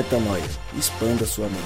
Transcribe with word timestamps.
Metanoia. 0.00 0.48
Expanda 0.78 1.26
sua 1.26 1.46
mente. 1.46 1.60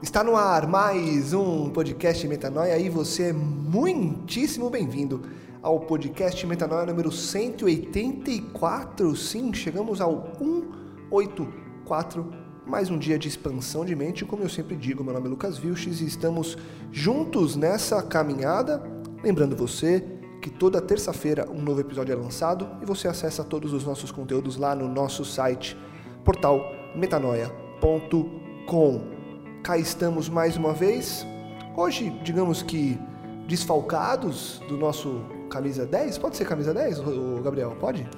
Está 0.00 0.24
no 0.24 0.36
ar 0.36 0.66
mais 0.66 1.34
um 1.34 1.68
podcast 1.68 2.26
Metanoia 2.26 2.78
e 2.78 2.88
você 2.88 3.24
é 3.24 3.32
muitíssimo 3.34 4.70
bem-vindo 4.70 5.20
ao 5.60 5.80
podcast 5.80 6.46
Metanoia 6.46 6.86
número 6.86 7.12
184. 7.12 9.14
Sim, 9.16 9.52
chegamos 9.52 10.00
ao 10.00 10.32
184, 10.38 12.32
mais 12.66 12.88
um 12.88 12.96
dia 12.96 13.18
de 13.18 13.28
expansão 13.28 13.84
de 13.84 13.94
mente. 13.94 14.24
Como 14.24 14.42
eu 14.42 14.48
sempre 14.48 14.74
digo, 14.74 15.04
meu 15.04 15.12
nome 15.12 15.26
é 15.26 15.28
Lucas 15.28 15.58
Vilches 15.58 16.00
e 16.00 16.06
estamos 16.06 16.56
juntos 16.90 17.54
nessa 17.54 18.02
caminhada. 18.02 18.82
Lembrando 19.22 19.54
você 19.54 20.15
que 20.40 20.50
toda 20.50 20.80
terça-feira 20.80 21.48
um 21.50 21.60
novo 21.60 21.80
episódio 21.80 22.12
é 22.12 22.16
lançado 22.16 22.68
e 22.82 22.84
você 22.84 23.08
acessa 23.08 23.42
todos 23.42 23.72
os 23.72 23.84
nossos 23.84 24.10
conteúdos 24.10 24.56
lá 24.56 24.74
no 24.74 24.88
nosso 24.88 25.24
site, 25.24 25.76
portal 26.24 26.60
metanoia.com 26.94 27.66
cá 29.66 29.76
estamos 29.76 30.28
mais 30.28 30.56
uma 30.56 30.72
vez. 30.72 31.26
Hoje, 31.76 32.10
digamos 32.22 32.62
que 32.62 32.96
desfalcados 33.48 34.62
do 34.68 34.76
nosso 34.76 35.24
camisa 35.50 35.84
10. 35.84 36.18
Pode 36.18 36.36
ser 36.36 36.44
camisa 36.44 36.72
10, 36.72 37.00
o 37.00 37.40
Gabriel? 37.42 37.76
Pode? 37.80 38.08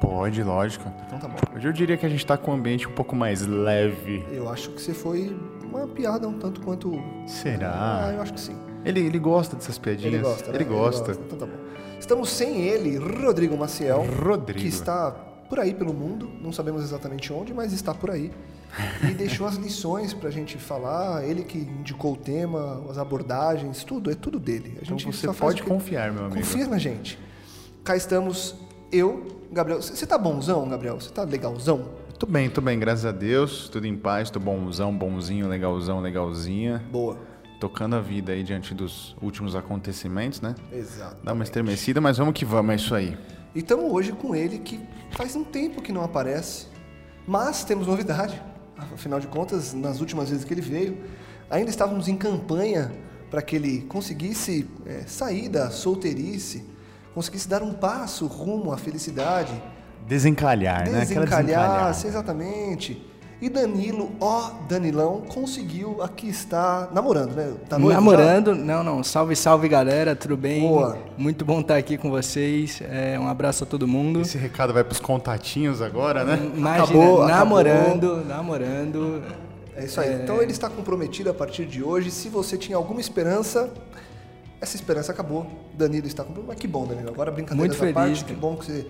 Pode, 0.00 0.40
lógico. 0.44 0.88
Então 1.06 1.18
tá 1.18 1.26
bom. 1.26 1.36
Hoje 1.56 1.66
eu 1.66 1.72
diria 1.72 1.96
que 1.96 2.06
a 2.06 2.08
gente 2.08 2.24
tá 2.24 2.36
com 2.36 2.52
um 2.52 2.54
ambiente 2.54 2.86
um 2.86 2.92
pouco 2.92 3.16
mais 3.16 3.44
leve. 3.44 4.24
Eu 4.30 4.48
acho 4.48 4.70
que 4.70 4.80
você 4.80 4.94
foi 4.94 5.36
uma 5.64 5.88
piada 5.88 6.28
um 6.28 6.38
tanto 6.38 6.60
quanto. 6.60 6.92
Será? 7.26 8.06
Ah, 8.06 8.12
eu 8.12 8.22
acho 8.22 8.32
que 8.32 8.40
sim. 8.40 8.56
Ele, 8.84 9.00
ele 9.00 9.18
gosta 9.18 9.56
dessas 9.56 9.78
piadinhas? 9.78 10.14
Ele 10.14 10.22
gosta. 10.22 10.48
né? 10.50 10.56
Ele 10.56 10.64
gosta. 10.64 11.12
Então 11.12 11.38
tá 11.38 11.46
bom. 11.46 11.58
Estamos 11.98 12.30
sem 12.30 12.62
ele, 12.62 12.96
Rodrigo 12.96 13.56
Maciel. 13.56 14.04
Rodrigo. 14.22 14.58
Que 14.60 14.68
está 14.68 15.10
por 15.48 15.58
aí 15.58 15.74
pelo 15.74 15.92
mundo, 15.92 16.30
não 16.40 16.52
sabemos 16.52 16.82
exatamente 16.82 17.32
onde, 17.32 17.52
mas 17.52 17.72
está 17.72 17.92
por 17.92 18.10
aí. 18.10 18.30
E 19.02 19.12
deixou 19.14 19.48
as 19.48 19.56
lições 19.56 20.14
pra 20.14 20.30
gente 20.30 20.56
falar, 20.56 21.24
ele 21.28 21.42
que 21.42 21.58
indicou 21.58 22.12
o 22.12 22.16
tema, 22.16 22.84
as 22.88 22.98
abordagens, 22.98 23.82
tudo, 23.82 24.10
é 24.12 24.14
tudo 24.14 24.38
dele. 24.38 24.74
A 24.78 24.82
Então 24.84 24.96
gente 24.96 25.06
você 25.12 25.26
só 25.26 25.32
faz 25.32 25.54
pode 25.56 25.62
confiar, 25.64 26.12
meu 26.12 26.26
amigo. 26.26 26.36
Confia 26.40 26.68
na 26.68 26.78
gente. 26.78 27.18
Cá 27.82 27.96
estamos, 27.96 28.54
eu, 28.92 29.26
Gabriel. 29.50 29.82
Você 29.82 30.06
tá 30.06 30.16
bonzão, 30.16 30.68
Gabriel? 30.68 31.00
Você 31.00 31.10
tá 31.10 31.24
legalzão? 31.24 31.98
Tô 32.16 32.26
bem, 32.26 32.48
tô 32.48 32.60
bem, 32.60 32.78
graças 32.78 33.04
a 33.04 33.10
Deus. 33.12 33.68
Tudo 33.68 33.86
em 33.88 33.96
paz, 33.96 34.30
tô 34.30 34.38
bonzão, 34.38 34.94
bonzinho, 34.96 35.48
legalzão, 35.48 36.00
legalzinha. 36.00 36.80
Boa. 36.92 37.16
Tocando 37.60 37.94
a 37.94 38.00
vida 38.00 38.32
aí 38.32 38.42
diante 38.42 38.74
dos 38.74 39.14
últimos 39.20 39.54
acontecimentos, 39.54 40.40
né? 40.40 40.54
Exato. 40.72 41.18
Dá 41.22 41.32
uma 41.32 41.44
estremecida, 41.44 42.00
mas 42.00 42.18
vamos 42.18 42.34
que 42.34 42.44
vamos, 42.44 42.72
é 42.72 42.76
isso 42.76 42.94
aí. 42.94 43.16
E 43.54 43.58
estamos 43.60 43.92
hoje 43.92 44.12
com 44.12 44.34
ele 44.34 44.58
que 44.58 44.80
faz 45.10 45.36
um 45.36 45.44
tempo 45.44 45.82
que 45.82 45.92
não 45.92 46.02
aparece, 46.02 46.66
mas 47.26 47.62
temos 47.62 47.86
novidade. 47.86 48.40
Afinal 48.76 49.20
de 49.20 49.26
contas, 49.26 49.74
nas 49.74 50.00
últimas 50.00 50.30
vezes 50.30 50.44
que 50.44 50.54
ele 50.54 50.62
veio, 50.62 50.98
ainda 51.50 51.70
estávamos 51.70 52.08
em 52.08 52.16
campanha 52.16 52.90
para 53.30 53.42
que 53.42 53.54
ele 53.54 53.82
conseguisse 53.82 54.66
é, 54.86 55.02
sair 55.06 55.48
da 55.48 55.70
solteirice, 55.70 56.64
conseguisse 57.14 57.46
dar 57.46 57.62
um 57.62 57.74
passo 57.74 58.26
rumo 58.26 58.72
à 58.72 58.78
felicidade, 58.78 59.52
Desencalhar, 60.06 60.90
né? 60.90 61.02
Aquela 61.02 61.24
desencalhar, 61.24 61.90
exatamente. 61.90 63.09
E 63.42 63.48
Danilo, 63.48 64.12
ó 64.20 64.50
Danilão, 64.68 65.22
conseguiu, 65.22 66.02
aqui 66.02 66.28
está 66.28 66.90
namorando, 66.92 67.34
né? 67.34 67.54
Tá 67.70 67.78
noivo 67.78 67.92
já? 67.92 67.96
Namorando, 67.98 68.54
não, 68.54 68.84
não. 68.84 69.02
Salve, 69.02 69.34
salve 69.34 69.66
galera, 69.66 70.14
tudo 70.14 70.36
bem? 70.36 70.60
Boa. 70.60 70.98
Muito 71.16 71.42
bom 71.42 71.60
estar 71.60 71.76
aqui 71.76 71.96
com 71.96 72.10
vocês. 72.10 72.82
É, 72.82 73.18
um 73.18 73.26
abraço 73.26 73.64
a 73.64 73.66
todo 73.66 73.88
mundo. 73.88 74.20
Esse 74.20 74.36
recado 74.36 74.74
vai 74.74 74.84
pros 74.84 75.00
contatinhos 75.00 75.80
agora, 75.80 76.22
né? 76.22 76.38
Imagina, 76.54 76.84
Acabou, 76.84 77.26
namorando, 77.26 78.24
namorando. 78.26 79.22
É 79.74 79.86
isso 79.86 79.98
aí. 80.02 80.22
Então 80.22 80.42
ele 80.42 80.52
está 80.52 80.68
comprometido 80.68 81.30
a 81.30 81.34
partir 81.34 81.64
de 81.64 81.82
hoje. 81.82 82.10
Se 82.10 82.28
você 82.28 82.58
tinha 82.58 82.76
alguma 82.76 83.00
esperança, 83.00 83.70
essa 84.60 84.76
esperança 84.76 85.12
acabou. 85.12 85.46
Danilo 85.72 86.06
está 86.06 86.24
comprometido. 86.24 86.52
Mas 86.52 86.60
que 86.60 86.68
bom, 86.68 86.86
Danilo. 86.86 87.08
Agora 87.08 87.30
brincadeiras 87.30 87.78
Muito 87.78 87.82
à 87.82 88.02
feliz, 88.02 88.18
parte. 88.20 88.24
Que 88.26 88.38
bom 88.38 88.56
que 88.56 88.66
você 88.66 88.86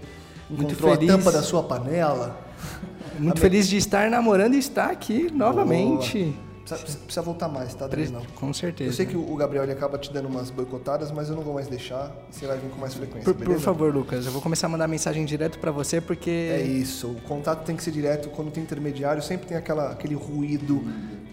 Muito 0.50 0.72
encontrou 0.72 0.94
feliz. 0.94 1.11
a 1.11 1.16
tampa 1.16 1.33
da 1.33 1.43
sua 1.43 1.62
panela. 1.62 2.38
Muito 3.19 3.41
feliz 3.41 3.69
de 3.69 3.77
estar 3.77 4.11
namorando 4.11 4.55
e 4.55 4.59
estar 4.59 4.91
aqui 4.91 5.31
novamente. 5.33 6.34
Precisa, 6.65 6.99
precisa- 6.99 7.22
voltar 7.22 7.49
mais, 7.49 7.75
tá, 7.75 7.87
Danilo? 7.88 8.22
Com 8.37 8.49
Eu 8.49 8.55
certeza. 8.55 8.93
sei 8.93 9.05
que 9.05 9.16
o 9.16 9.34
Gabriel 9.34 9.65
ele 9.65 9.72
acaba 9.72 9.99
te 9.99 10.12
dando 10.12 10.28
umas 10.28 10.50
boicotadas, 10.50 11.11
mas 11.11 11.28
eu 11.28 11.34
não 11.34 11.43
vou 11.43 11.55
mais 11.55 11.66
deixar. 11.66 12.12
Você 12.31 12.47
vai 12.47 12.56
vir 12.59 12.71
com 12.71 12.78
mais 12.81 12.94
frequência, 12.94 13.25
Por, 13.34 13.44
por 13.44 13.59
favor, 13.59 13.93
Lucas, 13.93 14.25
eu 14.27 14.31
vou 14.33 14.41
começar 14.41 14.69
a 14.69 14.71
mandar 14.71 14.87
mensagem 14.87 15.25
direto 15.25 15.59
pra 15.59 15.72
você 15.72 16.00
porque 16.00 16.31
É 16.31 16.62
isso, 16.62 17.09
o 17.09 17.21
contato 17.22 17.65
tem 17.65 17.75
que 17.75 17.82
ser 17.82 17.91
direto, 17.91 18.28
quando 18.31 18.50
tem 18.53 18.62
intermediário 18.62 19.21
sempre 19.21 19.49
tem 19.49 19.56
aquela, 19.56 19.91
aquele 19.91 20.15
ruído 20.15 20.81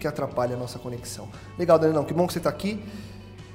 que 0.00 0.08
atrapalha 0.08 0.56
a 0.56 0.58
nossa 0.58 0.78
conexão. 0.78 1.28
Legal, 1.56 1.78
Danilão, 1.78 2.04
que 2.04 2.12
bom 2.12 2.26
que 2.26 2.32
você 2.32 2.38
está 2.40 2.50
aqui. 2.50 2.82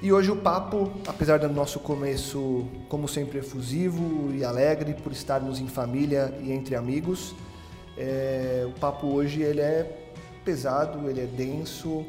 E 0.04 0.12
hoje 0.12 0.30
o 0.30 0.36
papo, 0.36 0.92
apesar 1.06 1.38
do 1.38 1.48
nosso 1.48 1.80
começo, 1.80 2.66
como 2.90 3.08
sempre, 3.08 3.38
efusivo 3.38 4.30
e 4.34 4.44
alegre, 4.44 4.92
por 4.92 5.10
estarmos 5.10 5.58
em 5.58 5.66
família 5.66 6.30
e 6.42 6.52
entre 6.52 6.76
amigos, 6.76 7.34
é, 7.96 8.66
o 8.68 8.78
papo 8.78 9.06
hoje 9.06 9.40
ele 9.40 9.62
é 9.62 10.10
pesado, 10.44 11.08
ele 11.08 11.22
é 11.22 11.24
denso, 11.24 12.04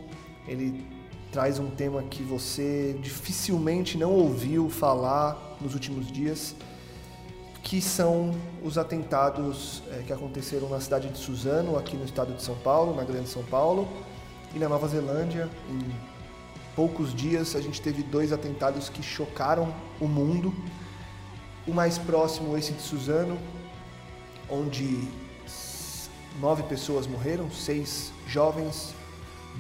ele 0.45 0.85
traz 1.31 1.57
um 1.57 1.69
tema 1.69 2.03
que 2.03 2.21
você 2.21 2.99
dificilmente 3.01 3.97
não 3.97 4.11
ouviu 4.11 4.69
falar 4.69 5.55
nos 5.61 5.73
últimos 5.73 6.11
dias 6.11 6.53
que 7.63 7.79
são 7.81 8.31
os 8.61 8.77
atentados 8.77 9.81
eh, 9.89 10.03
que 10.05 10.11
aconteceram 10.11 10.67
na 10.67 10.81
cidade 10.81 11.07
de 11.07 11.17
Suzano, 11.17 11.77
aqui 11.77 11.95
no 11.95 12.03
estado 12.03 12.33
de 12.33 12.43
São 12.43 12.55
Paulo, 12.55 12.93
na 12.93 13.05
Grande 13.05 13.29
São 13.29 13.43
Paulo, 13.43 13.87
e 14.53 14.59
na 14.59 14.69
Nova 14.69 14.87
Zelândia. 14.87 15.49
Em 15.69 16.04
poucos 16.75 17.13
dias 17.13 17.55
a 17.55 17.61
gente 17.61 17.81
teve 17.81 18.03
dois 18.03 18.31
atentados 18.31 18.89
que 18.89 19.01
chocaram 19.01 19.73
o 19.99 20.07
mundo. 20.07 20.53
O 21.67 21.73
mais 21.73 21.97
próximo, 21.97 22.55
esse 22.57 22.73
de 22.73 22.81
Suzano, 22.81 23.37
onde 24.49 25.07
nove 26.39 26.63
pessoas 26.63 27.07
morreram, 27.07 27.49
seis 27.49 28.11
jovens, 28.27 28.93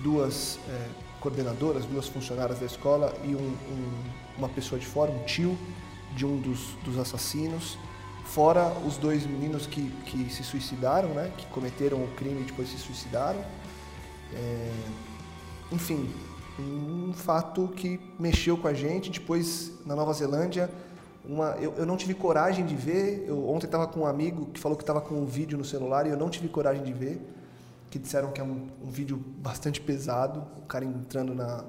duas 0.03 0.59
eh, 0.67 0.87
coordenadoras, 1.21 1.85
duas 1.85 2.07
funcionárias 2.07 2.59
da 2.59 2.65
escola 2.65 3.13
e 3.23 3.33
um- 3.33 3.39
um- 3.39 4.03
uma 4.37 4.49
pessoa 4.49 4.77
de 4.79 4.85
fora, 4.85 5.09
um 5.11 5.23
tio 5.23 5.57
de 6.15 6.25
um 6.25 6.37
dos, 6.39 6.59
dos 6.83 6.97
assassinos. 6.99 7.77
Fora 8.25 8.69
os 8.85 8.97
dois 8.97 9.25
meninos 9.25 9.65
que, 9.67 9.89
que 10.05 10.29
se 10.33 10.43
suicidaram, 10.43 11.09
né? 11.09 11.31
Que 11.37 11.45
cometeram 11.47 12.03
o 12.03 12.07
crime 12.15 12.41
e 12.41 12.43
depois 12.43 12.69
se 12.69 12.77
suicidaram. 12.77 13.39
É, 14.33 14.71
enfim, 15.71 16.09
um 16.59 17.13
fato 17.13 17.67
que 17.69 17.99
mexeu 18.19 18.57
com 18.57 18.67
a 18.67 18.73
gente. 18.73 19.11
Depois, 19.11 19.71
na 19.85 19.95
Nova 19.95 20.13
Zelândia, 20.13 20.69
uma, 21.27 21.51
eu, 21.59 21.73
eu 21.77 21.85
não 21.85 21.97
tive 21.97 22.13
coragem 22.13 22.65
de 22.65 22.75
ver. 22.75 23.25
Eu 23.27 23.49
ontem 23.49 23.65
estava 23.65 23.87
com 23.87 24.01
um 24.01 24.05
amigo 24.05 24.47
que 24.47 24.59
falou 24.59 24.77
que 24.77 24.83
estava 24.83 25.01
com 25.01 25.15
um 25.15 25.25
vídeo 25.25 25.57
no 25.57 25.65
celular 25.65 26.05
e 26.05 26.09
eu 26.09 26.17
não 26.17 26.29
tive 26.29 26.47
coragem 26.47 26.83
de 26.83 26.93
ver. 26.93 27.21
Que 27.89 27.99
disseram 27.99 28.31
que 28.31 28.41
é 28.41 28.43
um, 28.43 28.67
um 28.83 28.89
vídeo 28.89 29.17
bastante 29.37 29.79
pesado. 29.81 30.43
O 30.57 30.61
cara 30.61 30.85
entrando 30.85 31.33
na, 31.33 31.63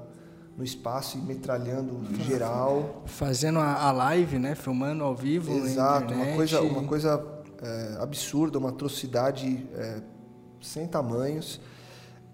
no 0.57 0.65
espaço 0.65 1.19
e 1.19 1.21
metralhando 1.21 2.01
geral. 2.25 3.03
fazendo 3.07 3.59
a, 3.59 3.75
a 3.75 3.93
live, 3.93 4.39
né, 4.39 4.55
filmando 4.55 5.05
ao 5.05 5.15
vivo 5.15 5.53
Exato, 5.53 6.15
na 6.15 6.23
uma 6.23 6.35
coisa, 6.35 6.61
uma 6.63 6.83
coisa 6.85 7.27
é, 7.63 7.97
absurda, 8.01 8.59
uma 8.59 8.71
atrocidade 8.71 9.67
é, 9.75 10.01
sem 10.63 10.87
tamanhos. 10.87 11.61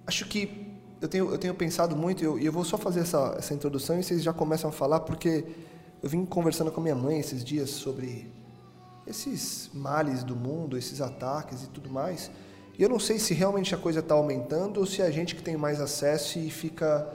Acho 0.06 0.26
que 0.26 0.61
eu 1.02 1.08
tenho, 1.08 1.30
eu 1.32 1.36
tenho 1.36 1.52
pensado 1.52 1.96
muito, 1.96 2.22
e 2.22 2.24
eu, 2.24 2.38
eu 2.38 2.52
vou 2.52 2.64
só 2.64 2.78
fazer 2.78 3.00
essa, 3.00 3.34
essa 3.36 3.52
introdução 3.52 3.98
e 3.98 4.04
vocês 4.04 4.22
já 4.22 4.32
começam 4.32 4.70
a 4.70 4.72
falar, 4.72 5.00
porque 5.00 5.44
eu 6.00 6.08
vim 6.08 6.24
conversando 6.24 6.70
com 6.70 6.80
minha 6.80 6.94
mãe 6.94 7.18
esses 7.18 7.42
dias 7.42 7.70
sobre 7.70 8.32
esses 9.04 9.68
males 9.74 10.22
do 10.22 10.36
mundo, 10.36 10.78
esses 10.78 11.00
ataques 11.00 11.64
e 11.64 11.66
tudo 11.66 11.90
mais. 11.90 12.30
E 12.78 12.82
eu 12.84 12.88
não 12.88 13.00
sei 13.00 13.18
se 13.18 13.34
realmente 13.34 13.74
a 13.74 13.78
coisa 13.78 13.98
está 13.98 14.14
aumentando 14.14 14.78
ou 14.78 14.86
se 14.86 15.02
é 15.02 15.04
a 15.04 15.10
gente 15.10 15.34
que 15.34 15.42
tem 15.42 15.56
mais 15.56 15.80
acesso 15.80 16.38
e 16.38 16.48
fica 16.48 17.12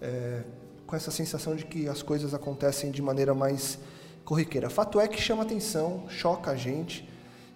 é, 0.00 0.42
com 0.86 0.96
essa 0.96 1.10
sensação 1.10 1.54
de 1.54 1.66
que 1.66 1.86
as 1.88 2.00
coisas 2.00 2.32
acontecem 2.32 2.90
de 2.90 3.02
maneira 3.02 3.34
mais 3.34 3.78
corriqueira. 4.24 4.70
Fato 4.70 4.98
é 4.98 5.06
que 5.06 5.20
chama 5.20 5.42
atenção, 5.42 6.04
choca 6.08 6.52
a 6.52 6.56
gente. 6.56 7.06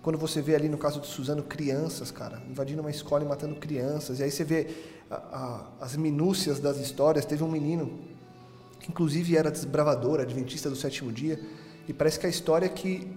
Quando 0.02 0.18
você 0.18 0.42
vê 0.42 0.54
ali 0.54 0.68
no 0.68 0.78
caso 0.78 1.00
de 1.00 1.06
Suzano 1.06 1.42
crianças, 1.42 2.10
cara, 2.10 2.42
invadindo 2.48 2.82
uma 2.82 2.90
escola 2.90 3.24
e 3.24 3.26
matando 3.26 3.54
crianças, 3.56 4.20
e 4.20 4.22
aí 4.22 4.30
você 4.30 4.44
vê 4.44 4.66
a- 5.10 5.66
as 5.80 5.96
minúcias 5.96 6.60
das 6.60 6.78
histórias. 6.78 7.24
Teve 7.24 7.42
um 7.42 7.50
menino 7.50 7.98
que 8.78 8.90
inclusive 8.90 9.36
era 9.36 9.50
desbravador, 9.50 10.20
adventista 10.20 10.70
do 10.70 10.76
sétimo 10.76 11.12
dia, 11.12 11.38
e 11.88 11.92
parece 11.92 12.18
que 12.18 12.26
a 12.26 12.30
história 12.30 12.66
é 12.66 12.68
que 12.68 13.08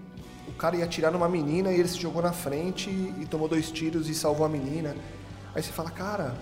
o 0.48 0.52
cara 0.54 0.76
ia 0.76 0.84
atirar 0.84 1.12
numa 1.12 1.30
menina 1.30 1.72
e 1.72 1.80
ele 1.80 1.88
se 1.88 1.98
jogou 2.00 2.22
na 2.22 2.34
frente 2.34 2.90
e 2.90 3.26
tomou 3.30 3.48
dois 3.48 3.72
tiros 3.72 4.10
e 4.10 4.14
salvou 4.16 4.46
a 4.46 4.50
menina. 4.50 4.96
Aí 5.56 5.64
você 5.64 5.72
fala, 5.72 5.90
cara, 5.90 6.36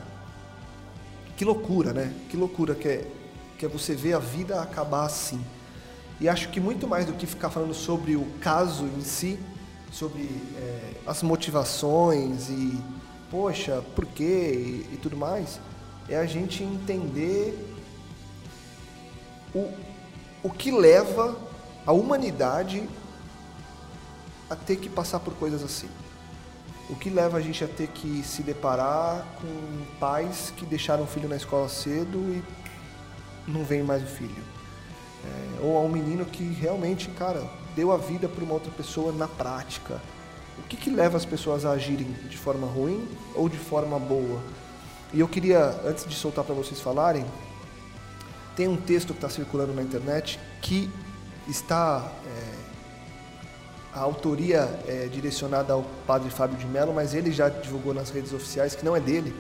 que 1.38 1.46
loucura, 1.46 1.94
né? 1.94 2.14
Que 2.30 2.38
loucura 2.38 2.74
que 2.74 2.88
é, 2.88 3.08
que 3.58 3.66
é 3.66 3.70
você 3.70 3.94
ver 3.94 4.14
a 4.14 4.20
vida 4.20 4.62
acabar 4.62 5.06
assim. 5.06 5.40
E 6.20 6.30
acho 6.30 6.50
que 6.50 6.60
muito 6.60 6.88
mais 6.88 7.06
do 7.06 7.14
que 7.14 7.26
ficar 7.28 7.50
falando 7.50 7.74
sobre 7.74 8.16
o 8.16 8.26
caso 8.40 8.86
em 8.86 9.02
si, 9.02 9.40
sobre 9.92 10.24
é, 10.58 10.94
as 11.06 11.22
motivações 11.22 12.50
e, 12.50 12.78
poxa, 13.32 13.82
por 13.96 14.06
quê 14.06 14.52
e, 14.54 14.94
e 14.94 15.00
tudo 15.02 15.18
mais, 15.18 15.60
é 16.10 16.18
a 16.18 16.26
gente 16.26 16.62
entender 16.62 17.58
o, 19.56 19.72
o 20.44 20.50
que 20.50 20.70
leva 20.70 21.38
a 21.86 21.94
humanidade 21.94 22.88
a 24.50 24.56
ter 24.56 24.76
que 24.76 24.90
passar 24.90 25.22
por 25.22 25.34
coisas 25.36 25.64
assim. 25.64 25.90
O 26.90 26.96
que 26.96 27.10
leva 27.10 27.38
a 27.38 27.42
gente 27.42 27.64
a 27.64 27.68
ter 27.68 27.88
que 27.88 28.22
se 28.22 28.44
deparar 28.44 29.26
com 29.40 29.98
pais 29.98 30.54
que 30.58 30.66
deixaram 30.66 31.06
o 31.06 31.08
filho 31.08 31.30
na 31.30 31.38
escola 31.38 31.70
cedo 31.70 32.18
e 32.18 32.44
não 33.48 33.64
vem 33.64 33.82
mais 33.82 34.04
o 34.04 34.08
filho. 34.08 34.44
É, 35.24 35.62
ou 35.62 35.78
a 35.78 35.82
um 35.82 35.90
menino 35.90 36.26
que 36.26 36.44
realmente, 36.44 37.08
cara, 37.12 37.50
deu 37.76 37.94
a 37.94 37.98
vida 37.98 38.28
para 38.28 38.44
uma 38.44 38.56
outra 38.56 38.72
pessoa 38.72 39.14
na 39.14 39.28
prática. 39.28 40.02
O 40.58 40.64
que, 40.64 40.78
que 40.78 40.90
leva 40.90 41.18
as 41.18 41.26
pessoas 41.26 41.66
a 41.66 41.72
agirem 41.72 42.08
de 42.30 42.38
forma 42.38 42.68
ruim 42.68 43.08
ou 43.36 43.50
de 43.50 43.58
forma 43.58 44.00
boa? 44.00 44.42
E 45.14 45.20
eu 45.20 45.28
queria, 45.28 45.76
antes 45.86 46.06
de 46.06 46.16
soltar 46.16 46.46
para 46.46 46.56
vocês 46.56 46.80
falarem, 46.80 47.26
tem 48.56 48.68
um 48.68 48.78
texto 48.78 49.08
que 49.08 49.18
está 49.18 49.30
circulando 49.30 49.74
na 49.74 49.82
internet 49.82 50.40
que 50.62 50.90
está. 51.48 52.12
É, 52.26 52.62
a 53.94 54.00
autoria 54.00 54.70
é 54.88 55.10
direcionada 55.12 55.74
ao 55.74 55.84
padre 56.08 56.30
Fábio 56.30 56.58
de 56.58 56.66
Mello, 56.66 56.94
mas 56.94 57.14
ele 57.14 57.30
já 57.30 57.50
divulgou 57.50 57.94
nas 57.94 58.10
redes 58.10 58.32
oficiais 58.32 58.74
que 58.74 58.86
não 58.86 58.96
é 58.96 59.02
dele. 59.02 59.36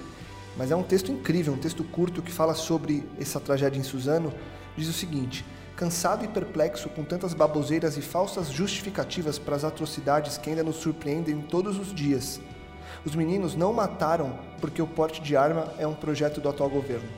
Mas 0.57 0.71
é 0.71 0.75
um 0.75 0.83
texto 0.83 1.09
incrível, 1.09 1.53
um 1.53 1.57
texto 1.57 1.83
curto 1.85 2.21
que 2.21 2.31
fala 2.31 2.53
sobre 2.53 3.07
essa 3.17 3.39
tragédia 3.39 3.79
em 3.79 3.83
Suzano. 3.83 4.33
Diz 4.75 4.89
o 4.89 4.93
seguinte: 4.93 5.45
cansado 5.81 6.23
e 6.23 6.27
perplexo 6.27 6.89
com 6.89 7.03
tantas 7.03 7.33
baboseiras 7.33 7.97
e 7.97 8.03
falsas 8.03 8.51
justificativas 8.51 9.39
para 9.39 9.55
as 9.55 9.63
atrocidades 9.63 10.37
que 10.37 10.51
ainda 10.51 10.63
nos 10.63 10.75
surpreendem 10.75 11.41
todos 11.41 11.79
os 11.79 11.91
dias. 11.91 12.39
Os 13.03 13.15
meninos 13.15 13.55
não 13.55 13.73
mataram 13.73 14.37
porque 14.59 14.79
o 14.79 14.85
porte 14.85 15.19
de 15.23 15.35
arma 15.35 15.73
é 15.79 15.87
um 15.87 15.95
projeto 15.95 16.39
do 16.39 16.47
atual 16.47 16.69
governo. 16.69 17.09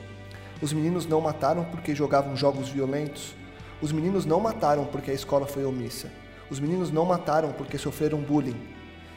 Os 0.62 0.72
meninos 0.72 1.04
não 1.04 1.20
mataram 1.20 1.62
porque 1.64 1.94
jogavam 1.94 2.34
jogos 2.34 2.70
violentos. 2.70 3.34
Os 3.82 3.92
meninos 3.92 4.24
não 4.24 4.40
mataram 4.40 4.86
porque 4.86 5.10
a 5.10 5.14
escola 5.14 5.46
foi 5.46 5.66
omissa. 5.66 6.10
Os 6.48 6.58
meninos 6.58 6.90
não 6.90 7.04
mataram 7.04 7.52
porque 7.52 7.76
sofreram 7.76 8.18
bullying. 8.18 8.56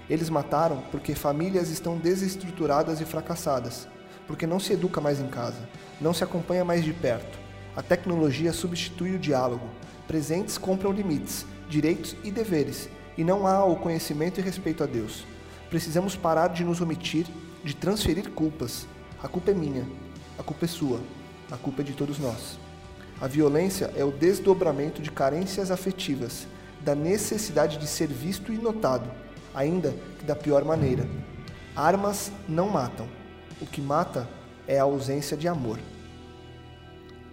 Eles 0.09 0.29
mataram 0.29 0.83
porque 0.91 1.15
famílias 1.15 1.69
estão 1.69 1.97
desestruturadas 1.97 2.99
e 2.99 3.05
fracassadas, 3.05 3.87
porque 4.27 4.45
não 4.45 4.59
se 4.59 4.73
educa 4.73 4.99
mais 4.99 5.21
em 5.21 5.27
casa, 5.27 5.69
não 6.01 6.13
se 6.13 6.25
acompanha 6.25 6.65
mais 6.65 6.83
de 6.83 6.91
perto. 6.91 7.46
A 7.77 7.83
tecnologia 7.83 8.51
substitui 8.51 9.13
o 9.13 9.19
diálogo. 9.19 9.69
Presentes 10.07 10.57
compram 10.57 10.91
limites, 10.91 11.45
direitos 11.69 12.15
e 12.23 12.31
deveres, 12.31 12.89
e 13.15 13.23
não 13.23 13.45
há 13.45 13.63
o 13.63 13.75
conhecimento 13.75 14.39
e 14.39 14.43
respeito 14.43 14.83
a 14.83 14.87
Deus. 14.87 15.23
Precisamos 15.69 16.15
parar 16.15 16.47
de 16.47 16.63
nos 16.63 16.81
omitir, 16.81 17.27
de 17.63 17.75
transferir 17.75 18.31
culpas. 18.31 18.87
A 19.21 19.27
culpa 19.27 19.51
é 19.51 19.53
minha, 19.53 19.85
a 20.39 20.41
culpa 20.43 20.65
é 20.65 20.67
sua, 20.67 20.99
a 21.51 21.55
culpa 21.55 21.83
é 21.83 21.85
de 21.85 21.93
todos 21.93 22.17
nós. 22.17 22.57
A 23.21 23.27
violência 23.27 23.93
é 23.95 24.03
o 24.03 24.11
desdobramento 24.11 24.99
de 24.99 25.11
carências 25.11 25.69
afetivas, 25.69 26.47
da 26.81 26.95
necessidade 26.95 27.77
de 27.77 27.85
ser 27.85 28.07
visto 28.07 28.51
e 28.51 28.57
notado, 28.57 29.07
ainda 29.53 29.93
que 30.17 30.25
da 30.25 30.35
pior 30.35 30.65
maneira. 30.65 31.07
Armas 31.75 32.31
não 32.49 32.71
matam. 32.71 33.07
O 33.61 33.67
que 33.67 33.81
mata 33.81 34.27
é 34.67 34.79
a 34.79 34.83
ausência 34.83 35.37
de 35.37 35.47
amor. 35.47 35.77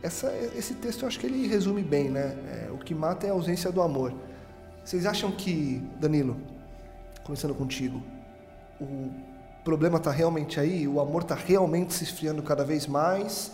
Essa, 0.05 0.31
esse 0.55 0.75
texto 0.75 1.01
eu 1.01 1.09
acho 1.09 1.19
que 1.19 1.25
ele 1.25 1.47
resume 1.47 1.83
bem, 1.83 2.11
né? 2.11 2.37
É, 2.47 2.71
o 2.71 2.77
que 2.77 2.95
mata 2.95 3.27
é 3.27 3.31
a 3.31 3.33
ausência 3.33 3.73
do 3.73 3.81
amor. 3.81 4.13
Vocês 4.85 5.07
acham 5.07 5.33
que, 5.33 5.83
Danilo, 5.99 6.37
começando 7.23 7.55
contigo, 7.55 8.03
o 8.79 9.09
problema 9.65 9.97
está 9.97 10.11
realmente 10.11 10.61
aí? 10.61 10.87
O 10.87 11.01
amor 11.01 11.23
está 11.23 11.35
realmente 11.35 11.95
se 11.95 12.05
esfriando 12.05 12.43
cada 12.43 12.63
vez 12.63 12.87
mais? 12.87 13.53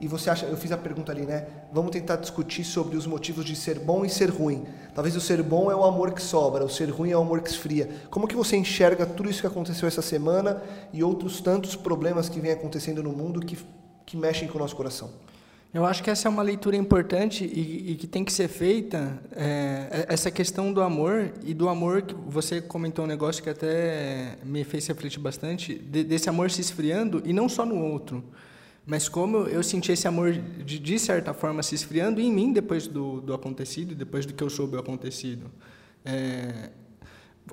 E 0.00 0.08
você 0.08 0.30
acha, 0.30 0.46
eu 0.46 0.56
fiz 0.56 0.72
a 0.72 0.76
pergunta 0.76 1.12
ali, 1.12 1.22
né? 1.22 1.46
Vamos 1.72 1.92
tentar 1.92 2.16
discutir 2.16 2.64
sobre 2.64 2.96
os 2.96 3.06
motivos 3.06 3.44
de 3.44 3.54
ser 3.54 3.78
bom 3.78 4.04
e 4.04 4.10
ser 4.10 4.30
ruim. 4.30 4.66
Talvez 4.96 5.14
o 5.14 5.20
ser 5.20 5.44
bom 5.44 5.70
é 5.70 5.76
o 5.76 5.84
amor 5.84 6.10
que 6.10 6.20
sobra, 6.20 6.64
o 6.64 6.68
ser 6.68 6.90
ruim 6.90 7.12
é 7.12 7.16
o 7.16 7.20
amor 7.20 7.40
que 7.40 7.50
esfria. 7.50 7.88
Como 8.10 8.26
que 8.26 8.34
você 8.34 8.56
enxerga 8.56 9.06
tudo 9.06 9.30
isso 9.30 9.42
que 9.42 9.46
aconteceu 9.46 9.86
essa 9.86 10.02
semana 10.02 10.60
e 10.92 11.04
outros 11.04 11.40
tantos 11.40 11.76
problemas 11.76 12.28
que 12.28 12.40
vêm 12.40 12.50
acontecendo 12.50 13.00
no 13.00 13.12
mundo 13.12 13.38
que, 13.38 13.56
que 14.04 14.16
mexem 14.16 14.48
com 14.48 14.58
o 14.58 14.60
nosso 14.60 14.74
coração? 14.74 15.08
Eu 15.74 15.84
acho 15.84 16.04
que 16.04 16.08
essa 16.08 16.28
é 16.28 16.30
uma 16.30 16.40
leitura 16.40 16.76
importante 16.76 17.44
e, 17.44 17.90
e 17.90 17.94
que 17.96 18.06
tem 18.06 18.24
que 18.24 18.32
ser 18.32 18.46
feita, 18.46 19.20
é, 19.32 20.06
essa 20.08 20.30
questão 20.30 20.72
do 20.72 20.80
amor, 20.80 21.32
e 21.44 21.52
do 21.52 21.68
amor 21.68 22.02
que 22.02 22.14
você 22.14 22.60
comentou 22.60 23.04
um 23.04 23.08
negócio 23.08 23.42
que 23.42 23.50
até 23.50 24.38
me 24.44 24.62
fez 24.62 24.86
refletir 24.86 25.18
bastante, 25.18 25.74
de, 25.74 26.04
desse 26.04 26.28
amor 26.28 26.48
se 26.52 26.60
esfriando, 26.60 27.20
e 27.24 27.32
não 27.32 27.48
só 27.48 27.66
no 27.66 27.76
outro, 27.76 28.22
mas 28.86 29.08
como 29.08 29.48
eu 29.48 29.64
senti 29.64 29.90
esse 29.90 30.06
amor, 30.06 30.30
de, 30.32 30.78
de 30.78 30.96
certa 30.96 31.34
forma, 31.34 31.60
se 31.60 31.74
esfriando 31.74 32.20
em 32.20 32.32
mim 32.32 32.52
depois 32.52 32.86
do, 32.86 33.20
do 33.20 33.34
acontecido, 33.34 33.96
depois 33.96 34.24
do 34.24 34.32
que 34.32 34.44
eu 34.44 34.50
soube 34.50 34.76
o 34.76 34.78
acontecido. 34.78 35.50
É, 36.04 36.70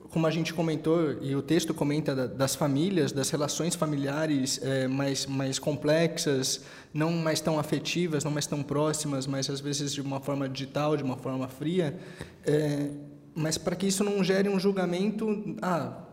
como 0.09 0.25
a 0.25 0.31
gente 0.31 0.53
comentou 0.53 1.21
e 1.21 1.35
o 1.35 1.41
texto 1.41 1.73
comenta 1.73 2.27
das 2.27 2.55
famílias, 2.55 3.11
das 3.11 3.29
relações 3.29 3.75
familiares 3.75 4.59
é, 4.63 4.87
mais 4.87 5.25
mais 5.25 5.59
complexas, 5.59 6.61
não 6.93 7.11
mais 7.11 7.41
tão 7.41 7.59
afetivas, 7.59 8.23
não 8.23 8.31
mais 8.31 8.47
tão 8.47 8.63
próximas, 8.63 9.27
mas 9.27 9.49
às 9.49 9.59
vezes 9.59 9.93
de 9.93 10.01
uma 10.01 10.19
forma 10.19 10.47
digital, 10.47 10.95
de 10.95 11.03
uma 11.03 11.17
forma 11.17 11.47
fria, 11.47 11.97
é, 12.45 12.89
mas 13.35 13.57
para 13.57 13.75
que 13.75 13.85
isso 13.85 14.03
não 14.03 14.23
gere 14.23 14.47
um 14.49 14.59
julgamento, 14.59 15.57
ah, 15.61 16.03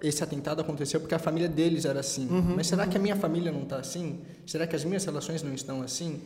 esse 0.00 0.22
atentado 0.22 0.60
aconteceu 0.60 1.00
porque 1.00 1.14
a 1.14 1.18
família 1.18 1.48
deles 1.48 1.84
era 1.84 2.00
assim, 2.00 2.28
uhum, 2.28 2.54
mas 2.56 2.66
será 2.66 2.84
uhum. 2.84 2.90
que 2.90 2.96
a 2.96 3.00
minha 3.00 3.16
família 3.16 3.50
não 3.50 3.62
está 3.62 3.76
assim? 3.76 4.20
Será 4.46 4.66
que 4.66 4.76
as 4.76 4.84
minhas 4.84 5.04
relações 5.04 5.42
não 5.42 5.52
estão 5.52 5.82
assim? 5.82 6.20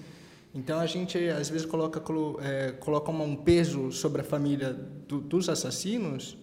Então 0.55 0.81
a 0.81 0.87
gente 0.87 1.17
às 1.29 1.49
vezes 1.49 1.67
coloca 1.67 2.03
é, 2.43 2.73
coloca 2.73 3.11
um 3.11 3.37
peso 3.37 3.93
sobre 3.93 4.21
a 4.21 4.25
família 4.25 4.73
do, 5.07 5.21
dos 5.21 5.49
assassinos 5.49 6.37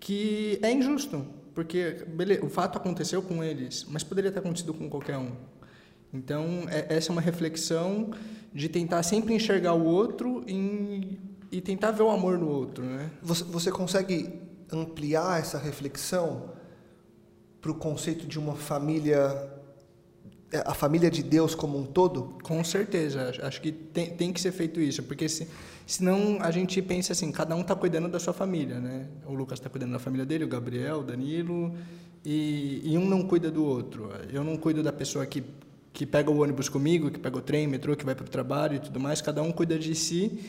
que 0.00 0.58
é 0.62 0.72
injusto, 0.72 1.24
porque 1.54 2.04
beleza, 2.08 2.44
o 2.44 2.48
fato 2.48 2.76
aconteceu 2.76 3.22
com 3.22 3.42
eles, 3.42 3.86
mas 3.88 4.02
poderia 4.02 4.30
ter 4.30 4.40
acontecido 4.40 4.74
com 4.74 4.88
qualquer 4.88 5.18
um. 5.18 5.32
Então, 6.12 6.64
é, 6.68 6.96
essa 6.96 7.10
é 7.10 7.12
uma 7.12 7.20
reflexão 7.20 8.10
de 8.52 8.68
tentar 8.68 9.02
sempre 9.02 9.34
enxergar 9.34 9.74
o 9.74 9.84
outro 9.84 10.44
em, 10.46 11.18
e 11.50 11.60
tentar 11.60 11.90
ver 11.90 12.04
o 12.04 12.10
amor 12.10 12.38
no 12.38 12.48
outro. 12.48 12.84
Né? 12.84 13.10
Você, 13.20 13.42
você 13.44 13.70
consegue 13.70 14.40
ampliar 14.72 15.40
essa 15.40 15.58
reflexão 15.58 16.50
para 17.60 17.70
o 17.70 17.74
conceito 17.74 18.26
de 18.26 18.38
uma 18.38 18.54
família, 18.54 19.53
a 20.64 20.74
família 20.74 21.10
de 21.10 21.22
Deus 21.22 21.54
como 21.54 21.78
um 21.78 21.84
todo? 21.84 22.36
Com 22.42 22.62
certeza, 22.62 23.32
acho 23.42 23.60
que 23.60 23.72
tem, 23.72 24.10
tem 24.10 24.32
que 24.32 24.40
ser 24.40 24.52
feito 24.52 24.80
isso, 24.80 25.02
porque 25.02 25.28
se 25.28 25.48
Senão 25.86 26.38
a 26.40 26.50
gente 26.50 26.80
pensa 26.80 27.12
assim, 27.12 27.30
cada 27.30 27.54
um 27.54 27.60
está 27.60 27.74
cuidando 27.74 28.08
da 28.08 28.18
sua 28.18 28.32
família, 28.32 28.80
né? 28.80 29.06
O 29.26 29.34
Lucas 29.34 29.58
está 29.58 29.68
cuidando 29.68 29.92
da 29.92 29.98
família 29.98 30.24
dele, 30.24 30.44
o 30.44 30.48
Gabriel, 30.48 31.00
o 31.00 31.02
Danilo, 31.02 31.74
e, 32.24 32.80
e, 32.84 32.96
um 32.96 33.06
não 33.06 33.22
cuida 33.22 33.50
do 33.50 33.62
outro. 33.62 34.10
Eu 34.32 34.42
não 34.42 34.56
cuido 34.56 34.82
da 34.82 34.92
pessoa 34.92 35.26
que, 35.26 35.44
que 35.92 36.06
pega 36.06 36.30
o 36.30 36.42
ônibus 36.42 36.70
comigo, 36.70 37.10
que 37.10 37.18
pega 37.18 37.36
o 37.36 37.42
trem, 37.42 37.66
metrô, 37.66 37.94
que 37.94 38.04
vai 38.04 38.14
para 38.14 38.24
o 38.24 38.28
trabalho 38.28 38.76
e 38.76 38.78
tudo 38.78 38.98
mais. 38.98 39.20
Cada 39.20 39.42
um 39.42 39.52
cuida 39.52 39.78
de 39.78 39.94
si 39.94 40.40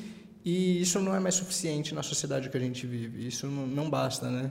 e 0.46 0.82
isso 0.82 1.02
não 1.02 1.14
é 1.14 1.20
mais 1.20 1.36
suficiente 1.36 1.94
na 1.94 2.02
sociedade 2.02 2.50
que 2.50 2.56
a 2.56 2.60
gente 2.60 2.88
vive. 2.88 3.28
Isso 3.28 3.46
não, 3.48 3.68
não 3.68 3.90
basta, 3.90 4.30
né? 4.30 4.50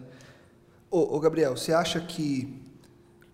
Ô, 0.91 1.17
ô 1.17 1.21
Gabriel, 1.21 1.57
você 1.57 1.73
acha 1.73 1.99
que 1.99 2.63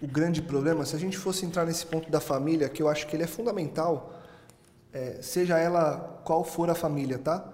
o 0.03 0.07
grande 0.07 0.41
problema, 0.41 0.85
se 0.85 0.97
a 0.97 0.99
gente 0.99 1.19
fosse 1.19 1.45
entrar 1.45 1.67
nesse 1.67 1.85
ponto 1.87 2.11
da 2.11 2.21
família, 2.21 2.69
que 2.69 2.83
eu 2.83 2.89
acho 2.89 3.07
que 3.07 3.17
ele 3.17 3.25
é 3.25 3.27
fundamental 3.27 4.21
é, 4.93 5.19
seja 5.21 5.59
ela 5.59 6.21
qual 6.25 6.45
for 6.45 6.69
a 6.71 6.75
família, 6.75 7.19
tá? 7.19 7.45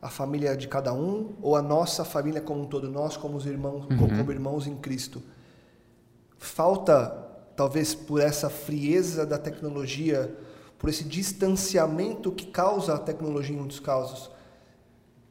A 0.00 0.08
família 0.08 0.56
de 0.56 0.68
cada 0.68 0.92
um 0.92 1.34
ou 1.42 1.56
a 1.56 1.62
nossa 1.62 2.04
família 2.04 2.40
como 2.40 2.62
um 2.62 2.66
todo, 2.66 2.90
nós 2.90 3.16
como 3.16 3.36
os 3.36 3.46
irmãos, 3.46 3.86
uhum. 3.90 3.96
como 3.98 4.32
irmãos 4.32 4.66
em 4.66 4.76
Cristo. 4.76 5.22
Falta, 6.38 7.08
talvez 7.56 7.94
por 7.94 8.20
essa 8.20 8.48
frieza 8.48 9.26
da 9.26 9.38
tecnologia, 9.38 10.34
por 10.78 10.90
esse 10.90 11.04
distanciamento 11.04 12.30
que 12.30 12.46
causa 12.46 12.94
a 12.94 12.98
tecnologia 12.98 13.54
em 13.54 13.58
muitos 13.58 13.80
casos, 13.80 14.30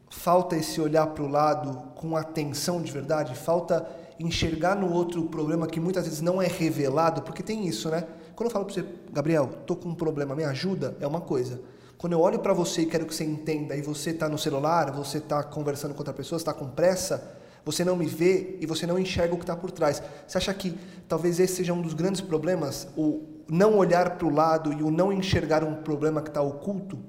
falta 0.10 0.55
esse 0.55 0.82
olhar 0.82 1.08
para 1.08 1.24
o 1.24 1.27
lado 1.27 1.91
com 1.96 2.17
atenção 2.17 2.82
de 2.82 2.91
verdade, 2.91 3.36
falta 3.36 3.88
enxergar 4.19 4.75
no 4.75 4.91
outro 4.91 5.22
o 5.22 5.27
problema 5.27 5.67
que 5.67 5.79
muitas 5.79 6.05
vezes 6.05 6.22
não 6.22 6.41
é 6.41 6.48
revelado, 6.48 7.22
porque 7.22 7.43
tem 7.43 7.67
isso, 7.67 7.89
né? 7.89 8.05
Quando 8.36 8.48
eu 8.48 8.51
falo 8.51 8.65
para 8.65 8.74
você, 8.74 8.86
Gabriel, 9.12 9.48
tô 9.65 9.75
com 9.75 9.89
um 9.89 9.95
problema, 9.95 10.36
me 10.36 10.43
ajuda, 10.43 10.95
é 11.00 11.07
uma 11.07 11.22
coisa. 11.22 11.60
Quando 11.98 12.13
eu 12.13 12.19
olho 12.19 12.39
para 12.39 12.53
você 12.53 12.81
e 12.81 12.86
quero 12.86 13.05
que 13.05 13.15
você 13.15 13.24
entenda, 13.24 13.75
e 13.75 13.81
você 13.81 14.12
está 14.12 14.27
no 14.27 14.38
celular, 14.38 14.91
você 14.91 15.17
está 15.17 15.41
conversando 15.43 15.93
com 15.93 16.00
outra 16.00 16.13
pessoa, 16.13 16.38
está 16.38 16.53
com 16.53 16.67
pressa, 16.67 17.38
você 17.63 17.84
não 17.84 17.95
me 17.95 18.05
vê 18.05 18.57
e 18.60 18.65
você 18.65 18.86
não 18.86 19.00
enxerga 19.00 19.34
o 19.34 19.38
que 19.38 19.43
está 19.43 19.55
por 19.55 19.72
trás. 19.72 20.03
Você 20.27 20.38
acha 20.38 20.53
que 20.53 20.77
talvez 21.07 21.39
esse 21.39 21.55
seja 21.55 21.74
um 21.74 21.81
dos 21.81 21.93
grandes 21.93 22.22
problemas, 22.22 22.88
o 22.95 23.24
não 23.50 23.77
olhar 23.77 24.17
para 24.17 24.27
o 24.27 24.34
lado 24.34 24.74
e 24.74 24.84
o 24.84 24.91
não 24.91 25.12
enxergar 25.12 25.63
um 25.63 25.75
problema 25.75 26.22
que 26.22 26.29
está 26.29 26.41
oculto? 26.41 27.00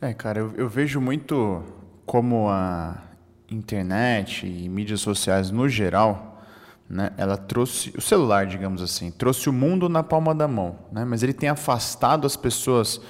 É, 0.00 0.14
cara, 0.14 0.40
eu, 0.40 0.52
eu 0.56 0.68
vejo 0.68 1.00
muito 1.00 1.62
como 2.06 2.48
a 2.48 3.02
internet 3.50 4.46
e 4.46 4.68
mídias 4.68 5.00
sociais 5.00 5.50
no 5.50 5.68
geral, 5.68 6.42
né, 6.88 7.10
ela 7.16 7.36
trouxe 7.36 7.92
o 7.96 8.00
celular, 8.00 8.46
digamos 8.46 8.80
assim, 8.80 9.10
trouxe 9.10 9.48
o 9.48 9.52
mundo 9.52 9.88
na 9.88 10.02
palma 10.02 10.34
da 10.34 10.46
mão, 10.46 10.76
né, 10.92 11.04
mas 11.04 11.22
ele 11.22 11.32
tem 11.32 11.48
afastado 11.48 12.26
as 12.26 12.36
pessoas. 12.36 13.00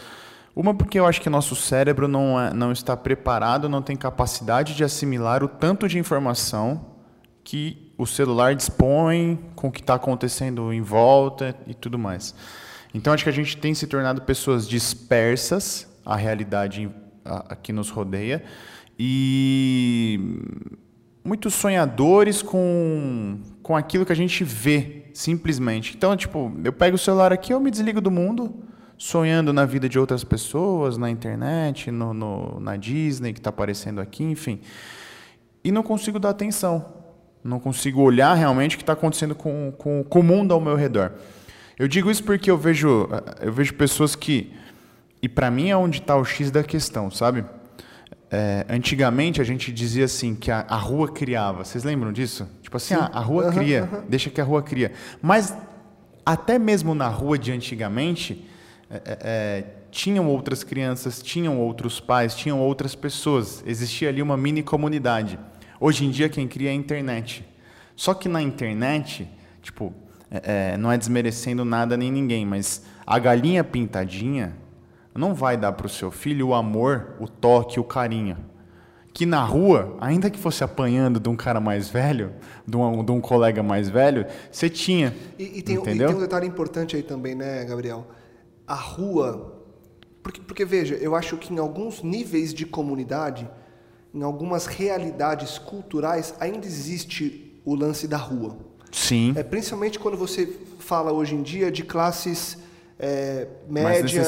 Uma 0.55 0.75
porque 0.75 0.99
eu 0.99 1.07
acho 1.07 1.21
que 1.21 1.28
nosso 1.28 1.55
cérebro 1.55 2.09
não, 2.09 2.40
é, 2.40 2.52
não 2.52 2.73
está 2.73 2.97
preparado, 2.97 3.69
não 3.69 3.83
tem 3.83 3.95
capacidade 3.97 4.75
de 4.75 4.83
assimilar 4.83 5.45
o 5.45 5.49
tanto 5.49 5.87
de 5.87 5.99
informação 5.99 6.97
que 7.45 7.93
o 7.99 8.07
celular 8.07 8.55
dispõe 8.55 9.38
com 9.55 9.69
o 9.69 9.73
que 9.73 9.81
está 9.81 9.95
acontecendo 9.95 10.73
em 10.73 10.81
volta 10.81 11.55
e 11.66 11.75
tudo 11.75 11.99
mais. 11.99 12.35
Então 12.95 13.12
acho 13.12 13.25
que 13.25 13.31
a 13.31 13.33
gente 13.33 13.57
tem 13.59 13.75
se 13.75 13.87
tornado 13.87 14.23
pessoas 14.23 14.66
dispersas 14.66 15.87
à 16.05 16.16
realidade 16.16 16.90
que 17.62 17.73
nos 17.73 17.90
rodeia 17.90 18.43
e 18.99 20.41
muitos 21.25 21.55
sonhadores 21.55 22.41
com, 22.41 23.38
com 23.62 23.76
aquilo 23.76 24.07
que 24.07 24.12
a 24.12 24.17
gente 24.17 24.45
vê, 24.45 25.05
simplesmente. 25.12 25.95
Então, 25.97 26.17
tipo, 26.17 26.53
eu 26.65 26.73
pego 26.73 26.97
o 26.97 26.99
celular 26.99 27.33
aqui, 27.33 27.53
eu 27.53 27.61
me 27.61 27.71
desligo 27.71 28.00
do 28.00 28.11
mundo, 28.11 28.55
sonhando 28.97 29.53
na 29.53 29.67
vida 29.67 29.88
de 29.88 29.99
outras 29.99 30.25
pessoas, 30.25 30.97
na 30.97 31.11
internet, 31.11 31.91
no, 31.91 32.15
no 32.15 32.61
na 32.61 32.76
Disney 32.76 33.33
que 33.33 33.41
está 33.41 33.50
aparecendo 33.50 34.00
aqui, 34.00 34.25
enfim. 34.25 34.61
E 35.62 35.73
não 35.73 35.83
consigo 35.83 36.19
dar 36.19 36.31
atenção. 36.31 36.95
Não 37.43 37.61
consigo 37.61 38.00
olhar 38.03 38.35
realmente 38.35 38.75
o 38.75 38.79
que 38.79 38.83
está 38.83 38.95
acontecendo 38.95 39.35
com, 39.35 39.73
com, 39.76 40.03
com 40.03 40.21
o 40.21 40.23
mundo 40.23 40.53
ao 40.55 40.61
meu 40.61 40.75
redor. 40.75 41.12
Eu 41.79 41.87
digo 41.87 42.11
isso 42.11 42.25
porque 42.25 42.50
eu 42.50 42.57
vejo, 42.57 43.09
eu 43.41 43.53
vejo 43.53 43.75
pessoas 43.75 44.17
que. 44.17 44.53
E 45.23 45.29
para 45.29 45.50
mim 45.50 45.71
é 45.71 45.76
onde 45.76 46.00
está 46.00 46.17
o 46.17 46.25
X 46.25 46.50
da 46.50 46.62
questão, 46.62 47.11
sabe? 47.11 47.45
É, 48.30 48.66
antigamente 48.68 49.40
a 49.40 49.45
gente 49.45 49.73
dizia 49.73 50.04
assim 50.04 50.35
que 50.35 50.50
a, 50.50 50.64
a, 50.68 50.76
rua 50.76 51.09
criava. 51.09 51.64
Vocês 51.64 51.85
lembram 51.85 52.12
disso? 52.12 52.49
Tipo 52.61 52.76
assim, 52.76 52.95
ah, 52.95 53.11
a 53.12 53.21
rua 53.21 53.47
uhum, 53.47 53.52
cria, 53.52 53.88
uhum. 53.90 54.02
deixa 54.09 54.30
que 54.30 54.40
a 54.40 54.45
rua 54.45 54.62
cria. 54.62 54.92
Mas 55.23 55.54
até 56.25 56.59
mesmo 56.59 56.92
na 56.92 57.06
rua 57.06 57.38
de 57.38 57.52
antigamente 57.52 58.45
é, 58.90 58.97
é, 58.97 59.18
é, 59.23 59.64
tinham 59.92 60.26
outras 60.26 60.64
crianças, 60.64 61.23
tinham 61.23 61.59
outros 61.61 62.00
pais, 62.00 62.35
tinham 62.35 62.61
outras 62.61 62.97
pessoas. 62.97 63.62
Existia 63.64 64.09
ali 64.09 64.21
uma 64.21 64.37
mini 64.37 64.62
comunidade. 64.62 65.38
Hoje 65.78 66.04
em 66.04 66.11
dia 66.11 66.28
quem 66.28 66.49
cria 66.49 66.71
é 66.71 66.73
a 66.73 66.75
internet. 66.75 67.47
Só 67.95 68.12
que 68.12 68.28
na 68.28 68.42
internet, 68.42 69.28
tipo, 69.62 69.95
é, 70.30 70.73
é, 70.73 70.76
não 70.76 70.90
é 70.90 70.99
desmerecendo 70.99 71.64
nada 71.64 71.97
nem 71.97 72.11
ninguém, 72.11 72.45
mas 72.45 72.83
a 73.06 73.18
galinha 73.21 73.62
pintadinha 73.62 74.52
não 75.16 75.35
vai 75.35 75.56
dar 75.56 75.73
para 75.73 75.87
o 75.87 75.90
seu 75.90 76.11
filho 76.11 76.49
o 76.49 76.54
amor, 76.54 77.14
o 77.18 77.28
toque, 77.28 77.80
o 77.80 77.85
carinho. 77.85 78.37
Que 79.12 79.25
na 79.25 79.42
rua, 79.42 79.96
ainda 79.99 80.28
que 80.28 80.38
fosse 80.38 80.62
apanhando 80.62 81.18
de 81.18 81.28
um 81.28 81.37
cara 81.37 81.58
mais 81.58 81.88
velho, 81.88 82.35
de 82.66 82.76
um, 82.76 83.02
de 83.02 83.12
um 83.12 83.20
colega 83.20 83.62
mais 83.62 83.88
velho, 83.88 84.26
você 84.52 84.68
tinha. 84.68 85.14
E, 85.38 85.58
e, 85.58 85.62
tem, 85.62 85.76
entendeu? 85.76 86.08
e 86.08 86.11
tem 86.11 86.16
um 86.16 86.20
detalhe 86.20 86.46
importante 86.46 86.96
aí 86.96 87.02
também, 87.02 87.35
né, 87.35 87.64
Gabriel? 87.64 88.06
A 88.66 88.75
rua. 88.75 89.64
Porque, 90.23 90.40
porque 90.40 90.64
veja, 90.64 90.96
eu 90.96 91.14
acho 91.14 91.37
que 91.38 91.52
em 91.54 91.58
alguns 91.58 92.02
níveis 92.02 92.52
de 92.52 92.66
comunidade, 92.66 93.49
em 94.12 94.23
algumas 94.23 94.66
realidades 94.66 95.56
culturais, 95.56 96.35
ainda 96.38 96.66
existe 96.66 97.58
o 97.64 97.75
lance 97.75 98.06
da 98.06 98.18
rua. 98.18 98.58
Sim. 98.92 99.32
É, 99.37 99.42
principalmente 99.42 99.99
quando 99.99 100.16
você 100.16 100.46
fala 100.78 101.12
hoje 101.12 101.35
em 101.35 101.42
dia 101.42 101.70
de 101.70 101.82
classes 101.82 102.58
é, 102.99 103.47
média 103.69 104.23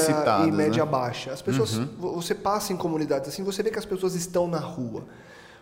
e 0.47 0.51
média 0.51 0.85
né? 0.85 0.91
baixa. 0.91 1.31
As 1.31 1.41
pessoas, 1.41 1.77
uhum. 1.77 1.87
você 1.97 2.35
passa 2.35 2.71
em 2.71 2.77
comunidades 2.77 3.29
assim, 3.29 3.43
você 3.43 3.63
vê 3.63 3.71
que 3.71 3.79
as 3.79 3.85
pessoas 3.85 4.15
estão 4.15 4.47
na 4.47 4.59
rua. 4.59 5.05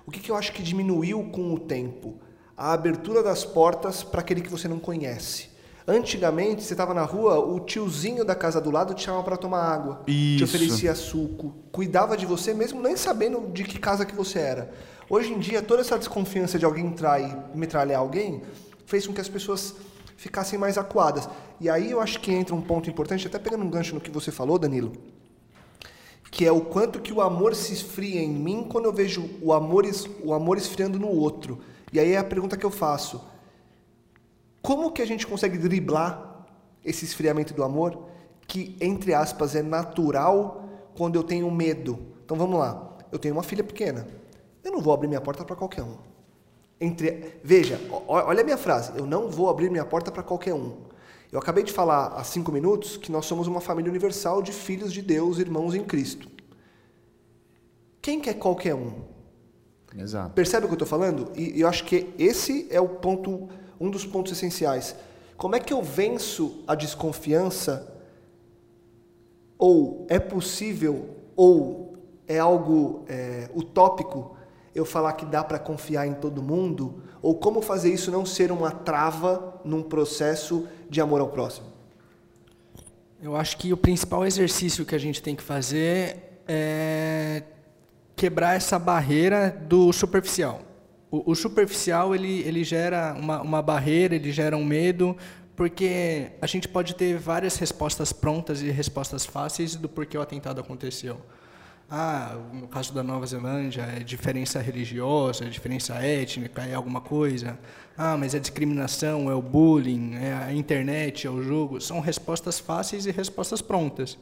O 0.06 0.12
que, 0.12 0.20
que 0.20 0.32
eu 0.32 0.36
acho 0.36 0.54
que 0.54 0.64
diminuiu 0.64 1.30
com 1.32 1.54
o 1.54 1.60
tempo? 1.60 2.20
A 2.56 2.74
abertura 2.74 3.22
das 3.22 3.46
portas 3.46 4.04
para 4.04 4.22
aquele 4.22 4.42
que 4.42 4.50
você 4.50 4.68
não 4.68 4.80
conhece. 4.80 5.50
Antigamente, 5.88 6.64
você 6.64 6.74
estava 6.74 6.94
na 6.94 7.04
rua, 7.04 7.40
o 7.40 7.62
tiozinho 7.62 8.26
da 8.26 8.36
casa 8.36 8.60
do 8.60 8.70
lado 8.70 8.94
te 8.94 9.04
chamava 9.04 9.24
para 9.24 9.38
tomar 9.38 9.62
água, 9.62 10.02
Isso. 10.06 10.40
te 10.40 10.44
oferecia 10.44 10.94
suco, 10.94 11.56
cuidava 11.72 12.18
de 12.18 12.26
você 12.26 12.54
mesmo 12.54 12.82
nem 12.82 12.98
sabendo 12.98 13.50
de 13.54 13.64
que 13.64 13.80
casa 13.80 14.06
que 14.06 14.14
você 14.14 14.40
era. 14.40 14.74
Hoje 15.10 15.32
em 15.32 15.40
dia, 15.40 15.62
toda 15.62 15.80
essa 15.80 15.98
desconfiança 15.98 16.60
de 16.60 16.66
alguém 16.66 16.86
entrar 16.86 17.22
e 17.22 17.34
metralhar 17.56 18.00
alguém 18.00 18.42
fez 18.86 19.08
com 19.08 19.14
que 19.14 19.22
as 19.22 19.30
pessoas 19.30 19.76
ficassem 20.18 20.60
mais 20.60 20.78
acuadas. 20.78 21.30
E 21.62 21.70
aí 21.70 21.90
eu 21.90 22.02
acho 22.02 22.20
que 22.20 22.34
entra 22.34 22.54
um 22.54 22.62
ponto 22.62 22.90
importante, 22.90 23.26
até 23.26 23.40
pegando 23.40 23.64
um 23.64 23.70
gancho 23.70 23.96
no 23.96 24.02
que 24.02 24.12
você 24.12 24.32
falou, 24.32 24.60
Danilo, 24.60 24.92
que 26.30 26.46
é 26.46 26.52
o 26.52 26.60
quanto 26.60 27.00
que 27.00 27.14
o 27.14 27.22
amor 27.22 27.56
se 27.56 27.72
esfria 27.72 28.20
em 28.20 28.30
mim 28.30 28.68
quando 28.70 28.86
eu 28.86 28.92
vejo 28.92 29.30
o 29.42 29.54
amor, 29.54 29.86
o 30.22 30.34
amor 30.34 30.58
esfriando 30.58 31.00
no 31.00 31.08
outro. 31.08 31.60
E 31.94 32.00
aí 32.00 32.12
é 32.12 32.18
a 32.18 32.24
pergunta 32.24 32.58
que 32.58 32.66
eu 32.66 32.72
faço 32.72 33.22
como 34.68 34.92
que 34.92 35.02
a 35.02 35.06
gente 35.06 35.26
consegue 35.26 35.58
driblar 35.58 36.46
esse 36.84 37.06
esfriamento 37.06 37.54
do 37.54 37.64
amor, 37.64 38.04
que, 38.46 38.76
entre 38.82 39.14
aspas, 39.14 39.56
é 39.56 39.62
natural 39.62 40.92
quando 40.94 41.16
eu 41.16 41.24
tenho 41.24 41.50
medo? 41.50 41.98
Então 42.26 42.38
vamos 42.38 42.60
lá. 42.60 42.98
Eu 43.10 43.18
tenho 43.18 43.34
uma 43.34 43.44
filha 43.44 43.64
pequena. 43.64 44.06
Eu 44.62 44.74
não 44.74 44.82
vou 44.82 44.94
abrir 44.94 45.08
minha 45.08 45.22
porta 45.22 45.46
para 45.46 45.56
qualquer 45.56 45.84
um. 45.84 45.96
Entre, 46.80 47.40
veja, 47.44 47.80
olha 48.08 48.42
a 48.42 48.44
minha 48.44 48.58
frase. 48.58 48.92
Eu 48.96 49.06
não 49.06 49.30
vou 49.30 49.50
abrir 49.50 49.70
minha 49.70 49.86
porta 49.86 50.12
para 50.12 50.22
qualquer 50.22 50.54
um. 50.54 50.74
Eu 51.32 51.40
acabei 51.40 51.64
de 51.64 51.74
falar 51.74 52.14
há 52.16 52.24
cinco 52.24 52.52
minutos 52.52 52.96
que 52.96 53.12
nós 53.12 53.26
somos 53.26 53.48
uma 53.48 53.60
família 53.60 53.90
universal 53.90 54.42
de 54.42 54.52
filhos 54.52 54.94
de 54.94 55.02
Deus, 55.02 55.40
irmãos 55.40 55.76
em 55.76 55.84
Cristo. 55.84 56.30
Quem 58.02 58.22
quer 58.22 58.36
qualquer 58.36 58.76
um? 58.76 59.02
Exato. 59.98 60.34
Percebe 60.34 60.66
o 60.66 60.70
que 60.70 60.74
eu 60.74 60.76
estou 60.76 60.88
falando? 60.88 61.32
E 61.36 61.60
eu 61.60 61.68
acho 61.68 61.84
que 61.84 62.14
esse 62.18 62.68
é 62.70 62.80
o 62.80 62.88
ponto 62.88 63.50
um 63.80 63.90
dos 63.90 64.06
pontos 64.06 64.32
essenciais. 64.32 64.96
Como 65.36 65.56
é 65.56 65.60
que 65.60 65.74
eu 65.74 65.82
venço 65.82 66.64
a 66.68 66.76
desconfiança? 66.76 67.94
Ou 69.58 70.06
é 70.10 70.20
possível, 70.20 71.10
ou 71.36 71.98
é 72.28 72.38
algo 72.40 73.04
é, 73.08 73.50
utópico 73.56 74.37
eu 74.78 74.86
falar 74.86 75.14
que 75.14 75.26
dá 75.26 75.44
para 75.44 75.58
confiar 75.58 76.08
em 76.08 76.14
todo 76.14 76.42
mundo? 76.42 77.04
Ou 77.22 77.36
como 77.36 77.62
fazer 77.62 77.92
isso 77.92 78.12
não 78.12 78.26
ser 78.26 78.52
uma 78.52 78.72
trava 78.72 79.60
num 79.66 79.82
processo 79.82 80.68
de 80.90 81.02
amor 81.02 81.20
ao 81.20 81.30
próximo? 81.30 81.68
Eu 83.22 83.36
acho 83.36 83.58
que 83.58 83.74
o 83.74 83.78
principal 83.78 84.26
exercício 84.26 84.86
que 84.86 84.94
a 84.94 85.00
gente 85.00 85.22
tem 85.22 85.36
que 85.36 85.42
fazer 85.42 86.42
é 86.48 87.44
quebrar 88.16 88.56
essa 88.56 88.78
barreira 88.78 89.50
do 89.68 89.92
superficial. 89.92 90.62
O, 91.10 91.32
o, 91.32 91.36
superficial 91.36 92.14
ele, 92.14 92.42
ele 92.42 92.64
gera 92.64 93.16
uma, 93.18 93.42
uma 93.42 93.62
barreira, 93.62 94.16
ele 94.16 94.32
gera 94.32 94.56
um 94.56 94.66
medo, 94.66 95.16
porque 95.56 96.32
a 96.42 96.46
gente 96.46 96.68
pode 96.68 96.94
ter 96.94 97.18
várias 97.18 97.58
respostas 97.58 98.14
prontas 98.14 98.62
e 98.62 98.70
respostas 98.70 99.26
fáceis 99.26 99.76
do 99.76 99.90
porquê 99.90 100.18
o 100.18 100.22
atentado 100.22 100.62
aconteceu. 100.62 101.20
Ah, 101.90 102.38
no 102.52 102.68
caso 102.68 102.94
da 102.94 103.02
Nova 103.02 103.26
Zelândia, 103.26 103.84
é 103.84 104.04
diferença 104.04 104.60
religiosa, 104.60 105.46
é 105.46 105.48
diferença 105.48 105.94
étnica, 105.96 106.64
é 106.64 106.74
alguma 106.74 107.00
coisa. 107.00 107.58
Ah, 107.98 108.18
mas 108.18 108.36
é 108.36 108.40
discriminação, 108.40 109.32
é 109.32 109.34
o 109.34 109.42
bullying, 109.42 110.16
é 110.16 110.34
a 110.34 110.54
internet, 110.54 111.26
é 111.26 111.30
o 111.30 111.42
jogo. 111.42 111.80
São 111.80 112.02
respostas 112.02 112.60
fáceis 112.60 113.06
e 113.06 113.12
respostas 113.12 113.62
prontas. 113.62 114.18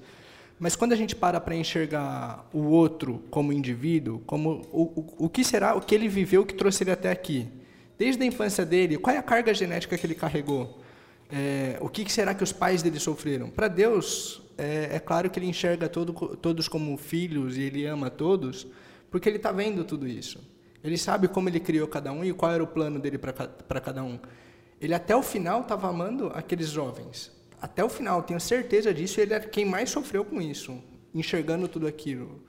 Mas 0.60 0.76
quando 0.76 0.94
a 0.94 0.96
gente 0.96 1.16
para 1.16 1.42
para 1.42 1.56
enxergar 1.56 2.48
o 2.54 2.60
outro 2.60 3.24
como 3.32 3.52
indivíduo, 3.52 4.20
como 4.28 4.62
o, 4.72 4.84
o, 4.84 5.26
o 5.26 5.30
que 5.30 5.44
será 5.44 5.76
o 5.76 5.82
que 5.82 5.96
ele 5.96 6.08
viveu 6.08 6.46
que 6.46 6.54
trouxe 6.54 6.84
ele 6.84 6.92
até 6.92 7.10
aqui, 7.10 7.48
desde 7.98 8.22
a 8.22 8.26
infância 8.28 8.64
dele, 8.64 8.98
qual 8.98 9.16
é 9.16 9.20
a 9.20 9.24
carga 9.24 9.54
genética 9.54 9.98
que 9.98 10.06
ele 10.06 10.16
carregou, 10.16 10.80
é, 11.32 11.78
o 11.82 11.90
que 11.90 12.12
será 12.12 12.34
que 12.34 12.44
os 12.44 12.52
pais 12.52 12.82
dele 12.82 13.00
sofreram? 13.00 13.50
Para 13.50 13.68
Deus, 13.68 14.42
é, 14.58 14.90
é, 14.94 15.00
claro 15.00 15.30
que 15.30 15.40
ele 15.40 15.48
enxerga 15.48 15.90
todo, 15.90 16.14
todos 16.38 16.68
como 16.68 16.96
filhos 16.98 17.58
e 17.58 17.62
ele 17.62 17.86
ama 17.86 18.10
todos, 18.10 18.68
porque 19.10 19.30
ele 19.30 19.38
está 19.38 19.52
vendo 19.52 19.84
tudo 19.84 20.08
isso. 20.08 20.40
Ele 20.84 20.98
sabe 20.98 21.28
como 21.28 21.50
ele 21.50 21.60
criou 21.60 21.88
cada 21.88 22.12
um 22.12 22.24
e 22.24 22.32
qual 22.34 22.52
era 22.52 22.64
o 22.64 22.68
plano 22.68 23.00
dele 23.00 23.18
para 23.18 23.82
cada 23.82 24.04
um. 24.04 24.20
Ele 24.80 24.94
até 24.94 25.16
o 25.16 25.24
final 25.24 25.62
estava 25.62 25.90
amando 25.90 26.32
aqueles 26.34 26.70
jovens 26.70 27.36
até 27.66 27.84
o 27.84 27.90
final, 27.90 28.22
tenho 28.22 28.40
certeza 28.40 28.94
disso, 28.94 29.20
ele 29.20 29.34
é 29.34 29.40
quem 29.40 29.66
mais 29.66 29.90
sofreu 29.90 30.24
com 30.24 30.40
isso, 30.40 30.78
enxergando 31.14 31.68
tudo 31.68 31.88
aquilo. 31.88 32.44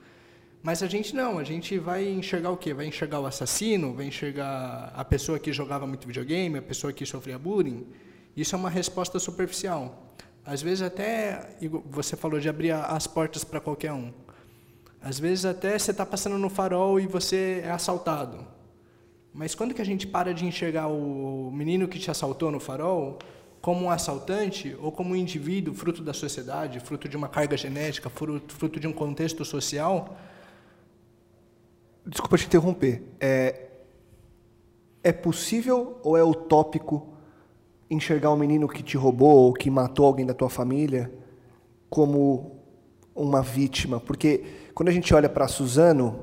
Mas 0.61 0.83
a 0.83 0.87
gente 0.87 1.15
não, 1.15 1.39
a 1.39 1.43
gente 1.43 1.77
vai 1.79 2.07
enxergar 2.07 2.51
o 2.51 2.57
quê? 2.57 2.71
Vai 2.73 2.85
enxergar 2.85 3.19
o 3.19 3.25
assassino, 3.25 3.93
vai 3.93 4.05
enxergar 4.05 4.91
a 4.95 5.03
pessoa 5.03 5.39
que 5.39 5.51
jogava 5.51 5.87
muito 5.87 6.07
videogame, 6.07 6.59
a 6.59 6.61
pessoa 6.61 6.93
que 6.93 7.05
sofria 7.05 7.39
bullying. 7.39 7.87
Isso 8.37 8.55
é 8.55 8.59
uma 8.59 8.69
resposta 8.69 9.17
superficial. 9.17 10.13
Às 10.45 10.61
vezes 10.61 10.83
até, 10.83 11.57
você 11.89 12.15
falou 12.15 12.39
de 12.39 12.47
abrir 12.47 12.71
as 12.71 13.07
portas 13.07 13.43
para 13.43 13.59
qualquer 13.59 13.91
um. 13.91 14.13
Às 15.01 15.17
vezes 15.17 15.43
até 15.43 15.77
você 15.77 15.89
está 15.89 16.05
passando 16.05 16.37
no 16.37 16.47
farol 16.47 16.99
e 16.99 17.07
você 17.07 17.63
é 17.65 17.71
assaltado. 17.71 18.45
Mas 19.33 19.55
quando 19.55 19.73
que 19.73 19.81
a 19.81 19.85
gente 19.85 20.05
para 20.05 20.35
de 20.35 20.45
enxergar 20.45 20.87
o 20.87 21.49
menino 21.51 21.87
que 21.87 21.97
te 21.97 22.11
assaltou 22.11 22.51
no 22.51 22.59
farol 22.59 23.17
como 23.59 23.85
um 23.85 23.89
assaltante 23.89 24.77
ou 24.79 24.91
como 24.91 25.13
um 25.13 25.15
indivíduo 25.15 25.73
fruto 25.73 26.03
da 26.03 26.13
sociedade, 26.13 26.79
fruto 26.79 27.09
de 27.09 27.17
uma 27.17 27.27
carga 27.27 27.57
genética, 27.57 28.07
fruto, 28.07 28.79
de 28.79 28.87
um 28.87 28.93
contexto 28.93 29.43
social. 29.43 30.15
Desculpa 32.05 32.37
te 32.37 32.45
interromper. 32.45 33.01
É, 33.19 33.69
é 35.03 35.11
possível 35.11 35.99
ou 36.03 36.15
é 36.15 36.23
utópico 36.23 37.16
enxergar 37.89 38.31
um 38.31 38.37
menino 38.37 38.67
que 38.67 38.83
te 38.83 38.97
roubou 38.97 39.45
ou 39.45 39.53
que 39.53 39.69
matou 39.69 40.05
alguém 40.05 40.25
da 40.25 40.33
tua 40.33 40.49
família 40.49 41.11
como 41.89 42.57
uma 43.15 43.41
vítima? 43.41 43.99
Porque 43.99 44.43
quando 44.73 44.89
a 44.89 44.91
gente 44.91 45.13
olha 45.13 45.29
para 45.29 45.47
Suzano, 45.47 46.19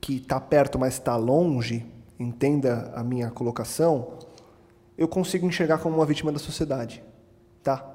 que 0.00 0.16
está 0.16 0.40
perto, 0.40 0.78
mas 0.78 0.94
está 0.94 1.16
longe, 1.16 1.84
entenda 2.18 2.92
a 2.94 3.02
minha 3.02 3.30
colocação, 3.30 4.18
eu 4.96 5.06
consigo 5.06 5.46
enxergar 5.46 5.78
como 5.78 5.96
uma 5.96 6.06
vítima 6.06 6.32
da 6.32 6.38
sociedade, 6.38 7.02
tá? 7.62 7.94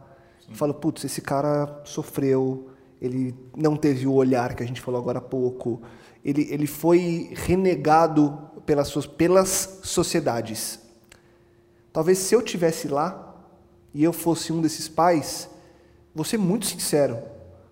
Falo, 0.54 0.74
putz, 0.74 1.04
esse 1.04 1.22
cara 1.22 1.82
sofreu, 1.84 2.70
ele 3.02 3.34
não 3.56 3.76
teve 3.76 4.06
o 4.06 4.14
olhar 4.14 4.54
que 4.54 4.62
a 4.62 4.66
gente 4.66 4.82
falou 4.82 5.00
agora 5.00 5.18
há 5.18 5.22
pouco, 5.22 5.82
ele, 6.24 6.48
ele 6.52 6.68
foi 6.68 7.32
renegado 7.34 8.38
pelas, 8.66 8.88
suas, 8.88 9.08
pelas 9.08 9.80
sociedades. 9.84 10.81
Talvez 11.94 12.18
se 12.18 12.34
eu 12.34 12.42
tivesse 12.42 12.88
lá 12.88 13.36
e 13.94 14.04
eu 14.04 14.14
fosse 14.14 14.54
um 14.54 14.62
desses 14.62 14.88
pais, 14.88 15.50
vou 16.16 16.24
ser 16.24 16.38
muito 16.38 16.66
sincero, 16.66 17.20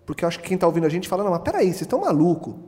porque 0.05 0.23
eu 0.23 0.27
acho 0.27 0.39
que 0.39 0.47
quem 0.47 0.55
está 0.55 0.67
ouvindo 0.67 0.85
a 0.85 0.89
gente 0.89 1.07
fala, 1.07 1.23
não, 1.23 1.31
mas 1.31 1.41
peraí, 1.41 1.67
vocês 1.67 1.81
estão 1.81 2.01
maluco? 2.01 2.59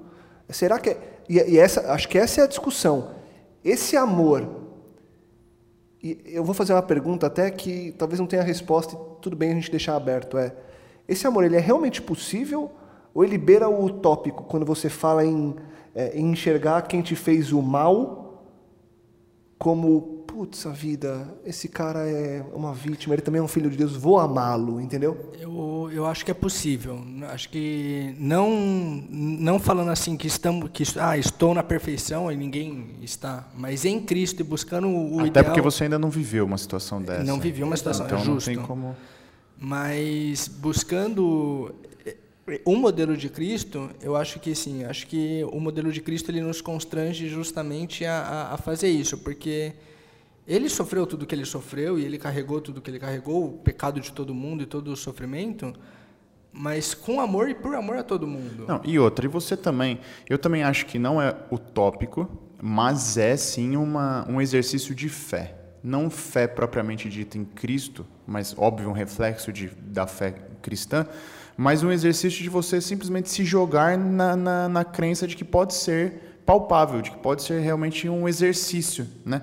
Será 0.49 0.79
que 0.79 0.91
é... 0.91 0.97
E, 1.27 1.37
e 1.37 1.57
essa, 1.57 1.91
acho 1.93 2.07
que 2.07 2.17
essa 2.17 2.41
é 2.41 2.43
a 2.43 2.47
discussão. 2.47 3.11
Esse 3.63 3.95
amor 3.95 4.61
e 6.03 6.19
eu 6.25 6.43
vou 6.43 6.53
fazer 6.55 6.73
uma 6.73 6.81
pergunta 6.81 7.27
até 7.27 7.49
que 7.51 7.93
talvez 7.97 8.19
não 8.19 8.25
tenha 8.25 8.41
resposta, 8.41 8.95
e 8.95 9.21
tudo 9.21 9.35
bem 9.35 9.51
a 9.51 9.55
gente 9.55 9.69
deixar 9.69 9.95
aberto. 9.95 10.37
É, 10.37 10.53
esse 11.07 11.27
amor 11.27 11.43
ele 11.43 11.55
é 11.55 11.59
realmente 11.59 12.01
possível 12.01 12.71
ou 13.13 13.23
ele 13.23 13.37
beira 13.37 13.69
o 13.69 13.85
utópico 13.85 14.43
quando 14.43 14.65
você 14.65 14.89
fala 14.89 15.23
em, 15.23 15.55
é, 15.93 16.17
em 16.17 16.31
enxergar 16.31 16.81
quem 16.83 17.01
te 17.01 17.15
fez 17.15 17.51
o 17.51 17.61
mal 17.61 18.43
como 19.59 20.20
putz, 20.41 20.65
a 20.65 20.71
vida, 20.71 21.27
esse 21.45 21.67
cara 21.67 21.99
é 22.09 22.43
uma 22.51 22.73
vítima, 22.73 23.13
ele 23.13 23.21
também 23.21 23.37
é 23.37 23.43
um 23.43 23.47
filho 23.47 23.69
de 23.69 23.77
Deus, 23.77 23.95
vou 23.95 24.17
amá-lo, 24.17 24.81
entendeu? 24.81 25.31
Eu, 25.39 25.87
eu 25.93 26.03
acho 26.07 26.25
que 26.25 26.31
é 26.31 26.33
possível. 26.33 26.99
Acho 27.29 27.47
que 27.47 28.15
não 28.17 28.49
não 29.11 29.59
falando 29.59 29.91
assim 29.91 30.17
que 30.17 30.25
estamos 30.25 30.71
que 30.73 30.83
ah, 30.99 31.15
estou 31.15 31.53
na 31.53 31.61
perfeição 31.61 32.31
e 32.31 32.35
ninguém 32.35 32.87
está, 33.03 33.47
mas 33.55 33.85
em 33.85 33.99
Cristo 33.99 34.39
e 34.39 34.43
buscando 34.43 34.87
o 34.87 35.19
Até 35.19 35.27
ideal. 35.27 35.45
porque 35.45 35.61
você 35.61 35.83
ainda 35.83 35.99
não 35.99 36.09
viveu 36.09 36.43
uma 36.43 36.57
situação 36.57 36.99
dessa. 36.99 37.23
Não 37.23 37.39
viveu 37.39 37.67
uma 37.67 37.77
situação, 37.77 38.07
então 38.07 38.17
é 38.17 38.23
justo. 38.23 38.49
não 38.49 38.57
tem 38.57 38.65
como 38.65 38.95
Mas 39.59 40.47
buscando 40.47 41.71
o 42.65 42.75
modelo 42.75 43.15
de 43.15 43.29
Cristo, 43.29 43.91
eu 44.01 44.15
acho 44.15 44.39
que 44.39 44.55
sim, 44.55 44.85
acho 44.85 45.05
que 45.05 45.45
o 45.51 45.59
modelo 45.59 45.91
de 45.91 46.01
Cristo 46.01 46.31
ele 46.31 46.41
nos 46.41 46.61
constrange 46.61 47.29
justamente 47.29 48.03
a, 48.05 48.49
a 48.53 48.57
fazer 48.57 48.89
isso, 48.89 49.19
porque 49.19 49.73
ele 50.47 50.69
sofreu 50.69 51.05
tudo 51.05 51.25
que 51.25 51.35
ele 51.35 51.45
sofreu 51.45 51.99
e 51.99 52.05
ele 52.05 52.17
carregou 52.17 52.59
tudo 52.59 52.81
que 52.81 52.89
ele 52.89 52.99
carregou, 52.99 53.45
o 53.45 53.57
pecado 53.59 53.99
de 53.99 54.11
todo 54.11 54.33
mundo 54.33 54.63
e 54.63 54.65
todo 54.65 54.91
o 54.91 54.95
sofrimento, 54.95 55.73
mas 56.51 56.93
com 56.93 57.21
amor 57.21 57.49
e 57.49 57.55
por 57.55 57.75
amor 57.75 57.97
a 57.97 58.03
todo 58.03 58.27
mundo. 58.27 58.65
Não, 58.67 58.81
e 58.83 58.99
outra, 58.99 59.25
e 59.25 59.29
você 59.29 59.55
também, 59.55 59.99
eu 60.29 60.37
também 60.37 60.63
acho 60.63 60.85
que 60.85 60.99
não 60.99 61.21
é 61.21 61.35
utópico, 61.51 62.29
mas 62.61 63.17
é 63.17 63.37
sim 63.37 63.75
uma, 63.75 64.27
um 64.29 64.41
exercício 64.41 64.93
de 64.93 65.09
fé. 65.09 65.55
Não 65.83 66.09
fé 66.09 66.47
propriamente 66.47 67.09
dita 67.09 67.37
em 67.37 67.45
Cristo, 67.45 68.05
mas 68.27 68.53
óbvio 68.57 68.89
um 68.89 68.93
reflexo 68.93 69.51
de, 69.51 69.67
da 69.67 70.05
fé 70.05 70.35
cristã, 70.61 71.07
mas 71.57 71.83
um 71.83 71.91
exercício 71.91 72.43
de 72.43 72.49
você 72.49 72.79
simplesmente 72.79 73.29
se 73.29 73.43
jogar 73.43 73.97
na, 73.97 74.35
na, 74.35 74.69
na 74.69 74.85
crença 74.85 75.27
de 75.27 75.35
que 75.35 75.43
pode 75.43 75.73
ser 75.73 76.41
palpável, 76.45 77.01
de 77.01 77.11
que 77.11 77.17
pode 77.17 77.43
ser 77.43 77.59
realmente 77.61 78.07
um 78.09 78.27
exercício, 78.27 79.07
né? 79.25 79.41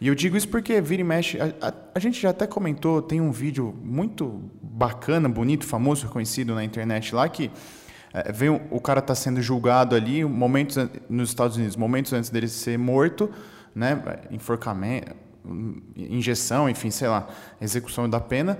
E 0.00 0.08
eu 0.08 0.14
digo 0.14 0.36
isso 0.36 0.48
porque 0.48 0.80
vira 0.80 1.00
e 1.00 1.04
mexe. 1.04 1.38
A, 1.40 1.68
a, 1.68 1.72
a, 1.94 1.98
gente 1.98 2.20
já 2.20 2.30
até 2.30 2.46
comentou, 2.46 3.00
tem 3.00 3.20
um 3.20 3.32
vídeo 3.32 3.74
muito 3.82 4.42
bacana, 4.62 5.28
bonito, 5.28 5.64
famoso, 5.64 6.06
reconhecido 6.06 6.54
na 6.54 6.62
internet 6.62 7.14
lá 7.14 7.28
que 7.28 7.50
é, 8.12 8.30
vem 8.30 8.50
o, 8.70 8.80
cara 8.80 9.00
está 9.00 9.14
sendo 9.14 9.40
julgado 9.40 9.94
ali, 9.94 10.24
momentos 10.24 10.76
nos 11.08 11.30
Estados 11.30 11.56
Unidos, 11.56 11.76
momentos 11.76 12.12
antes 12.12 12.28
dele 12.28 12.48
ser 12.48 12.78
morto, 12.78 13.30
né, 13.74 14.02
enforcamento, 14.30 15.14
injeção, 15.96 16.68
enfim, 16.68 16.90
sei 16.90 17.08
lá, 17.08 17.28
execução 17.60 18.08
da 18.08 18.20
pena. 18.20 18.58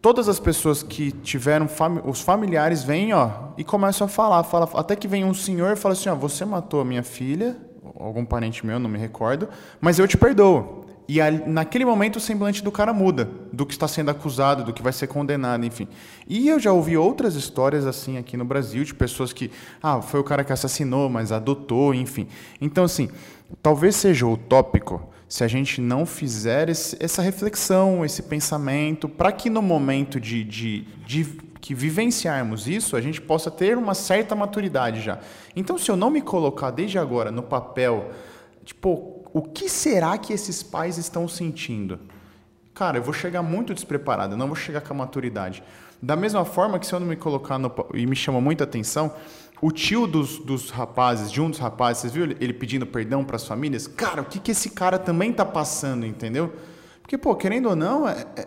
Todas 0.00 0.28
as 0.28 0.40
pessoas 0.40 0.82
que 0.82 1.12
tiveram 1.12 1.68
fami 1.68 2.00
os 2.04 2.20
familiares 2.20 2.82
vêm, 2.82 3.12
ó, 3.12 3.50
e 3.58 3.64
começam 3.64 4.06
a 4.06 4.08
falar, 4.08 4.42
fala, 4.44 4.68
até 4.74 4.96
que 4.96 5.06
vem 5.06 5.24
um 5.24 5.34
senhor 5.34 5.72
e 5.72 5.76
fala 5.76 5.92
assim, 5.92 6.08
ó, 6.08 6.14
você 6.14 6.44
matou 6.44 6.80
a 6.80 6.84
minha 6.84 7.02
filha, 7.02 7.56
algum 8.00 8.24
parente 8.24 8.64
meu, 8.64 8.78
não 8.78 8.88
me 8.90 8.98
recordo, 8.98 9.48
mas 9.80 9.98
eu 9.98 10.08
te 10.08 10.16
perdoo. 10.16 10.80
E 11.08 11.18
naquele 11.48 11.84
momento 11.84 12.16
o 12.16 12.20
semblante 12.20 12.62
do 12.62 12.70
cara 12.70 12.92
muda, 12.92 13.28
do 13.52 13.66
que 13.66 13.72
está 13.72 13.88
sendo 13.88 14.12
acusado, 14.12 14.62
do 14.62 14.72
que 14.72 14.80
vai 14.80 14.92
ser 14.92 15.08
condenado, 15.08 15.66
enfim. 15.66 15.88
E 16.28 16.48
eu 16.48 16.60
já 16.60 16.72
ouvi 16.72 16.96
outras 16.96 17.34
histórias 17.34 17.84
assim 17.84 18.16
aqui 18.16 18.36
no 18.36 18.44
Brasil, 18.44 18.84
de 18.84 18.94
pessoas 18.94 19.32
que, 19.32 19.50
ah, 19.82 20.00
foi 20.00 20.20
o 20.20 20.24
cara 20.24 20.44
que 20.44 20.52
assassinou, 20.52 21.08
mas 21.08 21.32
adotou, 21.32 21.92
enfim. 21.92 22.28
Então, 22.60 22.84
assim, 22.84 23.08
talvez 23.60 23.96
seja 23.96 24.24
utópico 24.24 25.02
se 25.28 25.42
a 25.42 25.48
gente 25.48 25.80
não 25.80 26.06
fizer 26.06 26.68
esse, 26.68 26.96
essa 27.00 27.22
reflexão, 27.22 28.04
esse 28.04 28.22
pensamento, 28.22 29.08
para 29.08 29.32
que 29.32 29.50
no 29.50 29.62
momento 29.62 30.20
de, 30.20 30.44
de, 30.44 30.82
de 31.04 31.24
que 31.60 31.74
vivenciarmos 31.74 32.66
isso, 32.66 32.96
a 32.96 33.00
gente 33.00 33.20
possa 33.20 33.50
ter 33.50 33.76
uma 33.76 33.94
certa 33.94 34.34
maturidade 34.34 35.00
já. 35.00 35.18
Então, 35.54 35.76
se 35.76 35.90
eu 35.90 35.96
não 35.96 36.10
me 36.10 36.22
colocar 36.22 36.70
desde 36.70 36.98
agora 36.98 37.30
no 37.30 37.42
papel, 37.42 38.10
tipo, 38.64 39.24
o 39.32 39.42
que 39.42 39.68
será 39.68 40.16
que 40.16 40.32
esses 40.32 40.62
pais 40.62 40.98
estão 40.98 41.28
sentindo? 41.28 42.00
Cara, 42.74 42.98
eu 42.98 43.02
vou 43.02 43.12
chegar 43.12 43.42
muito 43.42 43.74
despreparado, 43.74 44.34
eu 44.34 44.38
não 44.38 44.46
vou 44.46 44.56
chegar 44.56 44.80
com 44.80 44.94
a 44.94 44.96
maturidade. 44.96 45.62
Da 46.02 46.16
mesma 46.16 46.44
forma 46.44 46.78
que 46.78 46.86
se 46.86 46.94
eu 46.94 47.00
não 47.00 47.06
me 47.06 47.16
colocar 47.16 47.58
no, 47.58 47.70
e 47.92 48.06
me 48.06 48.16
chama 48.16 48.40
muita 48.40 48.64
atenção, 48.64 49.14
o 49.60 49.70
tio 49.70 50.06
dos, 50.06 50.38
dos 50.38 50.70
rapazes, 50.70 51.30
de 51.30 51.42
um 51.42 51.50
dos 51.50 51.58
rapazes, 51.58 52.00
vocês 52.00 52.12
viram 52.14 52.34
ele 52.40 52.54
pedindo 52.54 52.86
perdão 52.86 53.22
para 53.22 53.36
as 53.36 53.46
famílias? 53.46 53.86
Cara, 53.86 54.22
o 54.22 54.24
que, 54.24 54.40
que 54.40 54.52
esse 54.52 54.70
cara 54.70 54.98
também 54.98 55.30
está 55.30 55.44
passando, 55.44 56.06
entendeu? 56.06 56.54
Porque, 57.02 57.18
pô, 57.18 57.34
querendo 57.34 57.68
ou 57.68 57.76
não, 57.76 58.08
é, 58.08 58.24
é, 58.34 58.46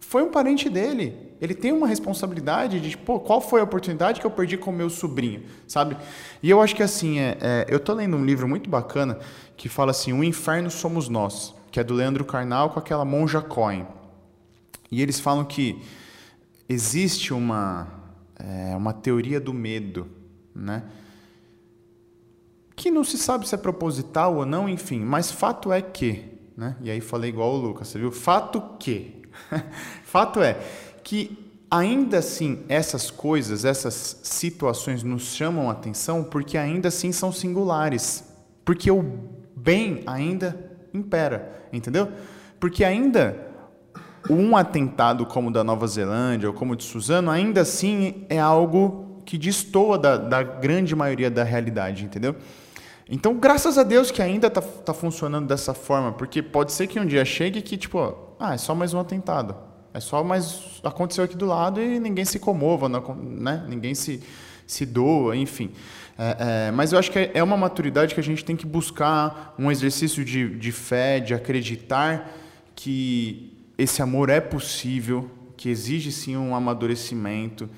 foi 0.00 0.22
um 0.22 0.30
parente 0.30 0.68
dele 0.68 1.33
ele 1.44 1.54
tem 1.54 1.72
uma 1.72 1.86
responsabilidade 1.86 2.80
de, 2.80 2.96
pô, 2.96 3.20
qual 3.20 3.38
foi 3.38 3.60
a 3.60 3.64
oportunidade 3.64 4.18
que 4.18 4.26
eu 4.26 4.30
perdi 4.30 4.56
com 4.56 4.70
o 4.70 4.74
meu 4.74 4.88
sobrinho, 4.88 5.42
sabe? 5.68 5.94
E 6.42 6.48
eu 6.48 6.60
acho 6.62 6.74
que 6.74 6.82
assim, 6.82 7.18
é, 7.18 7.36
é, 7.38 7.66
eu 7.68 7.78
tô 7.78 7.92
lendo 7.92 8.16
um 8.16 8.24
livro 8.24 8.48
muito 8.48 8.70
bacana 8.70 9.18
que 9.54 9.68
fala 9.68 9.90
assim, 9.90 10.14
O 10.14 10.24
Inferno 10.24 10.70
Somos 10.70 11.06
Nós, 11.06 11.54
que 11.70 11.78
é 11.78 11.84
do 11.84 11.92
Leandro 11.92 12.24
Carnal 12.24 12.70
com 12.70 12.78
aquela 12.78 13.04
monja 13.04 13.42
Cohen. 13.42 13.86
E 14.90 15.02
eles 15.02 15.20
falam 15.20 15.44
que 15.44 15.82
existe 16.66 17.34
uma, 17.34 17.88
é, 18.38 18.74
uma 18.74 18.94
teoria 18.94 19.38
do 19.38 19.52
medo, 19.52 20.08
né? 20.54 20.82
Que 22.74 22.90
não 22.90 23.04
se 23.04 23.18
sabe 23.18 23.46
se 23.46 23.54
é 23.54 23.58
proposital 23.58 24.36
ou 24.36 24.46
não, 24.46 24.66
enfim, 24.66 25.00
mas 25.00 25.30
fato 25.30 25.70
é 25.70 25.82
que, 25.82 26.24
né? 26.56 26.74
E 26.80 26.90
aí 26.90 27.02
falei 27.02 27.28
igual 27.28 27.52
o 27.52 27.58
Lucas, 27.58 27.88
você 27.88 27.98
viu? 27.98 28.10
Fato 28.10 28.62
que. 28.78 29.22
fato 30.04 30.40
é 30.40 30.58
que 31.04 31.38
ainda 31.70 32.18
assim 32.18 32.64
essas 32.68 33.10
coisas, 33.10 33.64
essas 33.64 34.20
situações 34.22 35.02
nos 35.02 35.34
chamam 35.34 35.68
a 35.68 35.72
atenção 35.72 36.24
porque 36.24 36.56
ainda 36.56 36.88
assim 36.88 37.12
são 37.12 37.30
singulares. 37.30 38.24
Porque 38.64 38.90
o 38.90 39.04
bem 39.54 40.02
ainda 40.06 40.72
impera, 40.92 41.68
entendeu? 41.72 42.08
Porque 42.58 42.82
ainda 42.82 43.52
um 44.30 44.56
atentado 44.56 45.26
como 45.26 45.50
o 45.50 45.52
da 45.52 45.62
Nova 45.62 45.86
Zelândia 45.86 46.48
ou 46.48 46.54
como 46.54 46.72
o 46.72 46.76
de 46.76 46.84
Suzano, 46.84 47.30
ainda 47.30 47.60
assim 47.60 48.24
é 48.30 48.38
algo 48.38 49.22
que 49.26 49.36
destoa 49.36 49.98
da, 49.98 50.16
da 50.16 50.42
grande 50.42 50.96
maioria 50.96 51.30
da 51.30 51.44
realidade, 51.44 52.04
entendeu? 52.04 52.34
Então, 53.08 53.34
graças 53.34 53.76
a 53.76 53.82
Deus 53.82 54.10
que 54.10 54.22
ainda 54.22 54.46
está 54.46 54.62
tá 54.62 54.94
funcionando 54.94 55.46
dessa 55.46 55.74
forma, 55.74 56.12
porque 56.12 56.42
pode 56.42 56.72
ser 56.72 56.86
que 56.86 56.98
um 56.98 57.04
dia 57.04 57.24
chegue 57.24 57.60
que, 57.60 57.76
tipo, 57.76 57.98
ah, 58.38 58.54
é 58.54 58.58
só 58.58 58.74
mais 58.74 58.94
um 58.94 59.00
atentado. 59.00 59.54
É 59.94 60.00
só, 60.00 60.24
mas 60.24 60.80
aconteceu 60.82 61.22
aqui 61.22 61.36
do 61.36 61.46
lado 61.46 61.80
e 61.80 62.00
ninguém 62.00 62.24
se 62.24 62.40
comova, 62.40 62.88
né? 62.88 63.64
ninguém 63.68 63.94
se, 63.94 64.20
se 64.66 64.84
doa, 64.84 65.36
enfim. 65.36 65.70
É, 66.18 66.66
é, 66.66 66.70
mas 66.72 66.92
eu 66.92 66.98
acho 66.98 67.12
que 67.12 67.30
é 67.32 67.40
uma 67.40 67.56
maturidade 67.56 68.12
que 68.12 68.18
a 68.18 68.22
gente 68.22 68.44
tem 68.44 68.56
que 68.56 68.66
buscar, 68.66 69.54
um 69.56 69.70
exercício 69.70 70.24
de, 70.24 70.58
de 70.58 70.72
fé, 70.72 71.20
de 71.20 71.32
acreditar 71.32 72.36
que 72.74 73.52
esse 73.78 74.02
amor 74.02 74.30
é 74.30 74.40
possível, 74.40 75.30
que 75.56 75.68
exige 75.68 76.10
sim 76.10 76.36
um 76.36 76.56
amadurecimento. 76.56 77.70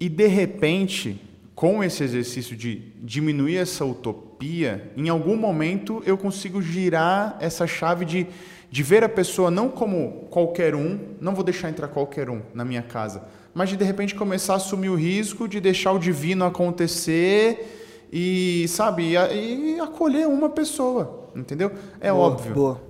E, 0.00 0.08
de 0.08 0.26
repente, 0.26 1.20
com 1.54 1.84
esse 1.84 2.02
exercício 2.02 2.56
de 2.56 2.82
diminuir 3.00 3.58
essa 3.58 3.84
utopia, 3.84 4.90
em 4.96 5.08
algum 5.08 5.36
momento 5.36 6.02
eu 6.04 6.18
consigo 6.18 6.60
girar 6.60 7.36
essa 7.38 7.68
chave 7.68 8.04
de 8.04 8.26
de 8.70 8.82
ver 8.82 9.02
a 9.02 9.08
pessoa 9.08 9.50
não 9.50 9.68
como 9.68 10.28
qualquer 10.30 10.74
um, 10.74 10.98
não 11.20 11.34
vou 11.34 11.42
deixar 11.42 11.68
entrar 11.68 11.88
qualquer 11.88 12.30
um 12.30 12.40
na 12.54 12.64
minha 12.64 12.82
casa, 12.82 13.24
mas 13.52 13.68
de 13.68 13.76
de 13.76 13.84
repente 13.84 14.14
começar 14.14 14.52
a 14.52 14.56
assumir 14.56 14.88
o 14.88 14.94
risco 14.94 15.48
de 15.48 15.60
deixar 15.60 15.92
o 15.92 15.98
divino 15.98 16.44
acontecer 16.44 18.06
e, 18.12 18.66
sabe, 18.68 19.14
e, 19.14 19.74
e 19.74 19.80
acolher 19.80 20.28
uma 20.28 20.48
pessoa, 20.48 21.30
entendeu? 21.34 21.72
É 22.00 22.12
Boa, 22.12 22.26
óbvio. 22.26 22.54
Boa. 22.54 22.80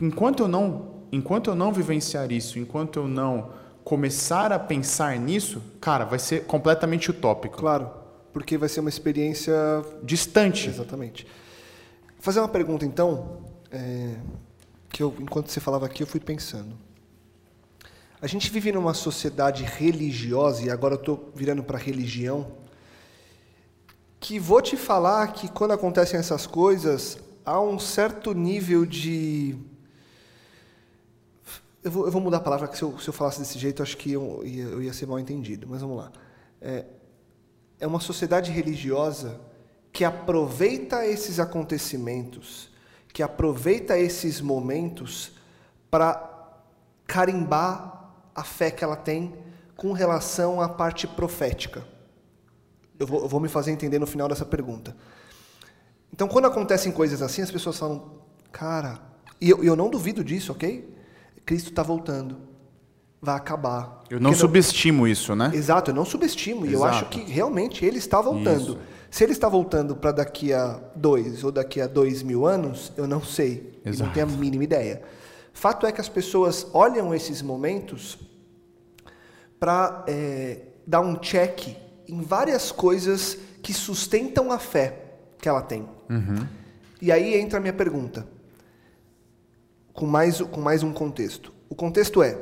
Enquanto 0.00 0.42
eu 0.42 0.48
não, 0.48 1.06
enquanto 1.10 1.48
eu 1.48 1.54
não 1.54 1.72
vivenciar 1.72 2.30
isso, 2.30 2.58
enquanto 2.58 2.98
eu 2.98 3.08
não 3.08 3.50
começar 3.84 4.52
a 4.52 4.58
pensar 4.58 5.16
nisso, 5.18 5.62
cara, 5.80 6.04
vai 6.04 6.18
ser 6.18 6.44
completamente 6.44 7.10
utópico. 7.10 7.56
Claro, 7.56 7.88
porque 8.32 8.58
vai 8.58 8.68
ser 8.68 8.80
uma 8.80 8.88
experiência 8.88 9.54
Distante. 10.02 10.68
Exatamente. 10.68 11.26
Fazer 12.18 12.40
uma 12.40 12.48
pergunta 12.48 12.84
então, 12.84 13.38
é, 13.70 14.16
que 14.96 15.02
eu, 15.02 15.14
enquanto 15.20 15.50
você 15.50 15.60
falava 15.60 15.84
aqui, 15.84 16.02
eu 16.02 16.06
fui 16.06 16.18
pensando. 16.18 16.74
A 18.18 18.26
gente 18.26 18.50
vive 18.50 18.72
numa 18.72 18.94
sociedade 18.94 19.62
religiosa, 19.62 20.62
e 20.62 20.70
agora 20.70 20.94
eu 20.94 20.98
estou 20.98 21.30
virando 21.34 21.62
para 21.62 21.76
religião, 21.76 22.50
que 24.18 24.38
vou 24.38 24.62
te 24.62 24.74
falar 24.74 25.34
que 25.34 25.48
quando 25.50 25.72
acontecem 25.72 26.18
essas 26.18 26.46
coisas, 26.46 27.18
há 27.44 27.60
um 27.60 27.78
certo 27.78 28.32
nível 28.32 28.86
de. 28.86 29.58
Eu 31.84 31.90
vou, 31.90 32.06
eu 32.06 32.10
vou 32.10 32.22
mudar 32.22 32.38
a 32.38 32.40
palavra, 32.40 32.66
que 32.66 32.78
se 32.78 32.82
eu, 32.82 32.98
se 32.98 33.06
eu 33.06 33.12
falasse 33.12 33.38
desse 33.38 33.58
jeito, 33.58 33.82
acho 33.82 33.98
que 33.98 34.12
eu 34.12 34.42
eu 34.46 34.82
ia 34.82 34.94
ser 34.94 35.04
mal 35.04 35.18
entendido, 35.18 35.66
mas 35.68 35.82
vamos 35.82 35.98
lá. 35.98 36.10
É, 36.58 36.86
é 37.78 37.86
uma 37.86 38.00
sociedade 38.00 38.50
religiosa 38.50 39.38
que 39.92 40.04
aproveita 40.04 41.04
esses 41.04 41.38
acontecimentos, 41.38 42.70
que 43.16 43.22
aproveita 43.22 43.98
esses 43.98 44.42
momentos 44.42 45.32
para 45.90 46.52
carimbar 47.06 48.12
a 48.34 48.44
fé 48.44 48.70
que 48.70 48.84
ela 48.84 48.94
tem 48.94 49.34
com 49.74 49.94
relação 49.94 50.60
à 50.60 50.68
parte 50.68 51.06
profética. 51.06 51.82
Eu 52.98 53.06
vou, 53.06 53.22
eu 53.22 53.28
vou 53.28 53.40
me 53.40 53.48
fazer 53.48 53.70
entender 53.70 53.98
no 53.98 54.06
final 54.06 54.28
dessa 54.28 54.44
pergunta. 54.44 54.94
Então, 56.12 56.28
quando 56.28 56.44
acontecem 56.44 56.92
coisas 56.92 57.22
assim, 57.22 57.40
as 57.40 57.50
pessoas 57.50 57.78
falam, 57.78 58.20
cara, 58.52 59.00
e 59.40 59.48
eu, 59.48 59.64
eu 59.64 59.74
não 59.74 59.88
duvido 59.88 60.22
disso, 60.22 60.52
ok? 60.52 60.94
Cristo 61.46 61.70
está 61.70 61.82
voltando, 61.82 62.36
vai 63.22 63.36
acabar. 63.36 64.04
Eu 64.10 64.20
não 64.20 64.32
Porque 64.32 64.42
subestimo 64.42 65.08
isso, 65.08 65.34
né? 65.34 65.52
Exato, 65.54 65.90
eu 65.90 65.94
não 65.94 66.04
subestimo. 66.04 66.66
E 66.66 66.74
eu 66.74 66.84
acho 66.84 67.06
que 67.06 67.20
realmente 67.20 67.82
ele 67.82 67.96
está 67.96 68.20
voltando. 68.20 68.72
Isso. 68.72 68.78
Se 69.16 69.24
ele 69.24 69.32
está 69.32 69.48
voltando 69.48 69.96
para 69.96 70.12
daqui 70.12 70.52
a 70.52 70.78
dois 70.94 71.42
ou 71.42 71.50
daqui 71.50 71.80
a 71.80 71.86
dois 71.86 72.22
mil 72.22 72.44
anos, 72.44 72.92
eu 72.98 73.06
não 73.06 73.24
sei. 73.24 73.80
Eu 73.82 73.86
não 73.86 73.92
Exato. 73.92 74.12
tenho 74.12 74.26
a 74.26 74.28
mínima 74.28 74.62
ideia. 74.62 75.00
Fato 75.54 75.86
é 75.86 75.90
que 75.90 76.02
as 76.02 76.08
pessoas 76.10 76.66
olham 76.74 77.14
esses 77.14 77.40
momentos 77.40 78.18
para 79.58 80.04
dar 80.86 81.00
um 81.00 81.16
check 81.16 81.78
em 82.06 82.20
várias 82.20 82.70
coisas 82.70 83.38
que 83.62 83.72
sustentam 83.72 84.52
a 84.52 84.58
fé 84.58 85.04
que 85.38 85.48
ela 85.48 85.62
tem. 85.62 85.88
E 87.00 87.10
aí 87.10 87.36
entra 87.36 87.58
a 87.58 87.60
minha 87.62 87.72
pergunta, 87.72 88.28
com 89.94 90.04
mais, 90.04 90.42
com 90.42 90.60
mais 90.60 90.82
um 90.82 90.92
contexto. 90.92 91.54
O 91.70 91.74
contexto 91.74 92.22
é: 92.22 92.38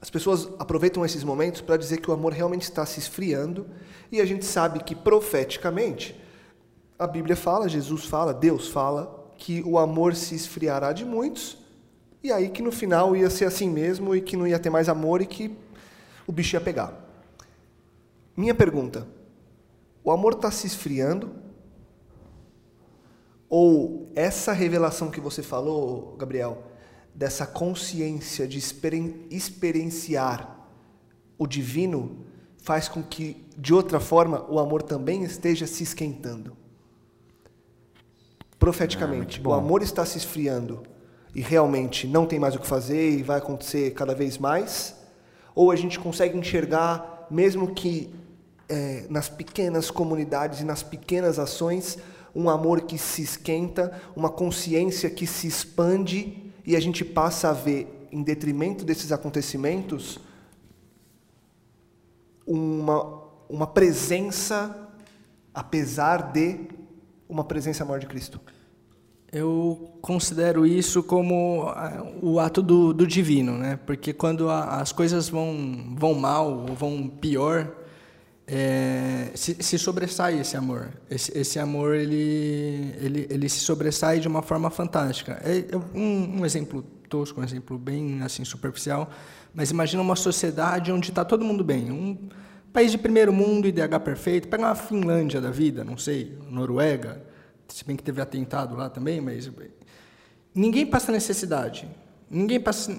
as 0.00 0.10
pessoas 0.10 0.48
aproveitam 0.58 1.04
esses 1.04 1.24
momentos 1.24 1.60
para 1.60 1.76
dizer 1.76 1.98
que 2.00 2.10
o 2.10 2.14
amor 2.14 2.32
realmente 2.32 2.62
está 2.62 2.86
se 2.86 3.00
esfriando, 3.00 3.66
e 4.10 4.20
a 4.20 4.24
gente 4.24 4.44
sabe 4.44 4.82
que 4.82 4.94
profeticamente 4.94 6.18
a 6.98 7.06
Bíblia 7.06 7.36
fala, 7.36 7.68
Jesus 7.68 8.04
fala, 8.04 8.32
Deus 8.32 8.68
fala 8.68 9.32
que 9.36 9.62
o 9.64 9.78
amor 9.78 10.14
se 10.14 10.34
esfriará 10.34 10.92
de 10.92 11.04
muitos, 11.04 11.58
e 12.22 12.32
aí 12.32 12.48
que 12.48 12.62
no 12.62 12.72
final 12.72 13.16
ia 13.16 13.30
ser 13.30 13.44
assim 13.44 13.70
mesmo 13.70 14.14
e 14.14 14.20
que 14.20 14.36
não 14.36 14.46
ia 14.46 14.58
ter 14.58 14.70
mais 14.70 14.88
amor 14.88 15.20
e 15.20 15.26
que 15.26 15.56
o 16.26 16.32
bicho 16.32 16.56
ia 16.56 16.60
pegar. 16.60 16.92
Minha 18.36 18.54
pergunta: 18.54 19.06
o 20.04 20.10
amor 20.10 20.34
está 20.34 20.50
se 20.50 20.66
esfriando? 20.66 21.30
Ou 23.48 24.10
essa 24.14 24.52
revelação 24.52 25.10
que 25.10 25.20
você 25.20 25.42
falou, 25.42 26.14
Gabriel, 26.18 26.62
dessa 27.18 27.44
consciência 27.44 28.46
de 28.46 28.58
experien- 28.58 29.26
experienciar 29.28 30.56
o 31.36 31.48
divino, 31.48 32.24
faz 32.58 32.86
com 32.88 33.02
que, 33.02 33.44
de 33.56 33.74
outra 33.74 33.98
forma, 33.98 34.46
o 34.48 34.60
amor 34.60 34.82
também 34.82 35.24
esteja 35.24 35.66
se 35.66 35.82
esquentando? 35.82 36.56
Profeticamente, 38.56 39.40
Ah, 39.44 39.48
o 39.48 39.52
amor 39.52 39.82
está 39.82 40.06
se 40.06 40.16
esfriando 40.16 40.84
e 41.34 41.40
realmente 41.40 42.06
não 42.06 42.24
tem 42.24 42.38
mais 42.38 42.54
o 42.54 42.60
que 42.60 42.66
fazer 42.68 43.10
e 43.10 43.24
vai 43.24 43.38
acontecer 43.38 43.92
cada 43.94 44.14
vez 44.14 44.38
mais? 44.38 44.94
Ou 45.56 45.72
a 45.72 45.76
gente 45.76 45.98
consegue 45.98 46.38
enxergar, 46.38 47.26
mesmo 47.28 47.74
que 47.74 48.14
é, 48.68 49.06
nas 49.10 49.28
pequenas 49.28 49.90
comunidades 49.90 50.60
e 50.60 50.64
nas 50.64 50.84
pequenas 50.84 51.40
ações, 51.40 51.98
um 52.32 52.48
amor 52.48 52.82
que 52.82 52.96
se 52.96 53.22
esquenta, 53.22 54.00
uma 54.14 54.30
consciência 54.30 55.10
que 55.10 55.26
se 55.26 55.48
expande 55.48 56.47
e 56.68 56.76
a 56.76 56.80
gente 56.80 57.02
passa 57.02 57.48
a 57.48 57.52
ver, 57.54 58.08
em 58.12 58.22
detrimento 58.22 58.84
desses 58.84 59.10
acontecimentos, 59.10 60.18
uma, 62.46 63.22
uma 63.48 63.66
presença, 63.66 64.88
apesar 65.54 66.30
de 66.30 66.60
uma 67.26 67.42
presença 67.42 67.86
maior 67.86 67.98
de 68.00 68.06
Cristo. 68.06 68.38
Eu 69.32 69.94
considero 70.02 70.66
isso 70.66 71.02
como 71.02 71.64
ah, 71.68 72.06
o 72.22 72.38
ato 72.38 72.60
do, 72.62 72.92
do 72.92 73.06
divino, 73.06 73.56
né? 73.56 73.78
Porque 73.86 74.12
quando 74.12 74.50
a- 74.50 74.80
as 74.80 74.92
coisas 74.92 75.30
vão, 75.30 75.94
vão 75.96 76.12
mal 76.12 76.50
ou 76.50 76.74
vão 76.74 77.08
pior, 77.08 77.72
é, 78.50 79.30
se, 79.34 79.62
se 79.62 79.78
sobressai 79.78 80.40
esse 80.40 80.56
amor. 80.56 80.88
Esse, 81.10 81.36
esse 81.36 81.58
amor 81.58 81.94
ele, 81.94 82.94
ele, 82.98 83.26
ele 83.28 83.48
se 83.48 83.60
sobressai 83.60 84.20
de 84.20 84.26
uma 84.26 84.40
forma 84.40 84.70
fantástica. 84.70 85.38
É, 85.44 85.58
é 85.70 85.76
um, 85.94 86.40
um 86.40 86.46
exemplo 86.46 86.82
tosco, 87.10 87.42
um 87.42 87.44
exemplo 87.44 87.78
bem 87.78 88.22
assim 88.22 88.44
superficial, 88.46 89.10
mas 89.54 89.70
imagina 89.70 90.02
uma 90.02 90.16
sociedade 90.16 90.90
onde 90.90 91.10
está 91.10 91.26
todo 91.26 91.44
mundo 91.44 91.62
bem, 91.62 91.90
um 91.90 92.28
país 92.72 92.90
de 92.90 92.98
primeiro 92.98 93.32
mundo, 93.32 93.68
IDH 93.68 94.00
perfeito. 94.02 94.48
Pega 94.48 94.62
uma 94.62 94.74
Finlândia 94.74 95.42
da 95.42 95.50
vida, 95.50 95.84
não 95.84 95.98
sei, 95.98 96.38
Noruega, 96.48 97.22
se 97.68 97.84
bem 97.84 97.96
que 97.96 98.02
teve 98.02 98.22
atentado 98.22 98.74
lá 98.74 98.88
também, 98.88 99.20
mas 99.20 99.50
ninguém 100.54 100.86
passa 100.86 101.12
necessidade. 101.12 101.86
Ninguém 102.30 102.58
passa 102.58 102.96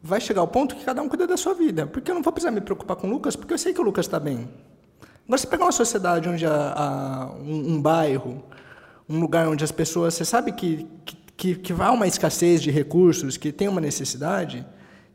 vai 0.00 0.20
chegar 0.20 0.40
ao 0.40 0.48
ponto 0.48 0.76
que 0.76 0.84
cada 0.84 1.02
um 1.02 1.08
cuida 1.08 1.26
da 1.26 1.36
sua 1.36 1.54
vida. 1.54 1.84
Porque 1.84 2.10
eu 2.10 2.14
não 2.14 2.22
vou 2.22 2.32
precisar 2.32 2.52
me 2.52 2.60
preocupar 2.60 2.96
com 2.96 3.08
o 3.08 3.10
Lucas, 3.10 3.34
porque 3.34 3.52
eu 3.52 3.58
sei 3.58 3.74
que 3.74 3.80
o 3.80 3.84
Lucas 3.84 4.06
está 4.06 4.20
bem. 4.20 4.48
Agora, 5.28 5.38
se 5.38 5.46
pegar 5.46 5.66
uma 5.66 5.72
sociedade 5.72 6.26
onde 6.26 6.46
há, 6.46 7.30
um, 7.38 7.74
um 7.74 7.82
bairro, 7.82 8.42
um 9.06 9.20
lugar 9.20 9.46
onde 9.46 9.62
as 9.62 9.70
pessoas, 9.70 10.14
você 10.14 10.24
sabe 10.24 10.52
que, 10.52 10.86
que, 11.36 11.54
que 11.54 11.72
há 11.74 11.92
uma 11.92 12.06
escassez 12.06 12.62
de 12.62 12.70
recursos, 12.70 13.36
que 13.36 13.52
tem 13.52 13.68
uma 13.68 13.78
necessidade, 13.78 14.64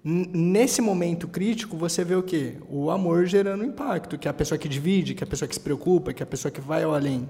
nesse 0.04 0.84
momento 0.84 1.28
crítico, 1.28 1.76
você 1.76 2.04
vê 2.04 2.14
o 2.14 2.22
quê? 2.22 2.58
O 2.70 2.92
amor 2.92 3.26
gerando 3.26 3.66
impacto, 3.66 4.16
que 4.16 4.28
é 4.28 4.32
a 4.32 4.34
pessoa 4.36 4.56
que 4.56 4.70
divide, 4.70 5.16
que 5.16 5.24
é 5.24 5.26
a 5.26 5.30
pessoa 5.30 5.50
que 5.50 5.56
se 5.56 5.62
preocupa, 5.62 6.14
que 6.14 6.22
é 6.22 6.26
a 6.26 6.28
pessoa 6.28 6.52
que 6.52 6.62
vai 6.62 6.84
ao 6.84 6.94
além. 6.94 7.28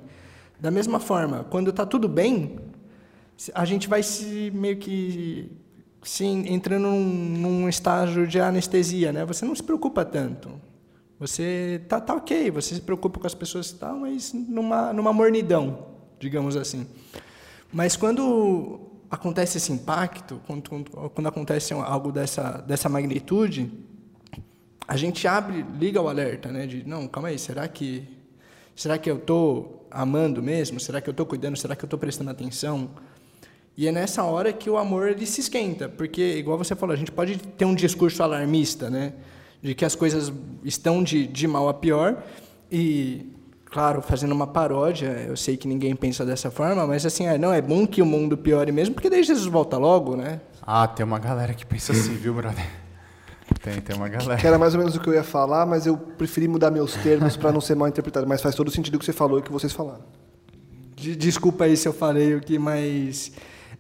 Da 0.60 0.70
mesma 0.70 1.00
forma, 1.00 1.46
quando 1.50 1.70
está 1.70 1.86
tudo 1.86 2.10
bem, 2.10 2.60
a 3.56 3.64
gente 3.64 3.88
vai 3.88 4.04
se 4.04 4.52
meio 4.54 4.76
que 4.76 5.50
se 6.04 6.26
entrando 6.26 6.90
num, 6.90 7.00
num 7.00 7.70
estágio 7.70 8.28
de 8.28 8.42
anestesia, 8.42 9.14
né? 9.14 9.24
Você 9.24 9.46
não 9.46 9.56
se 9.56 9.64
preocupa 9.64 10.04
tanto. 10.04 10.52
Você 11.24 11.82
tá, 11.88 12.02
tá 12.02 12.16
ok, 12.16 12.52
você 12.52 12.76
se 12.76 12.82
preocupa 12.82 13.18
com 13.18 13.26
as 13.26 13.34
pessoas 13.34 13.72
tal, 13.72 13.96
mas 13.96 14.34
numa, 14.34 14.92
numa 14.92 15.14
mornidão, 15.14 15.88
digamos 16.20 16.58
assim. 16.58 16.86
Mas 17.72 17.96
quando 17.96 18.92
acontece 19.10 19.58
esse 19.58 19.72
impacto, 19.72 20.42
quando, 20.46 20.70
quando, 20.70 20.92
quando 21.12 21.28
acontece 21.28 21.74
algo 21.74 22.12
dessa, 22.12 22.58
dessa 22.68 22.90
magnitude, 22.90 23.72
a 24.86 24.98
gente 24.98 25.26
abre, 25.26 25.66
liga 25.80 26.02
o 26.02 26.10
alerta, 26.10 26.52
né? 26.52 26.68
De, 26.68 26.86
não, 26.86 27.08
calma 27.08 27.30
aí, 27.30 27.40
será 27.40 27.70
que, 27.70 28.04
será 28.76 28.98
que 28.98 29.10
eu 29.10 29.16
estou 29.16 29.88
amando 29.90 30.44
mesmo? 30.44 30.78
Será 30.78 31.00
que 31.00 31.08
eu 31.08 31.12
estou 31.12 31.26
cuidando? 31.26 31.56
Será 31.56 31.74
que 31.74 31.86
eu 31.86 31.88
estou 31.88 31.98
prestando 31.98 32.32
atenção? 32.32 32.90
E 33.78 33.88
é 33.88 33.94
nessa 33.94 34.26
hora 34.26 34.52
que 34.52 34.70
o 34.70 34.78
amor 34.78 35.08
ele 35.08 35.26
se 35.26 35.40
esquenta, 35.40 35.88
porque, 35.88 36.36
igual 36.36 36.58
você 36.58 36.76
falou, 36.76 36.94
a 36.94 36.98
gente 36.98 37.14
pode 37.14 37.38
ter 37.38 37.64
um 37.64 37.74
discurso 37.74 38.22
alarmista, 38.22 38.90
né? 38.90 39.14
De 39.64 39.74
que 39.74 39.84
as 39.86 39.96
coisas 39.96 40.32
estão 40.64 41.02
de, 41.02 41.26
de 41.26 41.48
mal 41.48 41.68
a 41.70 41.74
pior. 41.74 42.22
E, 42.72 43.32
claro, 43.66 44.02
fazendo 44.02 44.34
uma 44.34 44.46
paródia, 44.46 45.08
eu 45.28 45.38
sei 45.38 45.56
que 45.58 45.68
ninguém 45.68 45.96
pensa 45.96 46.26
dessa 46.26 46.52
forma, 46.52 46.86
mas 46.86 47.06
assim, 47.06 47.26
é, 47.28 47.38
não, 47.38 47.52
é 47.54 47.62
bom 47.62 47.88
que 47.88 48.02
o 48.02 48.06
mundo 48.06 48.38
piore 48.38 48.72
mesmo, 48.72 48.94
porque 48.94 49.10
daí 49.10 49.24
Jesus 49.24 49.48
volta 49.48 49.78
logo, 49.78 50.16
né? 50.16 50.42
Ah, 50.62 50.86
tem 50.88 51.06
uma 51.06 51.18
galera 51.20 51.54
que 51.54 51.66
pensa 51.66 51.94
assim, 51.94 52.14
viu, 52.16 52.34
brother? 52.34 52.66
Tem, 53.62 53.80
tem 53.80 53.96
uma 53.96 54.10
galera. 54.10 54.38
Que 54.40 54.48
era 54.48 54.58
mais 54.58 54.74
ou 54.74 54.80
menos 54.80 54.96
o 54.96 55.00
que 55.00 55.08
eu 55.08 55.14
ia 55.14 55.24
falar, 55.24 55.66
mas 55.66 55.86
eu 55.86 55.96
preferi 55.98 56.48
mudar 56.48 56.70
meus 56.72 56.96
termos 56.96 57.38
para 57.38 57.52
não 57.52 57.62
ser 57.62 57.76
mal 57.76 57.88
interpretado. 57.88 58.28
Mas 58.28 58.42
faz 58.42 58.56
todo 58.56 58.70
sentido 58.72 58.96
o 58.96 59.00
que 59.00 59.06
você 59.06 59.14
falou 59.14 59.38
e 59.38 59.42
o 59.42 59.44
que 59.44 59.52
vocês 59.52 59.72
falaram. 59.72 60.04
De- 60.96 61.16
Desculpa 61.16 61.66
aí 61.66 61.78
se 61.78 61.88
eu 61.88 61.94
falei 61.94 62.36
o 62.36 62.42
que, 62.42 62.58
mas 62.60 63.32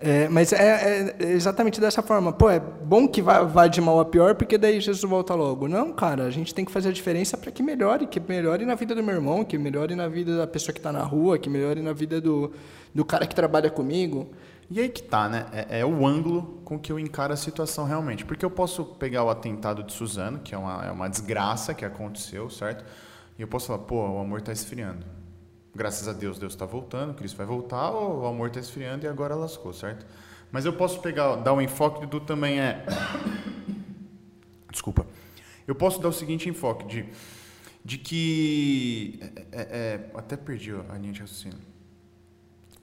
É, 0.06 0.28
mas 0.28 0.52
é, 0.52 1.16
é, 1.18 1.32
exatamente 1.32 1.80
dessa 1.80 2.02
forma. 2.02 2.34
Pô, 2.34 2.50
é 2.50 2.60
bom 2.60 3.08
que 3.08 3.22
vá, 3.22 3.42
vá, 3.44 3.68
de 3.68 3.80
mal 3.80 4.02
a 4.02 4.04
pior, 4.06 4.36
porque 4.36 4.58
daí 4.58 4.82
Jesus 4.82 5.10
volta 5.10 5.34
logo. 5.34 5.66
Não, 5.66 5.94
cara, 5.94 6.26
a 6.26 6.30
gente 6.30 6.54
tem 6.54 6.66
que 6.66 6.74
fazer 6.74 6.89
a 6.89 6.92
diferença 6.92 7.38
para 7.38 7.50
que 7.50 7.63
melhore, 7.63 8.06
que 8.06 8.20
melhore 8.20 8.66
na 8.66 8.76
vida 8.76 8.94
do 8.94 9.02
meu 9.02 9.16
irmão, 9.16 9.46
que 9.46 9.58
melhore 9.58 9.96
na 9.96 10.10
vida 10.10 10.36
da 10.36 10.46
pessoa 10.46 10.74
que 10.74 10.80
está 10.80 10.92
na 10.92 11.04
rua, 11.04 11.38
que 11.38 11.50
melhore 11.50 11.82
na 11.82 11.94
vida 11.94 12.20
do, 12.20 12.52
do 12.94 13.06
cara 13.06 13.26
que 13.26 13.34
trabalha 13.34 13.70
comigo. 13.70 14.30
E 14.70 14.82
aí 14.82 14.89
que 14.89 15.02
tá, 15.02 15.30
né? 15.30 15.46
É, 15.54 15.80
é, 15.80 15.86
o 15.86 16.06
ângulo 16.06 16.60
com 16.66 16.78
que 16.78 16.92
eu 16.92 17.00
encaro 17.00 17.32
a 17.32 17.38
situação 17.38 17.86
realmente. 17.86 18.26
Porque 18.26 18.44
eu 18.44 18.52
posso 18.52 18.84
pegar 18.84 19.24
o 19.24 19.30
atentado 19.30 19.84
de 19.84 19.94
Suzano, 19.94 20.39
que 20.39 20.54
é 20.54 20.58
uma, 20.58 20.86
é 20.86 20.92
uma 20.92 21.08
desgraça 21.08 21.74
que 21.74 21.86
aconteceu, 21.86 22.50
certo? 22.50 22.84
E 23.39 23.42
eu 23.42 23.48
posso 23.48 23.68
falar, 23.68 23.80
pô, 23.80 24.06
o 24.06 24.20
amor 24.20 24.39
está 24.39 24.52
esfriando 24.52 25.23
graças 25.76 26.08
a 26.08 26.14
Deus, 26.14 26.38
Deus 26.38 26.54
está 26.54 26.66
voltando, 26.66 27.14
Cristo 27.14 27.36
vai 27.36 27.46
voltar, 27.46 27.92
o 27.92 28.26
amor 28.26 28.48
está 28.48 28.60
esfriando 28.60 29.06
e 29.06 29.08
agora 29.08 29.36
lascou, 29.36 29.74
certo? 29.74 30.06
Mas 30.52 30.66
eu 30.66 30.74
posso 30.74 31.00
pegar, 31.00 31.36
dar 31.38 31.54
um 31.54 31.62
enfoque 31.62 32.06
do 32.06 32.20
também 32.20 32.60
é. 32.60 32.86
Desculpa. 34.72 35.06
Eu 35.68 35.74
posso 35.74 36.00
dar 36.00 36.10
o 36.10 36.14
seguinte 36.14 36.48
enfoque 36.48 36.86
de, 36.86 37.06
de 37.84 37.98
que. 37.98 39.20
É, 39.52 39.62
é, 39.62 39.62
é 39.62 40.10
até 40.14 40.38
perdi 40.38 40.72
a 40.72 40.98
linha 40.98 41.14
de 41.14 41.22
raciocínio. 41.22 41.58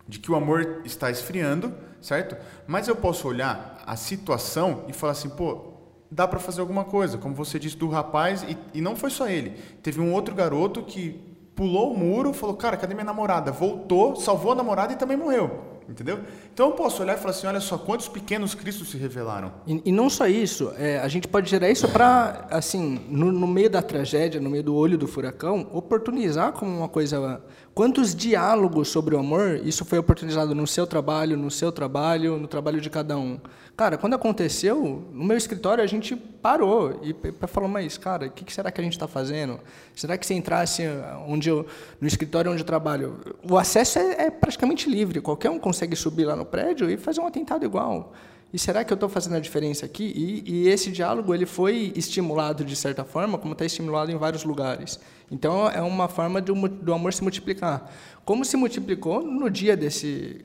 De 0.08 0.18
que 0.18 0.32
o 0.32 0.34
amor 0.34 0.82
está 0.84 1.10
esfriando, 1.10 1.72
certo? 2.00 2.36
Mas 2.66 2.88
eu 2.88 2.96
posso 2.96 3.28
olhar 3.28 3.80
a 3.86 3.94
situação 3.94 4.84
e 4.88 4.92
falar 4.92 5.12
assim, 5.12 5.28
pô, 5.28 5.74
dá 6.10 6.26
para 6.26 6.40
fazer 6.40 6.60
alguma 6.60 6.84
coisa. 6.84 7.18
Como 7.18 7.36
você 7.36 7.56
disse 7.56 7.76
do 7.76 7.88
rapaz, 7.88 8.42
e, 8.42 8.58
e 8.74 8.80
não 8.80 8.96
foi 8.96 9.10
só 9.10 9.28
ele. 9.28 9.50
Teve 9.80 10.00
um 10.00 10.12
outro 10.12 10.34
garoto 10.34 10.82
que 10.82 11.29
pulou 11.60 11.92
o 11.92 11.98
muro, 11.98 12.32
falou, 12.32 12.56
cara, 12.56 12.74
cadê 12.74 12.94
minha 12.94 13.04
namorada? 13.04 13.52
Voltou, 13.52 14.16
salvou 14.16 14.52
a 14.52 14.54
namorada 14.54 14.94
e 14.94 14.96
também 14.96 15.14
morreu. 15.14 15.60
Entendeu? 15.86 16.20
Então 16.54 16.68
eu 16.68 16.72
posso 16.72 17.02
olhar 17.02 17.18
e 17.18 17.18
falar 17.18 17.32
assim: 17.32 17.46
olha 17.46 17.60
só, 17.60 17.76
quantos 17.76 18.08
pequenos 18.08 18.54
Cristos 18.54 18.88
se 18.90 18.96
revelaram. 18.96 19.52
E, 19.66 19.82
e 19.84 19.92
não 19.92 20.08
só 20.08 20.26
isso, 20.26 20.72
é, 20.78 20.98
a 21.00 21.08
gente 21.08 21.28
pode 21.28 21.50
gerar 21.50 21.68
isso 21.68 21.86
para, 21.88 22.46
assim, 22.50 23.00
no, 23.10 23.30
no, 23.30 23.46
meio 23.46 23.68
da 23.68 23.82
tragédia, 23.82 24.40
no 24.40 24.48
meio 24.48 24.62
do 24.62 24.74
olho 24.74 24.96
do 24.96 25.06
furacão, 25.06 25.68
oportunizar 25.72 26.52
como 26.52 26.70
uma 26.78 26.88
coisa. 26.88 27.42
Quantos 27.80 28.14
diálogos 28.14 28.88
sobre 28.88 29.14
o 29.14 29.18
amor 29.18 29.58
isso 29.64 29.86
foi 29.86 29.98
oportunizado 29.98 30.54
no 30.54 30.66
seu 30.66 30.86
trabalho, 30.86 31.34
no 31.34 31.50
seu 31.50 31.72
trabalho, 31.72 32.36
no 32.36 32.46
trabalho 32.46 32.78
de 32.78 32.90
cada 32.90 33.16
um? 33.16 33.40
Cara, 33.74 33.96
quando 33.96 34.12
aconteceu, 34.12 35.08
no 35.10 35.24
meu 35.24 35.34
escritório 35.34 35.82
a 35.82 35.86
gente 35.86 36.14
parou 36.14 37.00
e 37.02 37.16
falou, 37.46 37.70
mas, 37.70 37.96
cara, 37.96 38.26
o 38.26 38.30
que 38.30 38.52
será 38.52 38.70
que 38.70 38.82
a 38.82 38.84
gente 38.84 38.92
está 38.92 39.08
fazendo? 39.08 39.58
Será 39.94 40.18
que 40.18 40.26
se 40.26 40.34
entrasse 40.34 40.82
onde 41.26 41.48
eu, 41.48 41.64
no 41.98 42.06
escritório 42.06 42.52
onde 42.52 42.60
eu 42.60 42.66
trabalho, 42.66 43.18
o 43.50 43.56
acesso 43.56 43.98
é, 43.98 44.26
é, 44.26 44.30
praticamente 44.30 44.86
livre, 44.86 45.18
qualquer 45.22 45.48
um 45.48 45.58
consegue 45.58 45.96
subir 45.96 46.26
lá 46.26 46.36
no 46.36 46.44
prédio 46.44 46.90
e 46.90 46.98
fazer 46.98 47.22
um 47.22 47.26
atentado 47.26 47.64
igual. 47.64 48.12
E 48.52 48.58
será 48.58 48.82
que 48.84 48.92
eu 48.92 48.96
estou 48.96 49.08
fazendo 49.08 49.36
a 49.36 49.40
diferença 49.40 49.86
aqui? 49.86 50.04
E, 50.04 50.42
e, 50.52 50.68
esse 50.68 50.90
diálogo 50.90 51.32
ele 51.32 51.46
foi 51.46 51.92
estimulado 51.94 52.64
de 52.64 52.74
certa 52.74 53.04
forma, 53.04 53.38
como 53.38 53.52
está 53.52 53.64
estimulado 53.64 54.10
em 54.10 54.16
vários 54.16 54.42
lugares. 54.42 54.98
Então 55.30 55.70
é 55.70 55.80
uma 55.80 56.08
forma 56.08 56.40
do, 56.40 56.54
do 56.68 56.92
amor 56.92 57.12
se 57.12 57.22
multiplicar. 57.22 57.92
Como 58.24 58.44
se 58.44 58.56
multiplicou 58.56 59.22
no 59.22 59.48
dia 59.48 59.76
desse, 59.76 60.44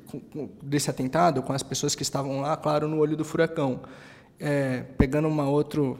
desse 0.61 0.89
atentado, 0.89 1.41
com 1.41 1.51
as 1.51 1.63
pessoas 1.63 1.95
que 1.95 2.03
estavam 2.03 2.41
lá, 2.41 2.55
claro, 2.55 2.87
no 2.87 2.99
olho 2.99 3.17
do 3.17 3.25
furacão. 3.25 3.81
É, 4.39 4.83
pegando 4.97 5.27
uma 5.27 5.49
outro, 5.49 5.97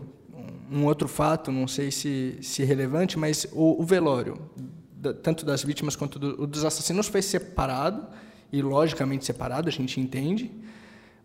um 0.72 0.86
outro 0.86 1.08
fato, 1.08 1.52
não 1.52 1.68
sei 1.68 1.90
se, 1.90 2.38
se 2.42 2.64
relevante, 2.64 3.18
mas 3.18 3.48
o, 3.52 3.82
o 3.82 3.84
velório, 3.84 4.38
tanto 5.24 5.46
das 5.46 5.64
vítimas 5.64 5.96
quanto 5.96 6.20
do, 6.20 6.46
dos 6.46 6.64
assassinos, 6.64 7.08
foi 7.08 7.22
separado, 7.22 8.06
e 8.52 8.62
logicamente 8.62 9.26
separado, 9.26 9.68
a 9.68 9.72
gente 9.72 10.00
entende, 10.00 10.52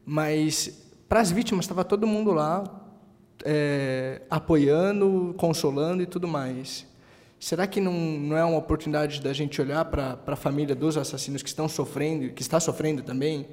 mas 0.04 0.80
para 1.08 1.20
as 1.20 1.30
vítimas 1.30 1.64
estava 1.64 1.84
todo 1.84 2.06
mundo 2.06 2.32
lá 2.32 2.64
é, 3.44 4.22
apoiando, 4.30 5.34
consolando 5.36 6.02
e 6.02 6.06
tudo 6.06 6.28
mais. 6.28 6.86
Será 7.38 7.66
que 7.66 7.80
não, 7.80 7.92
não 7.92 8.36
é 8.36 8.44
uma 8.44 8.58
oportunidade 8.58 9.20
da 9.20 9.32
gente 9.32 9.60
olhar 9.60 9.84
para 9.86 10.18
a 10.26 10.36
família 10.36 10.74
dos 10.74 10.96
assassinos 10.96 11.42
que 11.42 11.48
estão 11.48 11.68
sofrendo, 11.68 12.32
que 12.34 12.42
está 12.42 12.60
sofrendo 12.60 13.02
também, 13.02 13.48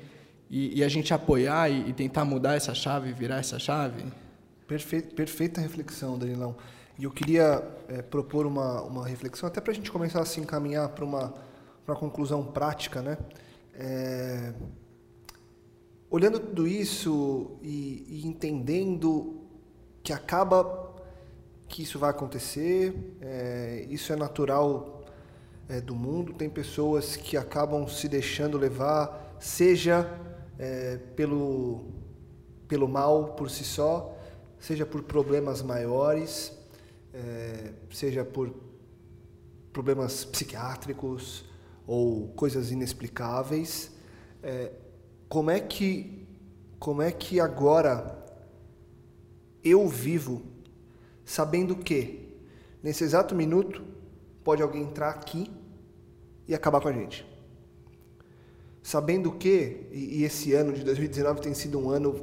e, 0.50 0.80
e 0.80 0.84
a 0.84 0.90
gente 0.90 1.14
apoiar 1.14 1.70
e, 1.70 1.90
e, 1.90 1.94
tentar 1.94 2.26
mudar 2.26 2.56
essa 2.56 2.74
chave, 2.74 3.14
virar 3.14 3.38
essa 3.38 3.58
chave? 3.58 4.06
Perfeito, 4.68 5.16
perfeita 5.16 5.62
reflexão, 5.62 6.18
Danilão. 6.18 6.56
E 7.00 7.06
eu 7.06 7.12
queria 7.12 7.64
é, 7.88 8.02
propor 8.02 8.46
uma, 8.46 8.82
uma 8.82 9.08
reflexão, 9.08 9.48
até 9.48 9.62
para 9.62 9.72
a 9.72 9.76
gente 9.76 9.92
começar 9.92 10.22
a 10.22 10.26
se 10.26 10.40
encaminhar 10.42 10.90
para 10.90 11.06
uma, 11.06 11.34
uma 11.88 11.96
conclusão 11.96 12.44
prática, 12.44 13.02
né? 13.02 13.18
É, 13.74 14.54
olhando 16.10 16.40
tudo 16.40 16.68
isso 16.68 17.58
e, 17.62 18.06
e 18.08 18.28
entendendo 18.28 19.42
que 20.02 20.14
acaba 20.14 20.96
que 21.68 21.84
isso 21.84 22.00
vai 22.00 22.10
acontecer, 22.12 23.18
é, 23.20 23.86
isso 23.90 24.14
é 24.14 24.16
natural 24.16 25.06
é, 25.68 25.82
do 25.82 25.94
mundo. 25.94 26.34
Tem 26.34 26.50
pessoas 26.50 27.16
que 27.18 27.36
acabam 27.36 27.88
se 27.88 28.08
deixando 28.08 28.58
levar, 28.58 29.36
seja 29.40 30.10
é, 30.58 30.98
pelo, 31.16 31.86
pelo 32.68 32.88
mal 32.88 33.34
por 33.34 33.50
si 33.50 33.66
só, 33.66 34.18
seja 34.60 34.86
por 34.86 35.04
problemas 35.04 35.62
maiores, 35.62 36.58
é, 37.14 37.74
seja 37.92 38.24
por 38.24 38.54
problemas 39.74 40.24
psiquiátricos 40.24 41.46
ou 41.86 42.30
coisas 42.30 42.72
inexplicáveis. 42.72 43.92
Como 45.28 45.52
é 45.52 45.60
que 45.60 46.18
como 46.80 47.02
é 47.02 47.12
que 47.12 47.40
agora 47.40 48.18
eu 49.64 49.88
vivo 49.88 50.42
sabendo 51.26 51.76
que, 51.76 52.38
nesse 52.82 53.04
exato 53.04 53.36
minuto, 53.36 53.84
pode 54.44 54.62
alguém 54.62 54.84
entrar 54.84 55.10
aqui 55.10 55.52
e 56.48 56.56
acabar 56.56 56.80
com 56.80 56.88
a 56.88 56.94
gente. 56.94 57.26
Sabendo 58.82 59.32
que, 59.34 59.88
e, 59.92 60.24
esse 60.24 60.54
ano 60.54 60.72
de 60.72 60.84
2019 60.84 61.42
tem 61.42 61.54
sido 61.54 61.78
um 61.78 61.90
ano 61.90 62.22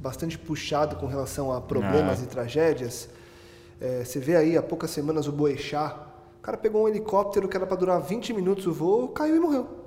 bastante 0.00 0.36
puxado 0.36 0.96
com 0.96 1.06
relação 1.06 1.52
a 1.52 1.60
problemas 1.60 2.20
é. 2.20 2.24
e 2.24 2.26
tragédias, 2.26 3.08
é, 3.80 4.02
você 4.02 4.18
vê 4.18 4.34
aí 4.34 4.56
há 4.56 4.62
poucas 4.62 4.90
semanas 4.90 5.28
o 5.28 5.32
Boechat, 5.32 5.94
o 6.38 6.42
cara 6.42 6.56
pegou 6.56 6.84
um 6.84 6.88
helicóptero 6.88 7.48
que 7.48 7.56
era 7.56 7.66
para 7.66 7.76
durar 7.76 8.00
20 8.00 8.32
minutos 8.32 8.66
o 8.66 8.72
voo, 8.72 9.08
caiu 9.08 9.36
e 9.36 9.40
morreu. 9.40 9.79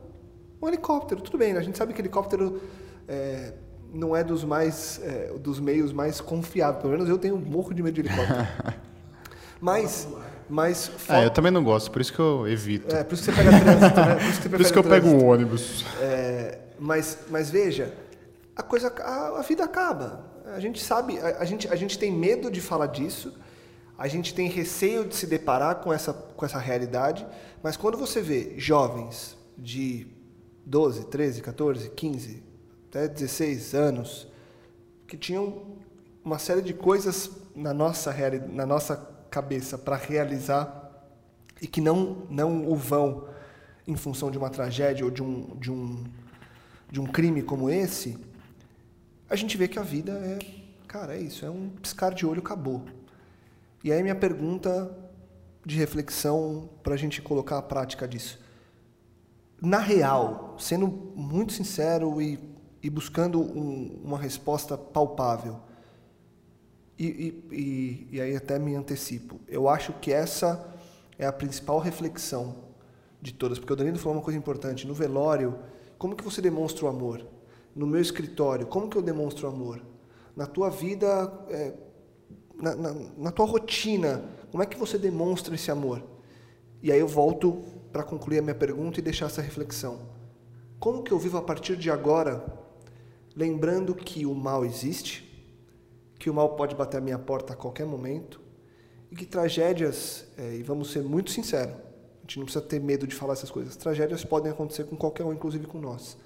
Um 0.63 0.69
helicóptero, 0.69 1.19
tudo 1.19 1.37
bem, 1.37 1.51
né? 1.51 1.59
a 1.59 1.61
gente 1.61 1.77
sabe 1.77 1.91
que 1.91 1.99
helicóptero 1.99 2.61
é, 3.05 3.51
não 3.93 4.15
é 4.15 4.23
dos 4.23 4.45
mais 4.45 4.97
é, 5.03 5.33
dos 5.37 5.59
meios 5.59 5.91
mais 5.91 6.21
confiáveis. 6.21 6.81
Pelo 6.81 6.93
menos 6.93 7.09
eu 7.09 7.17
tenho 7.17 7.35
um 7.35 7.41
morro 7.41 7.73
de 7.73 7.83
medo 7.83 7.93
de 7.93 7.99
helicóptero. 7.99 8.47
mas 9.59 10.07
mas 10.47 10.89
é, 11.09 11.25
eu 11.25 11.31
também 11.31 11.51
não 11.51 11.65
gosto, 11.65 11.91
por 11.91 11.99
isso 11.99 12.13
que 12.13 12.19
eu 12.19 12.47
evito. 12.47 12.95
É, 12.95 13.03
por 13.03 13.13
isso 13.13 13.23
que 13.23 13.35
você 13.35 13.43
pega 13.43 13.59
trânsito, 13.59 13.99
né? 13.99 14.15
Por 14.15 14.23
isso 14.23 14.41
que, 14.41 14.47
por 14.49 14.61
isso 14.61 14.71
que 14.71 14.79
eu 14.79 14.83
pego 14.85 15.07
o 15.09 15.25
ônibus. 15.25 15.85
É, 15.99 16.59
mas 16.79 17.17
mas 17.29 17.49
veja, 17.49 17.93
a 18.55 18.63
coisa 18.63 18.87
a, 18.87 19.39
a 19.39 19.41
vida 19.41 19.65
acaba. 19.65 20.25
A 20.55 20.61
gente 20.61 20.81
sabe, 20.81 21.19
a, 21.19 21.39
a, 21.39 21.45
gente 21.45 21.67
a 21.67 21.75
gente 21.75 21.99
tem 21.99 22.09
medo 22.09 22.49
de 22.49 22.61
falar 22.61 22.87
disso. 22.87 23.37
A 23.97 24.07
gente 24.07 24.33
tem 24.33 24.47
receio 24.47 25.03
de 25.03 25.13
se 25.13 25.27
deparar 25.27 25.75
com 25.81 25.91
essa 25.91 26.13
com 26.13 26.45
essa 26.45 26.57
realidade, 26.57 27.27
mas 27.61 27.75
quando 27.75 27.97
você 27.97 28.21
vê 28.21 28.53
jovens 28.57 29.37
de 29.57 30.22
12, 30.65 31.05
13, 31.07 31.41
14, 31.41 31.89
15, 31.89 32.43
até 32.89 33.07
16 33.07 33.73
anos, 33.73 34.27
que 35.07 35.17
tinham 35.17 35.63
uma 36.23 36.39
série 36.39 36.61
de 36.61 36.73
coisas 36.73 37.29
na 37.55 37.73
nossa, 37.73 38.13
na 38.51 38.65
nossa 38.65 38.95
cabeça 39.29 39.77
para 39.77 39.95
realizar 39.95 40.91
e 41.61 41.67
que 41.67 41.81
não, 41.81 42.25
não 42.29 42.67
o 42.67 42.75
vão 42.75 43.27
em 43.87 43.95
função 43.95 44.31
de 44.31 44.37
uma 44.37 44.49
tragédia 44.49 45.03
ou 45.03 45.11
de 45.11 45.21
um, 45.21 45.55
de, 45.57 45.71
um, 45.71 46.03
de 46.89 46.99
um 46.99 47.05
crime 47.05 47.41
como 47.41 47.69
esse, 47.69 48.17
a 49.29 49.35
gente 49.35 49.57
vê 49.57 49.67
que 49.67 49.79
a 49.79 49.81
vida 49.81 50.11
é, 50.11 50.39
cara, 50.87 51.15
é 51.15 51.19
isso, 51.19 51.45
é 51.45 51.49
um 51.49 51.69
piscar 51.81 52.13
de 52.13 52.25
olho, 52.25 52.39
acabou. 52.39 52.83
E 53.83 53.91
aí 53.91 54.01
minha 54.01 54.15
pergunta 54.15 54.95
de 55.65 55.77
reflexão 55.77 56.69
para 56.83 56.93
a 56.93 56.97
gente 56.97 57.21
colocar 57.21 57.57
a 57.57 57.61
prática 57.61 58.07
disso. 58.07 58.42
Na 59.63 59.79
real, 59.79 60.55
sendo 60.59 60.87
muito 61.15 61.53
sincero 61.53 62.21
e 62.21 62.53
e 62.83 62.89
buscando 62.89 63.39
um, 63.39 64.01
uma 64.03 64.17
resposta 64.17 64.77
palpável. 64.77 65.57
E, 66.99 67.33
e, 67.49 68.07
e, 68.11 68.21
aí 68.21 68.35
até 68.35 68.59
me 68.59 68.75
antecipo. 68.75 69.39
Eu 69.47 69.69
acho 69.69 69.93
que 69.93 70.11
essa 70.11 70.75
é 71.17 71.25
a 71.25 71.31
principal 71.31 71.79
reflexão 71.79 72.55
de 73.21 73.33
todas, 73.33 73.57
porque 73.57 73.71
o 73.71 73.75
Danilo 73.75 73.97
falou 73.97 74.17
uma 74.17 74.23
coisa 74.23 74.37
importante. 74.37 74.85
No 74.85 74.93
velório, 74.93 75.57
como 75.97 76.13
que 76.13 76.23
você 76.23 76.41
demonstra 76.41 76.85
o 76.85 76.89
amor? 76.89 77.25
No 77.73 77.87
meu 77.87 78.01
escritório, 78.01 78.67
como 78.67 78.89
que 78.89 78.97
eu 78.97 79.01
demonstro 79.01 79.47
o 79.47 79.51
amor? 79.51 79.81
Na 80.35 80.45
tua 80.45 80.69
vida, 80.69 81.31
é, 81.49 81.73
na, 82.53 82.75
na, 82.75 82.93
na 83.17 83.31
tua 83.31 83.45
rotina, 83.45 84.25
como 84.51 84.61
é 84.61 84.65
que 84.65 84.77
você 84.77 84.97
demonstra 84.97 85.55
esse 85.55 85.71
amor? 85.71 86.03
E 86.81 86.91
aí 86.91 86.99
eu 86.99 87.07
volto 87.07 87.63
para 87.93 88.03
concluir 88.03 88.39
a 88.39 88.41
minha 88.41 88.55
pergunta 88.55 88.99
e 88.99 89.03
deixar 89.03 89.27
essa 89.27 89.41
reflexão. 89.41 89.99
Como 90.79 91.03
que 91.03 91.11
eu 91.11 91.19
vivo 91.19 91.37
a 91.37 91.41
partir 91.43 91.77
de 91.77 91.91
agora 91.91 92.43
lembrando 93.35 93.93
que 93.93 94.25
o 94.25 94.33
mal 94.33 94.65
existe, 94.65 95.29
que 96.19 96.29
o 96.29 96.33
mal 96.33 96.55
pode 96.55 96.75
bater 96.75 96.97
a 96.97 97.01
minha 97.01 97.19
porta 97.19 97.53
a 97.53 97.55
qualquer 97.55 97.85
momento 97.85 98.41
e 99.11 99.15
que 99.15 99.25
tragédias, 99.25 100.25
é, 100.37 100.55
e 100.55 100.63
vamos 100.63 100.91
ser 100.91 101.03
muito 101.03 101.29
sinceros, 101.29 101.75
a 101.75 102.21
gente 102.21 102.39
não 102.39 102.45
precisa 102.45 102.65
ter 102.65 102.79
medo 102.79 103.05
de 103.05 103.13
falar 103.13 103.33
essas 103.33 103.51
coisas, 103.51 103.75
tragédias 103.75 104.25
podem 104.25 104.51
acontecer 104.51 104.85
com 104.85 104.95
qualquer 104.95 105.23
um, 105.23 105.31
inclusive 105.31 105.67
com 105.67 105.79
nós. 105.79 106.17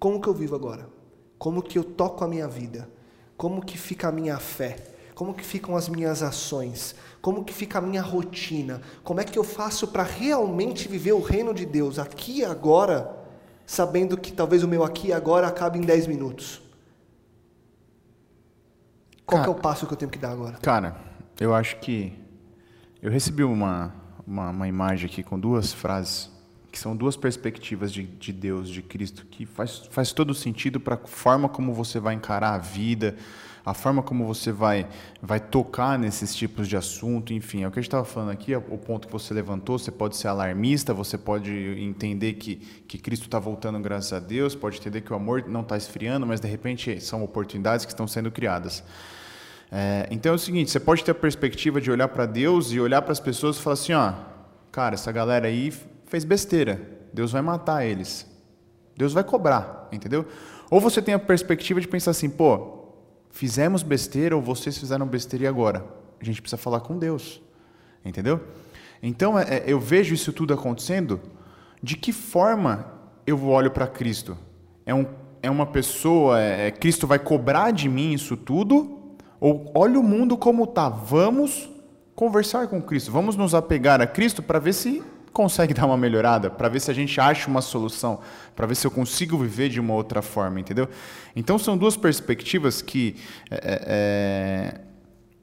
Como 0.00 0.20
que 0.20 0.28
eu 0.28 0.34
vivo 0.34 0.54
agora? 0.54 0.88
Como 1.38 1.62
que 1.62 1.78
eu 1.78 1.84
toco 1.84 2.24
a 2.24 2.28
minha 2.28 2.48
vida? 2.48 2.88
Como 3.36 3.64
que 3.64 3.78
fica 3.78 4.08
a 4.08 4.12
minha 4.12 4.38
fé? 4.38 4.95
Como 5.16 5.32
que 5.32 5.42
ficam 5.42 5.74
as 5.74 5.88
minhas 5.88 6.22
ações? 6.22 6.94
Como 7.22 7.42
que 7.42 7.50
fica 7.50 7.78
a 7.78 7.80
minha 7.80 8.02
rotina? 8.02 8.82
Como 9.02 9.18
é 9.18 9.24
que 9.24 9.38
eu 9.38 9.42
faço 9.42 9.88
para 9.88 10.02
realmente 10.02 10.86
viver 10.88 11.12
o 11.12 11.22
reino 11.22 11.54
de 11.54 11.64
Deus 11.64 11.98
aqui 11.98 12.40
e 12.40 12.44
agora, 12.44 13.16
sabendo 13.64 14.18
que 14.18 14.30
talvez 14.30 14.62
o 14.62 14.68
meu 14.68 14.84
aqui 14.84 15.08
e 15.08 15.12
agora 15.14 15.48
acabe 15.48 15.78
em 15.78 15.80
10 15.80 16.06
minutos? 16.06 16.60
Qual 19.24 19.40
Cara, 19.40 19.50
é 19.50 19.54
o 19.54 19.58
passo 19.58 19.86
que 19.86 19.94
eu 19.94 19.96
tenho 19.96 20.10
que 20.10 20.18
dar 20.18 20.32
agora? 20.32 20.58
Cara, 20.58 20.98
eu 21.40 21.54
acho 21.54 21.78
que 21.78 22.12
eu 23.00 23.10
recebi 23.10 23.42
uma, 23.42 23.94
uma, 24.26 24.50
uma 24.50 24.68
imagem 24.68 25.08
aqui 25.08 25.22
com 25.22 25.40
duas 25.40 25.72
frases 25.72 26.30
que 26.70 26.78
são 26.78 26.94
duas 26.94 27.16
perspectivas 27.16 27.90
de, 27.90 28.02
de 28.02 28.34
Deus, 28.34 28.68
de 28.68 28.82
Cristo, 28.82 29.24
que 29.30 29.46
faz, 29.46 29.88
faz 29.90 30.12
todo 30.12 30.34
sentido 30.34 30.78
para 30.78 30.96
a 30.96 31.06
forma 31.06 31.48
como 31.48 31.72
você 31.72 31.98
vai 31.98 32.12
encarar 32.12 32.52
a 32.52 32.58
vida, 32.58 33.16
a 33.66 33.74
forma 33.74 34.00
como 34.00 34.24
você 34.24 34.52
vai, 34.52 34.86
vai 35.20 35.40
tocar 35.40 35.98
nesses 35.98 36.32
tipos 36.36 36.68
de 36.68 36.76
assunto, 36.76 37.32
enfim, 37.32 37.64
é 37.64 37.68
o 37.68 37.70
que 37.72 37.80
a 37.80 37.82
gente 37.82 37.88
estava 37.88 38.04
falando 38.04 38.30
aqui, 38.30 38.54
é 38.54 38.56
o 38.56 38.78
ponto 38.78 39.08
que 39.08 39.12
você 39.12 39.34
levantou, 39.34 39.76
você 39.76 39.90
pode 39.90 40.16
ser 40.16 40.28
alarmista, 40.28 40.94
você 40.94 41.18
pode 41.18 41.50
entender 41.80 42.34
que, 42.34 42.54
que 42.86 42.96
Cristo 42.96 43.24
está 43.24 43.40
voltando 43.40 43.80
graças 43.80 44.12
a 44.12 44.20
Deus, 44.20 44.54
pode 44.54 44.78
entender 44.78 45.00
que 45.00 45.12
o 45.12 45.16
amor 45.16 45.48
não 45.48 45.62
está 45.62 45.76
esfriando, 45.76 46.24
mas 46.24 46.38
de 46.38 46.46
repente 46.46 47.00
são 47.00 47.24
oportunidades 47.24 47.84
que 47.84 47.90
estão 47.90 48.06
sendo 48.06 48.30
criadas. 48.30 48.84
É, 49.72 50.06
então 50.12 50.30
é 50.30 50.34
o 50.36 50.38
seguinte, 50.38 50.70
você 50.70 50.78
pode 50.78 51.02
ter 51.02 51.10
a 51.10 51.14
perspectiva 51.14 51.80
de 51.80 51.90
olhar 51.90 52.06
para 52.06 52.24
Deus 52.24 52.70
e 52.70 52.78
olhar 52.78 53.02
para 53.02 53.10
as 53.10 53.18
pessoas 53.18 53.56
e 53.56 53.60
falar 53.60 53.74
assim, 53.74 53.94
ó, 53.94 54.12
cara, 54.70 54.94
essa 54.94 55.10
galera 55.10 55.48
aí 55.48 55.72
fez 56.06 56.22
besteira. 56.22 56.80
Deus 57.12 57.32
vai 57.32 57.42
matar 57.42 57.84
eles. 57.84 58.30
Deus 58.96 59.12
vai 59.12 59.24
cobrar, 59.24 59.88
entendeu? 59.90 60.24
Ou 60.70 60.80
você 60.80 61.02
tem 61.02 61.14
a 61.14 61.18
perspectiva 61.18 61.80
de 61.80 61.88
pensar 61.88 62.12
assim, 62.12 62.30
pô, 62.30 62.76
fizemos 63.36 63.82
besteira 63.82 64.34
ou 64.34 64.40
vocês 64.40 64.78
fizeram 64.78 65.06
besteira 65.06 65.44
e 65.44 65.46
agora? 65.46 65.84
A 66.18 66.24
gente 66.24 66.40
precisa 66.40 66.56
falar 66.56 66.80
com 66.80 66.98
Deus, 66.98 67.42
entendeu? 68.02 68.40
Então 69.02 69.38
é, 69.38 69.58
é 69.58 69.64
eu 69.66 69.78
vejo 69.78 70.14
isso 70.14 70.32
tudo 70.32 70.54
acontecendo. 70.54 71.20
De 71.82 71.96
que 71.96 72.12
forma 72.12 72.86
eu 73.26 73.46
olho 73.46 73.70
para 73.70 73.86
Cristo? 73.86 74.38
É, 74.86 74.94
um, 74.94 75.04
é 75.42 75.50
uma 75.50 75.66
pessoa, 75.66 76.40
é, 76.40 76.68
é, 76.68 76.70
Cristo 76.70 77.06
vai 77.06 77.18
cobrar 77.18 77.72
de 77.72 77.90
mim 77.90 78.14
isso 78.14 78.38
tudo? 78.38 78.98
Ou 79.38 79.70
olha 79.74 80.00
o 80.00 80.02
mundo 80.02 80.38
como 80.38 80.66
tá? 80.66 80.88
Vamos 80.88 81.68
conversar 82.14 82.68
com 82.68 82.80
Cristo, 82.80 83.12
vamos 83.12 83.36
nos 83.36 83.54
apegar 83.54 84.00
a 84.00 84.06
Cristo 84.06 84.42
para 84.42 84.58
ver 84.58 84.72
se 84.72 85.02
consegue 85.36 85.74
dar 85.74 85.84
uma 85.84 85.98
melhorada, 85.98 86.48
para 86.48 86.66
ver 86.66 86.80
se 86.80 86.90
a 86.90 86.94
gente 86.94 87.20
acha 87.20 87.46
uma 87.46 87.60
solução, 87.60 88.20
para 88.54 88.66
ver 88.66 88.74
se 88.74 88.86
eu 88.86 88.90
consigo 88.90 89.36
viver 89.36 89.68
de 89.68 89.78
uma 89.78 89.92
outra 89.92 90.22
forma, 90.22 90.58
entendeu? 90.58 90.88
Então 91.36 91.58
são 91.58 91.76
duas 91.76 91.94
perspectivas 91.94 92.80
que 92.80 93.16
é, 93.50 93.54
é, 93.54 93.82
é, 93.86 94.80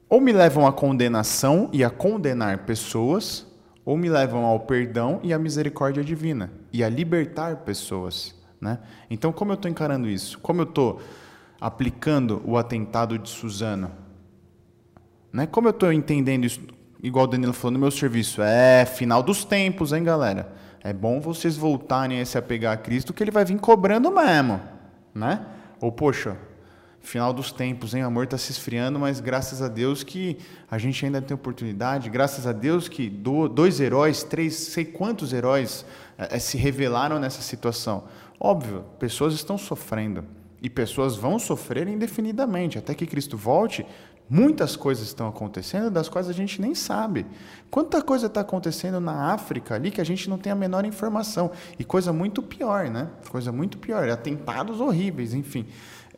ou 0.08 0.20
me 0.20 0.32
levam 0.32 0.66
à 0.66 0.72
condenação 0.72 1.70
e 1.72 1.84
a 1.84 1.90
condenar 1.90 2.64
pessoas, 2.64 3.46
ou 3.84 3.96
me 3.96 4.08
levam 4.08 4.44
ao 4.44 4.58
perdão 4.58 5.20
e 5.22 5.32
à 5.32 5.38
misericórdia 5.38 6.02
divina 6.02 6.50
e 6.72 6.82
a 6.82 6.88
libertar 6.88 7.58
pessoas, 7.58 8.34
né? 8.60 8.80
Então 9.08 9.32
como 9.32 9.52
eu 9.52 9.54
estou 9.54 9.70
encarando 9.70 10.08
isso? 10.08 10.40
Como 10.40 10.60
eu 10.62 10.64
estou 10.64 11.00
aplicando 11.60 12.42
o 12.44 12.58
atentado 12.58 13.16
de 13.16 13.30
Suzano? 13.30 13.92
Né? 15.32 15.46
Como 15.46 15.68
eu 15.68 15.70
estou 15.70 15.92
entendendo 15.92 16.44
isso 16.44 16.60
igual 17.04 17.26
o 17.26 17.28
Danilo 17.28 17.52
falou 17.52 17.72
no 17.72 17.78
meu 17.78 17.90
serviço, 17.90 18.40
é 18.42 18.86
final 18.86 19.22
dos 19.22 19.44
tempos, 19.44 19.92
hein, 19.92 20.02
galera? 20.02 20.50
É 20.82 20.90
bom 20.90 21.20
vocês 21.20 21.54
voltarem 21.54 22.18
a 22.18 22.24
se 22.24 22.38
apegar 22.38 22.72
a 22.72 22.76
Cristo, 22.78 23.12
que 23.12 23.22
ele 23.22 23.30
vai 23.30 23.44
vir 23.44 23.58
cobrando 23.58 24.10
mesmo, 24.10 24.58
né? 25.14 25.44
Ou, 25.80 25.92
poxa, 25.92 26.36
final 27.00 27.34
dos 27.34 27.52
tempos, 27.52 27.94
hein? 27.94 28.02
O 28.04 28.06
amor 28.06 28.24
está 28.24 28.38
se 28.38 28.52
esfriando, 28.52 28.98
mas 28.98 29.20
graças 29.20 29.60
a 29.60 29.68
Deus 29.68 30.02
que 30.02 30.38
a 30.70 30.78
gente 30.78 31.04
ainda 31.04 31.20
tem 31.20 31.34
oportunidade, 31.34 32.08
graças 32.08 32.46
a 32.46 32.52
Deus 32.52 32.88
que 32.88 33.10
dois 33.10 33.80
heróis, 33.80 34.22
três, 34.22 34.54
sei 34.54 34.86
quantos 34.86 35.32
heróis 35.34 35.84
é, 36.16 36.38
se 36.38 36.56
revelaram 36.56 37.18
nessa 37.20 37.42
situação. 37.42 38.04
Óbvio, 38.40 38.82
pessoas 38.98 39.34
estão 39.34 39.58
sofrendo 39.58 40.24
e 40.62 40.70
pessoas 40.70 41.14
vão 41.14 41.38
sofrer 41.38 41.86
indefinidamente 41.86 42.78
até 42.78 42.94
que 42.94 43.06
Cristo 43.06 43.36
volte. 43.36 43.84
Muitas 44.28 44.74
coisas 44.74 45.06
estão 45.06 45.28
acontecendo 45.28 45.90
das 45.90 46.08
quais 46.08 46.28
a 46.28 46.32
gente 46.32 46.60
nem 46.60 46.74
sabe. 46.74 47.26
Quanta 47.70 48.00
coisa 48.00 48.26
está 48.26 48.40
acontecendo 48.40 48.98
na 48.98 49.32
África 49.32 49.74
ali 49.74 49.90
que 49.90 50.00
a 50.00 50.04
gente 50.04 50.30
não 50.30 50.38
tem 50.38 50.50
a 50.50 50.56
menor 50.56 50.86
informação. 50.86 51.50
E 51.78 51.84
coisa 51.84 52.12
muito 52.12 52.42
pior, 52.42 52.88
né? 52.88 53.10
Coisa 53.28 53.52
muito 53.52 53.76
pior. 53.76 54.08
Atentados 54.08 54.80
horríveis, 54.80 55.34
enfim. 55.34 55.66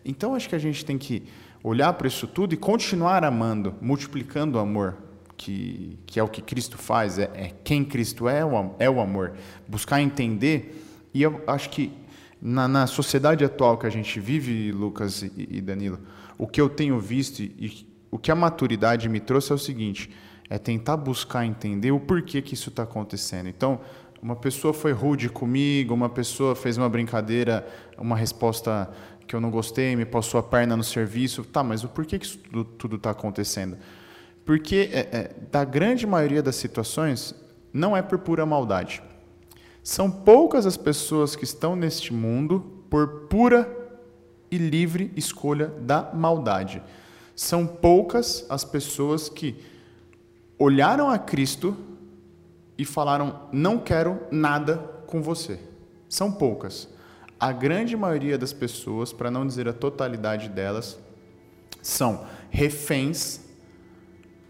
Então 0.04 0.34
acho 0.34 0.48
que 0.48 0.54
a 0.54 0.58
gente 0.58 0.84
tem 0.84 0.96
que 0.96 1.24
olhar 1.64 1.92
para 1.94 2.06
isso 2.06 2.28
tudo 2.28 2.54
e 2.54 2.56
continuar 2.56 3.24
amando, 3.24 3.74
multiplicando 3.80 4.56
o 4.56 4.60
amor, 4.60 4.96
que, 5.36 5.98
que 6.06 6.20
é 6.20 6.22
o 6.22 6.28
que 6.28 6.40
Cristo 6.40 6.78
faz, 6.78 7.18
é, 7.18 7.24
é 7.34 7.52
quem 7.64 7.84
Cristo 7.84 8.28
é, 8.28 8.42
é 8.78 8.88
o 8.88 9.00
amor. 9.00 9.32
Buscar 9.66 10.00
entender. 10.00 11.08
E 11.12 11.22
eu 11.22 11.42
acho 11.46 11.70
que 11.70 11.92
na, 12.40 12.68
na 12.68 12.86
sociedade 12.86 13.44
atual 13.44 13.76
que 13.78 13.86
a 13.86 13.90
gente 13.90 14.20
vive, 14.20 14.70
Lucas 14.70 15.22
e, 15.22 15.32
e 15.36 15.60
Danilo, 15.60 15.98
o 16.38 16.46
que 16.46 16.60
eu 16.60 16.68
tenho 16.68 17.00
visto 17.00 17.42
e 17.42 17.85
o 18.10 18.18
que 18.18 18.30
a 18.30 18.34
maturidade 18.34 19.08
me 19.08 19.20
trouxe 19.20 19.52
é 19.52 19.54
o 19.54 19.58
seguinte: 19.58 20.10
é 20.48 20.58
tentar 20.58 20.96
buscar 20.96 21.44
entender 21.44 21.90
o 21.90 22.00
porquê 22.00 22.40
que 22.40 22.54
isso 22.54 22.70
está 22.70 22.82
acontecendo. 22.84 23.48
Então, 23.48 23.80
uma 24.22 24.36
pessoa 24.36 24.72
foi 24.72 24.92
rude 24.92 25.28
comigo, 25.28 25.94
uma 25.94 26.08
pessoa 26.08 26.56
fez 26.56 26.76
uma 26.76 26.88
brincadeira, 26.88 27.66
uma 27.98 28.16
resposta 28.16 28.90
que 29.26 29.34
eu 29.34 29.40
não 29.40 29.50
gostei, 29.50 29.96
me 29.96 30.04
passou 30.04 30.38
a 30.38 30.42
perna 30.42 30.76
no 30.76 30.84
serviço. 30.84 31.44
Tá, 31.44 31.62
mas 31.62 31.84
o 31.84 31.88
porquê 31.88 32.18
que 32.18 32.26
isso 32.26 32.38
tudo 32.78 32.96
está 32.96 33.10
acontecendo? 33.10 33.76
Porque, 34.44 34.88
é, 34.92 34.98
é, 34.98 35.30
da 35.50 35.64
grande 35.64 36.06
maioria 36.06 36.42
das 36.42 36.56
situações, 36.56 37.34
não 37.72 37.96
é 37.96 38.02
por 38.02 38.18
pura 38.18 38.46
maldade. 38.46 39.02
São 39.82 40.10
poucas 40.10 40.66
as 40.66 40.76
pessoas 40.76 41.36
que 41.36 41.44
estão 41.44 41.76
neste 41.76 42.12
mundo 42.12 42.84
por 42.88 43.26
pura 43.28 43.68
e 44.50 44.56
livre 44.56 45.12
escolha 45.16 45.66
da 45.80 46.10
maldade. 46.14 46.82
São 47.36 47.66
poucas 47.66 48.46
as 48.48 48.64
pessoas 48.64 49.28
que 49.28 49.62
olharam 50.58 51.10
a 51.10 51.18
Cristo 51.18 51.76
e 52.78 52.84
falaram: 52.84 53.42
Não 53.52 53.78
quero 53.78 54.18
nada 54.32 54.78
com 55.06 55.22
você. 55.22 55.60
São 56.08 56.32
poucas. 56.32 56.88
A 57.38 57.52
grande 57.52 57.94
maioria 57.94 58.38
das 58.38 58.54
pessoas, 58.54 59.12
para 59.12 59.30
não 59.30 59.46
dizer 59.46 59.68
a 59.68 59.72
totalidade 59.74 60.48
delas, 60.48 60.98
são 61.82 62.24
reféns 62.48 63.40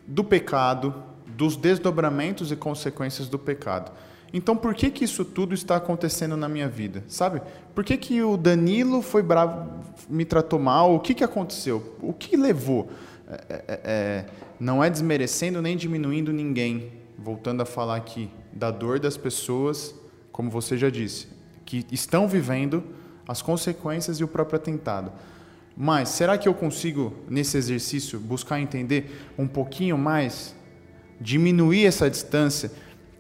do 0.07 0.23
pecado, 0.23 0.95
dos 1.27 1.57
desdobramentos 1.57 2.53
e 2.53 2.57
consequências 2.57 3.29
do 3.29 3.39
pecado. 3.39 3.91
Então, 4.33 4.57
por 4.57 4.75
que 4.75 4.91
que 4.91 5.05
isso 5.05 5.25
tudo 5.25 5.55
está 5.55 5.77
acontecendo 5.77 6.37
na 6.37 6.49
minha 6.49 6.69
vida? 6.69 7.05
Sabe? 7.09 7.41
Por 7.75 7.85
que 7.85 7.97
que 7.97 8.23
o 8.23 8.37
Danilo 8.37 9.01
foi 9.01 9.23
bravo, 9.23 9.85
me 10.09 10.25
tratou 10.25 10.59
mal? 10.59 10.95
O 10.95 11.01
que 11.01 11.15
que 11.15 11.25
aconteceu? 11.25 11.97
O 12.03 12.13
que 12.13 12.37
levou? 12.37 12.91
É, 13.29 13.35
é, 13.35 13.55
é, 13.55 13.81
é, 13.85 14.27
não 14.59 14.83
é 14.83 14.91
desmerecendo 14.91 15.63
nem 15.63 15.77
diminuindo 15.77 16.33
ninguém. 16.33 16.93
Voltando 17.19 17.63
a 17.63 17.65
falar 17.65 17.97
aqui 17.97 18.31
da 18.53 18.71
dor 18.71 19.01
das 19.01 19.17
pessoas, 19.17 19.95
como 20.31 20.51
você 20.51 20.77
já 20.77 20.91
disse, 20.91 21.29
que 21.65 21.87
estão 21.91 22.29
vivendo 22.29 22.85
as 23.27 23.41
consequências 23.41 24.21
e 24.21 24.25
o 24.25 24.29
próprio 24.29 24.57
atentado. 24.57 25.11
Mas 25.77 26.11
será 26.11 26.39
que 26.39 26.49
eu 26.49 26.55
consigo, 26.55 27.13
nesse 27.29 27.57
exercício, 27.57 28.19
buscar 28.19 28.61
entender 28.61 29.29
um 29.37 29.47
pouquinho 29.47 29.99
mais, 29.99 30.55
diminuir 31.21 31.87
essa 31.87 32.09
distância? 32.09 32.71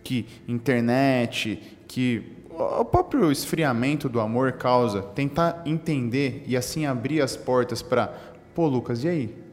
Que 0.07 0.25
internet, 0.47 1.61
que 1.89 2.23
o 2.49 2.85
próprio 2.85 3.33
esfriamento 3.33 4.09
do 4.09 4.21
amor 4.21 4.53
causa, 4.53 5.03
tentar 5.03 5.63
entender 5.67 6.45
e 6.47 6.57
assim 6.57 6.87
abrir 6.87 7.21
as 7.21 7.37
portas 7.37 7.83
para, 7.83 8.15
pô, 8.55 8.69
Lucas, 8.69 9.03
e 9.03 9.09
aí? 9.09 9.47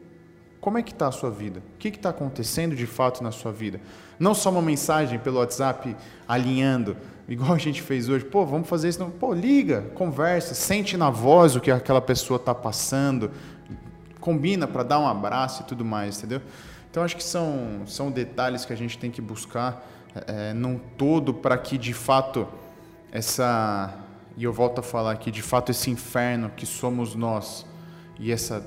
Como 0.60 0.78
é 0.78 0.82
que 0.82 0.92
está 0.92 1.08
a 1.08 1.12
sua 1.12 1.28
vida? 1.28 1.60
O 1.74 1.78
que 1.78 1.88
está 1.88 2.10
acontecendo 2.10 2.76
de 2.76 2.86
fato 2.86 3.20
na 3.20 3.32
sua 3.32 3.50
vida? 3.50 3.80
Não 4.16 4.32
só 4.32 4.48
uma 4.48 4.62
mensagem 4.62 5.18
pelo 5.18 5.38
WhatsApp 5.38 5.96
alinhando, 6.26 6.96
igual 7.28 7.52
a 7.52 7.58
gente 7.58 7.82
fez 7.82 8.08
hoje. 8.08 8.24
Pô, 8.24 8.46
vamos 8.46 8.68
fazer 8.68 8.88
isso. 8.88 9.00
Não. 9.00 9.10
Pô, 9.10 9.34
liga, 9.34 9.82
conversa, 9.96 10.54
sente 10.54 10.96
na 10.96 11.10
voz 11.10 11.56
o 11.56 11.60
que 11.60 11.70
aquela 11.72 12.00
pessoa 12.00 12.36
está 12.36 12.54
passando, 12.54 13.32
combina 14.20 14.68
para 14.68 14.84
dar 14.84 15.00
um 15.00 15.06
abraço 15.08 15.62
e 15.62 15.66
tudo 15.66 15.84
mais, 15.84 16.18
entendeu? 16.18 16.40
Então 16.90 17.02
acho 17.02 17.16
que 17.16 17.24
são, 17.24 17.82
são 17.86 18.08
detalhes 18.08 18.64
que 18.64 18.72
a 18.72 18.76
gente 18.76 18.96
tem 18.96 19.10
que 19.10 19.20
buscar 19.20 19.84
é, 20.26 20.52
num 20.52 20.78
todo 20.78 21.34
para 21.34 21.56
que 21.58 21.76
de 21.76 21.92
fato 21.92 22.46
essa 23.10 23.98
E 24.36 24.44
eu 24.44 24.52
volto 24.52 24.80
a 24.80 24.82
falar 24.82 25.16
que 25.16 25.30
de 25.30 25.42
fato 25.42 25.70
esse 25.70 25.90
inferno 25.90 26.50
que 26.50 26.66
somos 26.66 27.14
nós 27.14 27.64
e 28.18 28.32
essa 28.32 28.66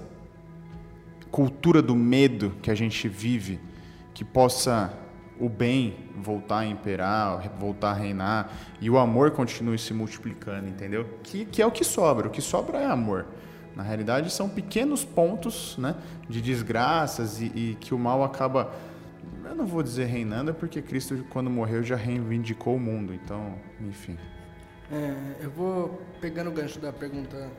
cultura 1.31 1.81
do 1.81 1.95
medo 1.95 2.53
que 2.61 2.71
a 2.71 2.75
gente 2.75 3.07
vive, 3.07 3.59
que 4.13 4.23
possa 4.23 4.93
o 5.39 5.47
bem 5.47 5.95
voltar 6.15 6.59
a 6.59 6.65
imperar, 6.65 7.49
voltar 7.59 7.91
a 7.91 7.93
reinar 7.93 8.51
e 8.81 8.89
o 8.89 8.97
amor 8.97 9.31
continue 9.31 9.77
se 9.77 9.93
multiplicando, 9.93 10.67
entendeu? 10.67 11.05
Que, 11.23 11.45
que 11.45 11.61
é 11.61 11.65
o 11.65 11.71
que 11.71 11.83
sobra. 11.83 12.27
O 12.27 12.31
que 12.31 12.41
sobra 12.41 12.79
é 12.79 12.85
amor. 12.85 13.27
Na 13.75 13.83
realidade, 13.83 14.31
são 14.31 14.49
pequenos 14.49 15.05
pontos 15.05 15.77
né, 15.77 15.95
de 16.27 16.41
desgraças 16.41 17.39
e, 17.39 17.45
e 17.55 17.77
que 17.79 17.93
o 17.93 17.99
mal 17.99 18.23
acaba. 18.23 18.71
Eu 19.47 19.55
não 19.55 19.65
vou 19.65 19.81
dizer 19.81 20.05
reinando, 20.05 20.51
é 20.51 20.53
porque 20.53 20.81
Cristo, 20.81 21.25
quando 21.29 21.49
morreu, 21.49 21.83
já 21.83 21.95
reivindicou 21.95 22.75
o 22.75 22.79
mundo. 22.79 23.13
Então, 23.13 23.55
enfim. 23.81 24.17
É, 24.91 25.43
eu 25.43 25.49
vou 25.49 26.01
pegando 26.19 26.49
o 26.49 26.53
gancho 26.53 26.79
da 26.79 26.91
pergunta 26.91 27.49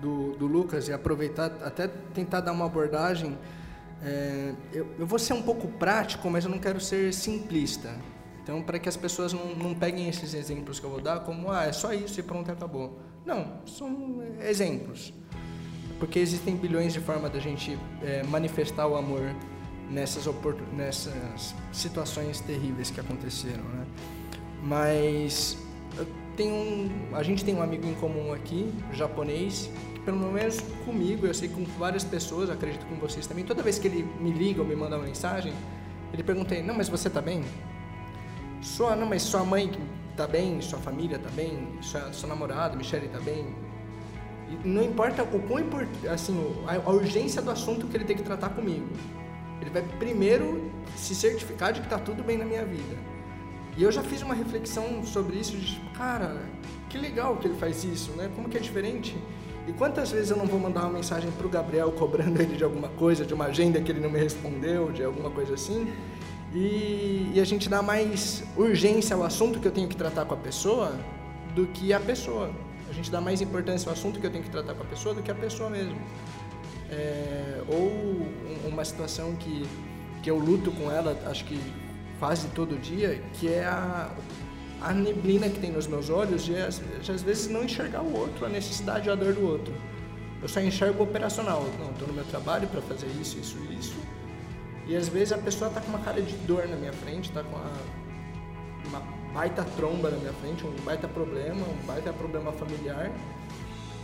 do, 0.00 0.32
do 0.32 0.46
Lucas 0.46 0.88
e 0.88 0.92
aproveitar, 0.92 1.46
até 1.62 1.88
tentar 1.88 2.40
dar 2.40 2.52
uma 2.52 2.66
abordagem 2.66 3.36
é, 4.02 4.52
eu, 4.72 4.86
eu, 4.98 5.06
vou 5.06 5.18
ser 5.18 5.32
um 5.32 5.42
pouco 5.42 5.68
prático, 5.68 6.28
mas 6.30 6.44
eu 6.44 6.50
não 6.50 6.58
quero 6.58 6.80
ser 6.80 7.12
simplista. 7.12 7.94
Então, 8.42 8.62
para 8.62 8.78
que 8.78 8.88
as 8.88 8.96
pessoas 8.96 9.32
não, 9.32 9.54
não 9.54 9.74
peguem 9.74 10.08
esses 10.08 10.34
exemplos 10.34 10.78
que 10.78 10.86
eu 10.86 10.90
vou 10.90 11.00
dar 11.00 11.20
como, 11.20 11.50
ah, 11.50 11.64
é 11.64 11.72
só 11.72 11.92
isso 11.92 12.20
e 12.20 12.22
pronto, 12.22 12.50
acabou. 12.50 12.98
Não, 13.24 13.60
são 13.66 14.22
exemplos. 14.40 15.12
Porque 15.98 16.18
existem 16.18 16.54
bilhões 16.54 16.92
de 16.92 17.00
formas 17.00 17.32
da 17.32 17.40
gente 17.40 17.76
é, 18.02 18.22
manifestar 18.24 18.86
o 18.86 18.96
amor 18.96 19.34
nessas, 19.90 20.26
nessas 20.76 21.54
situações 21.72 22.40
terríveis 22.40 22.90
que 22.90 23.00
aconteceram, 23.00 23.64
né? 23.64 23.86
Mas 24.62 25.56
um, 26.44 27.14
a 27.14 27.22
gente 27.22 27.44
tem 27.44 27.54
um 27.54 27.62
amigo 27.62 27.86
em 27.86 27.94
comum 27.94 28.32
aqui, 28.32 28.72
japonês, 28.92 29.70
pelo 30.04 30.18
menos 30.18 30.60
comigo, 30.84 31.26
eu 31.26 31.34
sei 31.34 31.48
que 31.48 31.54
com 31.54 31.64
várias 31.78 32.04
pessoas, 32.04 32.50
acredito 32.50 32.84
com 32.86 32.96
vocês 32.96 33.26
também, 33.26 33.44
toda 33.44 33.62
vez 33.62 33.78
que 33.78 33.88
ele 33.88 34.02
me 34.20 34.30
liga 34.30 34.60
ou 34.60 34.66
me 34.66 34.76
manda 34.76 34.96
uma 34.96 35.04
mensagem, 35.04 35.52
ele 36.12 36.22
pergunta, 36.22 36.54
não, 36.62 36.74
mas 36.74 36.88
você 36.88 37.08
tá 37.08 37.20
bem? 37.20 37.42
Sua, 38.60 38.94
não, 38.94 39.06
mas 39.06 39.22
sua 39.22 39.44
mãe 39.44 39.70
tá 40.16 40.26
bem, 40.26 40.60
sua 40.60 40.78
família 40.78 41.18
tá 41.18 41.30
bem, 41.30 41.68
sua, 41.80 42.12
sua 42.12 42.28
namorada, 42.28 42.76
Michelle 42.76 43.08
tá 43.08 43.20
bem? 43.20 43.46
Não 44.64 44.82
importa 44.82 45.22
o 45.24 45.40
quão 45.40 45.64
assim, 46.12 46.54
a, 46.66 46.74
a 46.74 46.90
urgência 46.90 47.42
do 47.42 47.50
assunto 47.50 47.86
que 47.86 47.96
ele 47.96 48.04
tem 48.04 48.16
que 48.16 48.22
tratar 48.22 48.50
comigo. 48.50 48.86
Ele 49.60 49.70
vai 49.70 49.82
primeiro 49.82 50.70
se 50.96 51.14
certificar 51.14 51.72
de 51.72 51.80
que 51.80 51.88
tá 51.88 51.98
tudo 51.98 52.22
bem 52.22 52.36
na 52.36 52.44
minha 52.44 52.64
vida. 52.64 52.96
E 53.76 53.82
eu 53.82 53.92
já 53.92 54.02
fiz 54.02 54.22
uma 54.22 54.34
reflexão 54.34 55.04
sobre 55.04 55.36
isso, 55.36 55.56
de 55.56 55.74
tipo, 55.74 55.90
cara, 55.90 56.40
que 56.88 56.96
legal 56.96 57.36
que 57.36 57.46
ele 57.46 57.58
faz 57.58 57.84
isso, 57.84 58.12
né? 58.12 58.30
Como 58.34 58.48
que 58.48 58.56
é 58.56 58.60
diferente? 58.60 59.16
E 59.68 59.72
quantas 59.72 60.10
vezes 60.10 60.30
eu 60.30 60.36
não 60.36 60.46
vou 60.46 60.58
mandar 60.58 60.82
uma 60.82 60.92
mensagem 60.92 61.30
para 61.32 61.46
o 61.46 61.50
Gabriel 61.50 61.92
cobrando 61.92 62.40
ele 62.40 62.56
de 62.56 62.64
alguma 62.64 62.88
coisa, 62.88 63.24
de 63.26 63.34
uma 63.34 63.46
agenda 63.46 63.80
que 63.80 63.90
ele 63.90 64.00
não 64.00 64.10
me 64.10 64.18
respondeu, 64.18 64.90
de 64.92 65.02
alguma 65.02 65.30
coisa 65.30 65.54
assim, 65.54 65.92
e, 66.54 67.32
e, 67.34 67.40
a 67.40 67.44
gente 67.44 67.68
dá 67.68 67.82
mais 67.82 68.42
urgência 68.56 69.14
ao 69.14 69.22
assunto 69.24 69.60
que 69.60 69.66
eu 69.66 69.72
tenho 69.72 69.88
que 69.88 69.96
tratar 69.96 70.24
com 70.24 70.32
a 70.32 70.36
pessoa 70.36 70.98
do 71.54 71.66
que 71.66 71.92
a 71.92 72.00
pessoa. 72.00 72.50
A 72.88 72.92
gente 72.92 73.10
dá 73.10 73.20
mais 73.20 73.42
importância 73.42 73.88
ao 73.88 73.92
assunto 73.92 74.18
que 74.20 74.26
eu 74.26 74.30
tenho 74.30 74.44
que 74.44 74.48
tratar 74.48 74.74
com 74.74 74.82
a 74.82 74.86
pessoa 74.86 75.14
do 75.14 75.22
que 75.22 75.30
a 75.30 75.34
pessoa 75.34 75.68
mesmo. 75.68 75.98
É, 76.90 77.62
ou 77.68 77.90
uma 78.68 78.84
situação 78.84 79.34
que, 79.36 79.66
que 80.22 80.30
eu 80.30 80.38
luto 80.38 80.70
com 80.72 80.90
ela, 80.90 81.18
acho 81.26 81.44
que 81.44 81.60
quase 82.18 82.48
todo 82.48 82.78
dia, 82.78 83.22
que 83.34 83.48
é 83.48 83.64
a, 83.64 84.10
a 84.80 84.92
neblina 84.92 85.48
que 85.48 85.58
tem 85.58 85.72
nos 85.72 85.86
meus 85.86 86.10
olhos 86.10 86.44
de, 86.44 86.54
de, 86.54 87.12
às 87.12 87.22
vezes 87.22 87.48
não 87.48 87.64
enxergar 87.64 88.02
o 88.02 88.16
outro, 88.16 88.46
a 88.46 88.48
necessidade 88.48 89.08
ou 89.08 89.14
a 89.14 89.16
dor 89.16 89.34
do 89.34 89.46
outro. 89.46 89.74
Eu 90.40 90.48
só 90.48 90.60
enxergo 90.60 91.02
operacional. 91.02 91.64
Não, 91.78 91.90
estou 91.90 92.06
no 92.06 92.14
meu 92.14 92.24
trabalho 92.24 92.68
para 92.68 92.80
fazer 92.82 93.08
isso, 93.20 93.38
isso, 93.38 93.56
isso. 93.72 93.96
E 94.86 94.94
às 94.94 95.08
vezes 95.08 95.32
a 95.32 95.38
pessoa 95.38 95.68
está 95.68 95.80
com 95.80 95.88
uma 95.88 95.98
cara 95.98 96.22
de 96.22 96.36
dor 96.46 96.68
na 96.68 96.76
minha 96.76 96.92
frente, 96.92 97.30
está 97.30 97.42
com 97.42 97.56
a, 97.56 97.70
uma 98.88 99.00
baita 99.32 99.64
tromba 99.76 100.10
na 100.10 100.18
minha 100.18 100.32
frente, 100.34 100.64
um 100.64 100.72
baita 100.84 101.08
problema, 101.08 101.66
um 101.66 101.86
baita 101.86 102.12
problema 102.12 102.52
familiar, 102.52 103.10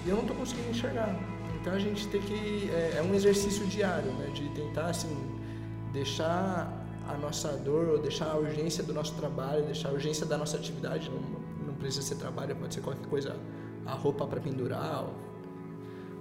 e 0.05 0.09
eu 0.09 0.17
não 0.17 0.23
estou 0.23 0.37
conseguindo 0.37 0.71
enxergar. 0.71 1.15
Então 1.63 1.73
a 1.75 1.79
gente 1.79 2.09
tem 2.09 2.21
que. 2.21 2.69
É, 2.71 2.97
é 2.99 3.03
um 3.03 3.15
exercício 3.15 3.65
diário, 3.67 4.11
né? 4.15 4.27
De 4.35 4.49
tentar, 4.49 4.87
assim, 4.87 5.17
deixar 5.93 6.71
a 7.09 7.17
nossa 7.17 7.53
dor, 7.57 7.89
ou 7.89 7.99
deixar 7.99 8.33
a 8.33 8.37
urgência 8.37 8.83
do 8.83 8.93
nosso 8.93 9.15
trabalho, 9.15 9.65
deixar 9.65 9.91
a 9.91 9.93
urgência 9.93 10.27
da 10.27 10.37
nossa 10.37 10.57
atividade, 10.57 11.09
não, 11.09 11.21
não 11.67 11.75
precisa 11.75 12.03
ser 12.03 12.17
trabalho, 12.17 12.57
pode 12.57 12.75
ser 12.75 12.81
qualquer 12.81 13.07
coisa, 13.07 13.37
a 13.87 13.93
roupa 13.93 14.27
para 14.27 14.41
pendurar, 14.41 15.05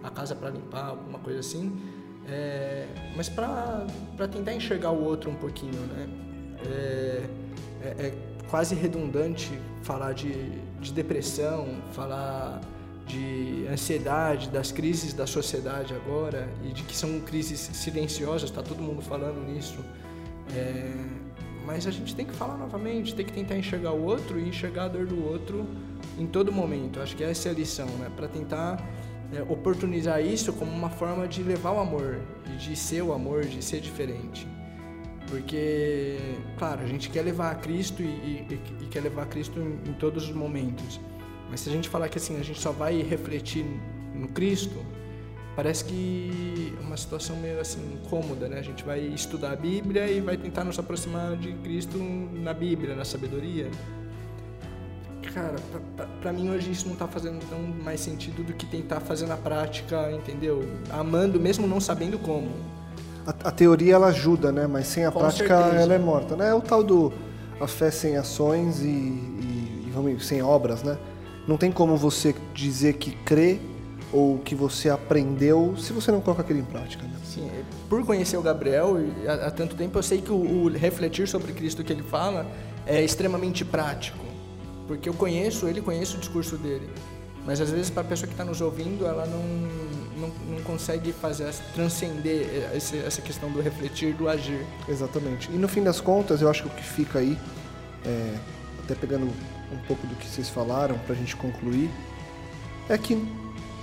a 0.03 0.09
casa 0.11 0.35
para 0.35 0.51
limpar, 0.51 0.89
alguma 0.89 1.17
coisa 1.19 1.39
assim, 1.39 1.79
é, 2.27 2.87
mas 3.15 3.27
para 3.27 3.87
tentar 4.31 4.53
enxergar 4.53 4.91
o 4.91 5.03
outro 5.03 5.31
um 5.31 5.35
pouquinho, 5.35 5.79
né? 5.87 6.07
É, 6.65 7.29
é, 7.83 7.87
é 7.87 8.13
quase 8.49 8.75
redundante 8.75 9.59
falar 9.81 10.13
de, 10.13 10.33
de 10.79 10.93
depressão, 10.93 11.81
falar 11.93 12.61
de 13.11 13.67
ansiedade, 13.67 14.49
das 14.49 14.71
crises 14.71 15.13
da 15.13 15.27
sociedade 15.27 15.93
agora 15.93 16.47
e 16.63 16.69
de 16.69 16.83
que 16.83 16.95
são 16.95 17.19
crises 17.19 17.59
silenciosas, 17.59 18.49
está 18.49 18.63
todo 18.63 18.81
mundo 18.81 19.01
falando 19.01 19.45
nisso. 19.45 19.79
É, 20.55 20.91
mas 21.65 21.85
a 21.85 21.91
gente 21.91 22.15
tem 22.15 22.25
que 22.25 22.33
falar 22.33 22.57
novamente, 22.57 23.13
tem 23.13 23.25
que 23.25 23.33
tentar 23.33 23.57
enxergar 23.57 23.91
o 23.91 24.03
outro 24.03 24.39
e 24.39 24.47
enxergar 24.47 24.85
a 24.85 24.87
dor 24.87 25.05
do 25.05 25.23
outro 25.25 25.65
em 26.17 26.25
todo 26.25 26.51
momento. 26.51 27.01
Acho 27.01 27.15
que 27.15 27.23
essa 27.23 27.49
é 27.49 27.51
a 27.51 27.55
lição, 27.55 27.87
né? 27.99 28.09
Para 28.15 28.27
tentar 28.27 28.81
é, 29.33 29.41
oportunizar 29.43 30.21
isso 30.21 30.53
como 30.53 30.71
uma 30.71 30.89
forma 30.89 31.27
de 31.27 31.43
levar 31.43 31.71
o 31.71 31.79
amor, 31.79 32.19
de 32.57 32.75
ser 32.75 33.01
o 33.01 33.13
amor, 33.13 33.43
de 33.43 33.63
ser 33.63 33.81
diferente. 33.81 34.47
Porque, 35.29 36.17
claro, 36.57 36.81
a 36.81 36.87
gente 36.87 37.09
quer 37.09 37.21
levar 37.21 37.51
a 37.51 37.55
Cristo 37.55 38.01
e, 38.01 38.05
e, 38.05 38.59
e 38.81 38.85
quer 38.87 39.01
levar 39.01 39.23
a 39.23 39.25
Cristo 39.25 39.59
em, 39.59 39.89
em 39.89 39.93
todos 39.93 40.23
os 40.25 40.33
momentos. 40.33 40.99
Mas 41.51 41.59
se 41.59 41.69
a 41.69 41.71
gente 41.71 41.89
falar 41.89 42.07
que 42.07 42.17
assim, 42.17 42.39
a 42.39 42.43
gente 42.43 42.61
só 42.61 42.71
vai 42.71 43.01
refletir 43.03 43.65
no 44.15 44.29
Cristo, 44.29 44.77
parece 45.53 45.83
que 45.83 46.73
é 46.79 46.81
uma 46.81 46.95
situação 46.95 47.35
meio 47.35 47.59
assim 47.59 47.99
cômoda, 48.09 48.47
né? 48.47 48.57
A 48.57 48.61
gente 48.61 48.85
vai 48.85 49.01
estudar 49.01 49.51
a 49.51 49.55
Bíblia 49.57 50.09
e 50.09 50.21
vai 50.21 50.37
tentar 50.37 50.63
nos 50.63 50.79
aproximar 50.79 51.35
de 51.35 51.51
Cristo 51.55 51.97
na 51.97 52.53
Bíblia, 52.53 52.95
na 52.95 53.03
sabedoria. 53.03 53.69
Cara, 55.33 55.55
para 56.21 56.31
mim 56.33 56.49
hoje 56.49 56.71
isso 56.71 56.87
não 56.87 56.95
tá 56.95 57.07
fazendo 57.07 57.39
tão 57.49 57.59
mais 57.59 57.99
sentido 57.99 58.43
do 58.43 58.53
que 58.53 58.65
tentar 58.65 59.01
fazer 59.01 59.27
na 59.27 59.37
prática, 59.37 60.09
entendeu? 60.11 60.65
Amando 60.89 61.39
mesmo 61.39 61.67
não 61.67 61.81
sabendo 61.81 62.17
como. 62.17 62.49
A, 63.27 63.49
a 63.49 63.51
teoria 63.51 63.95
ela 63.95 64.07
ajuda, 64.07 64.51
né? 64.53 64.67
Mas 64.67 64.87
sem 64.87 65.05
a 65.05 65.11
Com 65.11 65.19
prática 65.19 65.57
certeza. 65.57 65.83
ela 65.83 65.93
é 65.93 65.99
morta, 65.99 66.35
né? 66.37 66.49
É 66.49 66.53
o 66.53 66.61
tal 66.61 66.81
do 66.81 67.11
a 67.59 67.67
fé 67.67 67.91
sem 67.91 68.17
ações 68.17 68.81
e, 68.81 68.87
e, 68.87 69.85
e 69.87 69.91
vamos 69.93 70.25
sem 70.25 70.41
obras, 70.41 70.81
né? 70.81 70.97
Não 71.47 71.57
tem 71.57 71.71
como 71.71 71.97
você 71.97 72.35
dizer 72.53 72.93
que 72.93 73.11
crê 73.11 73.59
ou 74.13 74.39
que 74.39 74.53
você 74.53 74.89
aprendeu 74.89 75.75
se 75.77 75.93
você 75.93 76.11
não 76.11 76.21
coloca 76.21 76.41
aquilo 76.41 76.59
em 76.59 76.65
prática. 76.65 77.03
Né? 77.03 77.13
Sim, 77.23 77.49
por 77.89 78.05
conhecer 78.05 78.37
o 78.37 78.41
Gabriel 78.41 78.97
há, 79.27 79.47
há 79.47 79.51
tanto 79.51 79.75
tempo, 79.75 79.97
eu 79.97 80.03
sei 80.03 80.21
que 80.21 80.31
o, 80.31 80.35
o, 80.35 80.69
refletir 80.69 81.27
sobre 81.27 81.53
Cristo 81.53 81.83
que 81.83 81.93
ele 81.93 82.03
fala 82.03 82.45
é 82.85 83.01
extremamente 83.01 83.63
prático, 83.63 84.23
porque 84.87 85.07
eu 85.07 85.13
conheço 85.13 85.67
ele, 85.67 85.81
conheço 85.81 86.17
o 86.17 86.19
discurso 86.19 86.57
dele, 86.57 86.89
mas 87.45 87.61
às 87.61 87.69
vezes 87.69 87.89
para 87.89 88.01
a 88.01 88.05
pessoa 88.05 88.27
que 88.27 88.33
está 88.33 88.43
nos 88.43 88.59
ouvindo, 88.59 89.05
ela 89.05 89.25
não, 89.25 89.43
não, 90.19 90.55
não 90.55 90.63
consegue 90.63 91.13
fazer 91.13 91.51
transcender 91.73 92.69
esse, 92.75 92.97
essa 92.97 93.21
questão 93.21 93.49
do 93.49 93.61
refletir, 93.61 94.13
do 94.13 94.27
agir. 94.27 94.65
Exatamente. 94.87 95.49
E 95.51 95.55
no 95.55 95.67
fim 95.67 95.81
das 95.81 96.01
contas, 96.01 96.41
eu 96.41 96.49
acho 96.49 96.63
que 96.63 96.69
o 96.69 96.71
que 96.71 96.83
fica 96.83 97.19
aí, 97.19 97.37
é, 98.05 98.35
até 98.83 98.93
pegando 98.93 99.31
um 99.71 99.77
pouco 99.87 100.05
do 100.07 100.15
que 100.15 100.27
vocês 100.27 100.49
falaram 100.49 100.97
para 100.99 101.13
a 101.13 101.17
gente 101.17 101.35
concluir, 101.35 101.89
é 102.89 102.97
que 102.97 103.15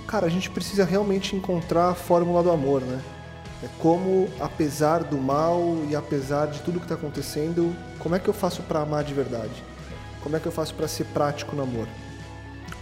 cara, 0.09 0.25
a 0.25 0.29
gente 0.29 0.49
precisa 0.49 0.83
realmente 0.83 1.35
encontrar 1.35 1.89
a 1.89 1.93
fórmula 1.93 2.41
do 2.41 2.49
amor, 2.49 2.81
né? 2.81 2.99
É 3.61 3.67
como, 3.77 4.27
apesar 4.39 5.03
do 5.03 5.19
mal 5.19 5.77
e 5.87 5.95
apesar 5.95 6.47
de 6.47 6.61
tudo 6.61 6.79
que 6.79 6.85
está 6.85 6.95
acontecendo, 6.95 7.75
como 7.99 8.15
é 8.15 8.19
que 8.19 8.27
eu 8.27 8.33
faço 8.33 8.63
para 8.63 8.81
amar 8.81 9.03
de 9.03 9.13
verdade? 9.13 9.63
Como 10.23 10.35
é 10.35 10.39
que 10.39 10.47
eu 10.47 10.51
faço 10.51 10.73
para 10.73 10.87
ser 10.87 11.03
prático 11.05 11.55
no 11.55 11.61
amor? 11.61 11.87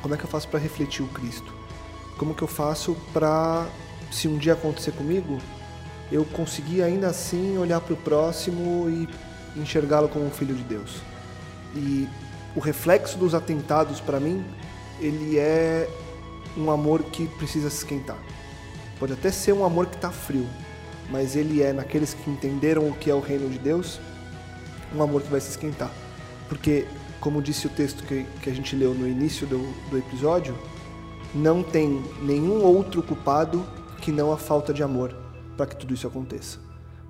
Como 0.01 0.14
é 0.14 0.18
que 0.18 0.24
eu 0.24 0.30
faço 0.30 0.47
para 0.47 0.58
refletir 0.58 1.03
o 1.03 1.08
Cristo? 1.10 1.53
Como 2.18 2.34
que 2.34 2.43
eu 2.43 2.47
faço 2.47 2.95
para, 3.12 3.68
se 4.10 4.30
um 4.30 4.38
dia 4.38 4.53
acontecer 4.53 4.91
comigo, 4.91 5.38
eu 6.10 6.24
conseguir 6.24 6.82
ainda 6.82 7.08
assim 7.08 7.58
olhar 7.58 7.82
para 7.82 7.93
o 7.93 7.97
próximo 7.97 8.89
e 8.89 9.10
enxergá-lo 9.60 10.08
como 10.08 10.26
um 10.26 10.32
filho 10.32 10.55
de 10.55 10.64
Deus? 10.64 11.01
E 11.76 12.08
o 12.58 12.60
reflexo 12.60 13.20
dos 13.20 13.36
atentados 13.36 14.01
para 14.01 14.20
mim, 14.20 14.43
ele 14.99 15.38
é 15.38 15.88
um 16.58 16.72
amor 16.72 17.03
que 17.03 17.28
precisa 17.28 17.70
se 17.70 17.78
esquentar. 17.78 18.18
Pode 18.99 19.14
até 19.14 19.30
ser 19.30 19.53
um 19.53 19.64
amor 19.64 19.86
que 19.86 19.95
está 19.95 20.10
frio, 20.10 20.47
mas 21.12 21.36
ele 21.36 21.62
é, 21.62 21.72
naqueles 21.72 22.16
que 22.16 22.28
entenderam 22.28 22.89
o 22.89 22.95
que 22.95 23.12
é 23.12 23.14
o 23.14 23.20
reino 23.20 23.47
de 23.47 23.60
Deus, 23.60 23.99
um 24.91 25.03
amor 25.03 25.22
que 25.22 25.30
vai 25.30 25.39
se 25.39 25.51
esquentar. 25.51 25.91
Porque, 26.49 26.88
como 27.20 27.43
disse 27.43 27.68
o 27.68 27.70
texto 27.70 28.03
que, 28.05 28.26
que 28.41 28.49
a 28.49 28.53
gente 28.55 28.76
leu 28.76 28.91
no 28.91 29.08
início 29.08 29.45
do, 29.45 29.60
do 29.91 29.97
episódio, 29.99 30.58
não 31.36 31.62
tem 31.62 32.03
nenhum 32.24 32.64
outro 32.64 33.03
culpado 33.03 33.64
que 34.01 34.12
não 34.12 34.32
a 34.32 34.38
falta 34.38 34.74
de 34.74 34.82
amor 34.82 35.16
para 35.55 35.68
que 35.68 35.76
tudo 35.76 35.93
isso 35.93 36.08
aconteça. 36.08 36.58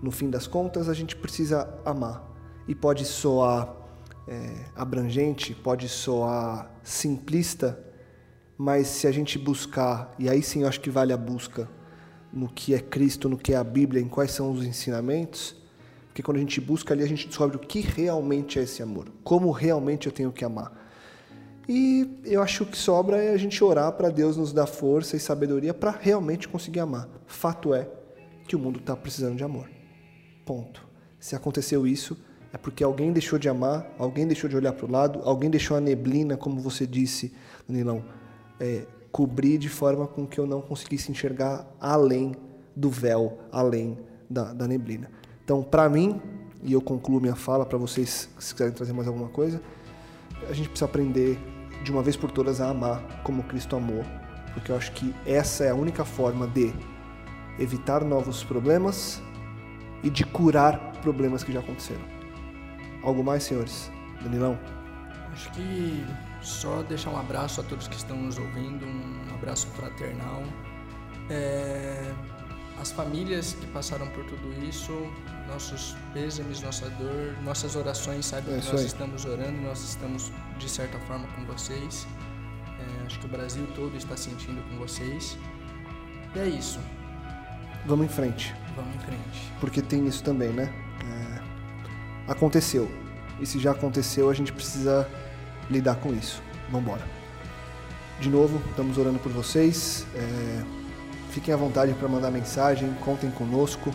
No 0.02 0.12
fim 0.12 0.30
das 0.30 0.46
contas, 0.46 0.90
a 0.90 0.94
gente 0.94 1.16
precisa 1.16 1.74
amar. 1.86 2.22
E 2.68 2.76
pode 2.76 3.06
soar 3.06 3.77
é, 4.28 4.66
abrangente, 4.76 5.54
pode 5.54 5.88
soar 5.88 6.72
simplista, 6.84 7.80
mas 8.58 8.88
se 8.88 9.08
a 9.08 9.12
gente 9.12 9.38
buscar, 9.38 10.14
e 10.20 10.30
aí 10.30 10.44
sim 10.44 10.64
eu 10.64 10.68
acho 10.68 10.82
que 10.82 10.90
vale 10.90 11.14
a 11.14 11.18
busca 11.18 11.70
no 12.34 12.50
que 12.50 12.74
é 12.74 12.80
Cristo, 12.80 13.30
no 13.30 13.38
que 13.38 13.54
é 13.54 13.56
a 13.56 13.64
Bíblia, 13.64 14.02
em 14.02 14.08
quais 14.08 14.32
são 14.32 14.52
os 14.52 14.66
ensinamentos, 14.66 15.56
porque 16.08 16.22
quando 16.22 16.38
a 16.38 16.40
gente 16.40 16.60
busca 16.60 16.94
ali, 16.94 17.04
a 17.04 17.08
gente 17.08 17.28
descobre 17.28 17.58
o 17.58 17.60
que 17.60 17.80
realmente 17.80 18.60
é 18.60 18.64
esse 18.64 18.82
amor, 18.82 19.08
como 19.24 19.52
realmente 19.52 20.08
eu 20.08 20.12
tenho 20.12 20.32
que 20.32 20.44
amar. 20.44 20.86
E 21.70 22.20
eu 22.24 22.42
acho 22.42 22.66
que 22.66 22.78
sobra 22.78 23.18
é 23.18 23.34
a 23.34 23.38
gente 23.38 23.62
orar 23.62 23.92
para 23.92 24.10
Deus 24.10 24.38
nos 24.38 24.54
dar 24.54 24.66
força 24.66 25.18
e 25.18 25.20
sabedoria 25.20 25.74
para 25.74 25.92
realmente 25.92 26.48
conseguir 26.48 26.80
amar. 26.80 27.10
Fato 27.26 27.74
é 27.74 27.90
que 28.48 28.56
o 28.56 28.60
mundo 28.60 28.80
está 28.80 28.96
precisando 28.96 29.36
de 29.36 29.44
amor. 29.44 29.70
Ponto. 30.46 30.88
Se 31.20 31.36
aconteceu 31.36 31.86
isso, 31.86 32.18
é 32.54 32.58
porque 32.58 32.84
alguém 32.84 33.12
deixou 33.12 33.38
de 33.38 33.50
amar, 33.50 33.90
alguém 33.98 34.26
deixou 34.26 34.50
de 34.50 34.56
olhar 34.56 34.74
para 34.74 34.86
o 34.86 34.92
lado, 34.92 35.22
alguém 35.24 35.50
deixou 35.50 35.76
a 35.76 35.82
neblina, 35.82 36.38
como 36.38 36.60
você 36.60 36.88
disse, 36.88 37.34
Danilão, 37.68 38.04
é, 38.60 38.86
cobrir 39.12 39.58
de 39.58 39.70
forma 39.70 40.08
com 40.08 40.26
que 40.26 40.40
eu 40.40 40.48
não 40.48 40.62
conseguisse 40.62 41.12
enxergar 41.12 41.66
além 41.80 42.36
do 42.76 42.90
véu, 42.90 43.40
além 43.52 43.98
da, 44.30 44.54
da 44.54 44.68
neblina. 44.68 45.10
Então, 45.44 45.64
para 45.64 45.90
mim, 45.90 46.22
e 46.64 46.74
eu 46.74 46.82
concluo 46.82 47.20
minha 47.20 47.36
fala 47.36 47.66
para 47.66 47.78
vocês, 47.78 48.30
se 48.40 48.54
quiserem 48.54 48.74
trazer 48.74 48.94
mais 48.94 49.08
alguma 49.08 49.30
coisa, 49.30 49.62
a 50.50 50.54
gente 50.54 50.70
precisa 50.70 50.86
aprender 50.86 51.38
de 51.84 51.92
uma 51.92 52.02
vez 52.02 52.16
por 52.16 52.32
todas 52.32 52.62
a 52.62 52.70
amar 52.70 53.22
como 53.24 53.44
Cristo 53.44 53.76
amou, 53.76 54.04
porque 54.54 54.72
eu 54.72 54.76
acho 54.76 54.92
que 54.94 55.14
essa 55.26 55.64
é 55.64 55.70
a 55.70 55.76
única 55.76 56.04
forma 56.06 56.48
de 56.48 56.74
evitar 57.60 58.04
novos 58.04 58.44
problemas 58.44 59.22
e 60.04 60.10
de 60.10 60.24
curar 60.24 60.94
problemas 61.02 61.44
que 61.44 61.52
já 61.52 61.60
aconteceram. 61.60 62.17
Algo 63.04 63.24
mais, 63.24 63.44
senhores? 63.44 63.92
Danilão? 64.22 64.58
Acho 65.32 65.52
que 65.52 66.06
só 66.42 66.82
deixar 66.84 67.12
um 67.12 67.20
abraço 67.20 67.62
a 67.62 67.64
todos 67.64 67.88
que 67.88 67.96
estão 67.96 68.18
nos 68.18 68.38
ouvindo, 68.38 68.86
um 68.86 69.36
abraço 69.36 69.68
fraternal. 69.68 70.44
É, 71.30 72.12
as 72.82 72.92
famílias 72.92 73.54
que 73.54 73.68
passaram 73.68 74.08
por 74.08 74.24
tudo 74.26 74.66
isso, 74.66 74.94
nossos 75.48 75.96
pêsames, 76.14 76.62
nossa 76.62 76.90
dor, 76.92 77.36
nossas 77.44 77.76
orações, 77.76 78.26
sabe 78.26 78.52
é 78.52 78.60
que 78.60 78.68
nós 78.68 78.82
aí. 78.82 78.86
estamos 78.86 79.26
orando, 79.26 79.62
nós 79.62 79.84
estamos 79.84 80.32
de 80.58 80.70
certa 80.70 81.00
forma 81.02 81.28
com 81.36 81.46
vocês. 81.46 82.08
É, 82.80 83.06
acho 83.06 83.20
que 83.20 83.26
o 83.26 83.30
Brasil 83.30 83.68
todo 83.76 83.96
está 83.96 84.16
sentindo 84.16 84.62
com 84.70 84.78
vocês. 84.78 85.38
E 86.36 86.40
é 86.40 86.48
isso. 86.48 86.80
Vamos 87.86 88.06
em 88.06 88.10
frente. 88.10 88.54
Vamos 88.76 88.96
em 88.96 89.00
frente. 89.00 89.54
Porque 89.60 89.82
tem 89.82 90.06
isso 90.08 90.24
também, 90.24 90.50
né? 90.50 90.72
É... 91.04 91.37
Aconteceu. 92.28 92.90
E 93.40 93.46
se 93.46 93.60
já 93.60 93.72
aconteceu, 93.72 94.30
a 94.30 94.34
gente 94.34 94.52
precisa 94.52 95.08
lidar 95.70 95.96
com 95.96 96.14
isso. 96.14 96.42
Vamos 96.70 96.88
embora. 96.88 97.06
De 98.20 98.30
novo, 98.30 98.62
estamos 98.70 98.98
orando 98.98 99.20
por 99.20 99.32
vocês. 99.32 100.06
É... 100.16 100.64
Fiquem 101.32 101.54
à 101.54 101.58
vontade 101.58 101.94
para 101.94 102.08
mandar 102.08 102.32
mensagem, 102.32 102.92
contem 103.06 103.30
conosco 103.30 103.94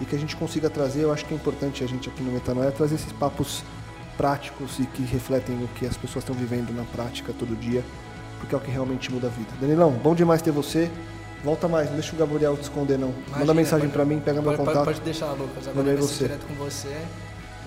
e 0.00 0.04
que 0.04 0.14
a 0.14 0.18
gente 0.18 0.36
consiga 0.36 0.70
trazer. 0.70 1.02
Eu 1.02 1.12
acho 1.12 1.24
que 1.24 1.34
é 1.34 1.36
importante 1.36 1.82
a 1.82 1.86
gente 1.86 2.08
aqui 2.08 2.22
no 2.22 2.30
Metanoia 2.30 2.70
trazer 2.70 2.94
esses 2.94 3.12
papos 3.12 3.64
práticos 4.16 4.78
e 4.78 4.86
que 4.86 5.02
refletem 5.02 5.62
o 5.62 5.68
que 5.68 5.86
as 5.86 5.96
pessoas 5.96 6.22
estão 6.22 6.34
vivendo 6.34 6.74
na 6.74 6.84
prática 6.84 7.32
todo 7.38 7.54
dia, 7.58 7.84
porque 8.38 8.54
é 8.54 8.58
o 8.58 8.60
que 8.60 8.70
realmente 8.70 9.12
muda 9.12 9.26
a 9.26 9.30
vida. 9.30 9.50
Danilão, 9.60 9.90
bom 9.92 10.14
demais 10.14 10.40
ter 10.40 10.50
você. 10.50 10.90
Volta 11.44 11.68
mais, 11.68 11.88
não 11.88 11.94
deixa 11.94 12.14
o 12.14 12.18
Gabriel 12.18 12.56
te 12.56 12.62
esconder 12.62 12.98
não. 12.98 13.10
Imagina, 13.10 13.38
Manda 13.38 13.54
mensagem 13.54 13.88
para 13.88 14.04
mim, 14.04 14.20
pega 14.20 14.42
pode, 14.42 14.56
meu 14.56 14.66
contato. 14.66 14.84
Pode 14.84 15.00
deixar, 15.00 15.32
Lucas. 15.32 15.68
Agora 15.68 15.88
eu 15.88 15.98
você. 15.98 16.24
direto 16.24 16.46
com 16.46 16.54
você. 16.54 16.96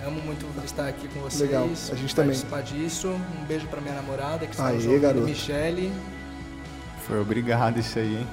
Amo 0.05 0.21
muito 0.21 0.45
estar 0.63 0.87
aqui 0.87 1.07
com 1.09 1.19
vocês. 1.19 1.41
Legal, 1.41 1.63
a 1.65 1.95
gente 1.95 2.15
também. 2.15 2.31
Participar 2.31 2.61
disso. 2.61 3.09
Um 3.09 3.45
beijo 3.45 3.67
para 3.67 3.81
minha 3.81 3.95
namorada 3.95 4.45
que 4.45 4.53
está 4.53 4.67
Aê, 4.67 4.99
garoto. 4.99 5.25
Michele. 5.25 5.91
Foi 7.05 7.19
obrigado 7.19 7.79
isso 7.79 7.99
aí, 7.99 8.17
hein? 8.17 8.27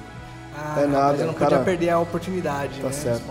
Ah, 0.55 0.81
é 0.81 0.87
nada. 0.87 1.11
Mas 1.11 1.19
eu 1.19 1.27
não 1.27 1.33
cara, 1.33 1.49
podia 1.49 1.65
perder 1.65 1.89
a 1.89 1.99
oportunidade, 1.99 2.79
tá 2.79 2.87
né? 2.87 2.93
certo. 2.93 3.23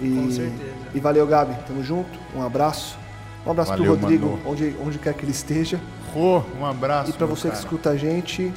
E, 0.00 0.14
com 0.14 0.30
certeza. 0.30 0.72
E 0.94 1.00
valeu, 1.00 1.26
Gabi. 1.26 1.56
Tamo 1.66 1.82
junto. 1.82 2.18
Um 2.34 2.42
abraço. 2.44 2.96
Um 3.44 3.50
abraço 3.50 3.70
valeu, 3.70 3.96
pro 3.96 4.02
Rodrigo, 4.02 4.38
onde, 4.46 4.76
onde 4.80 4.98
quer 4.98 5.14
que 5.14 5.24
ele 5.24 5.32
esteja. 5.32 5.80
Rô, 6.14 6.42
um 6.58 6.64
abraço. 6.64 7.10
E 7.10 7.12
para 7.12 7.26
você 7.26 7.48
cara. 7.48 7.54
que 7.54 7.58
escuta 7.58 7.90
a 7.90 7.96
gente, 7.96 8.52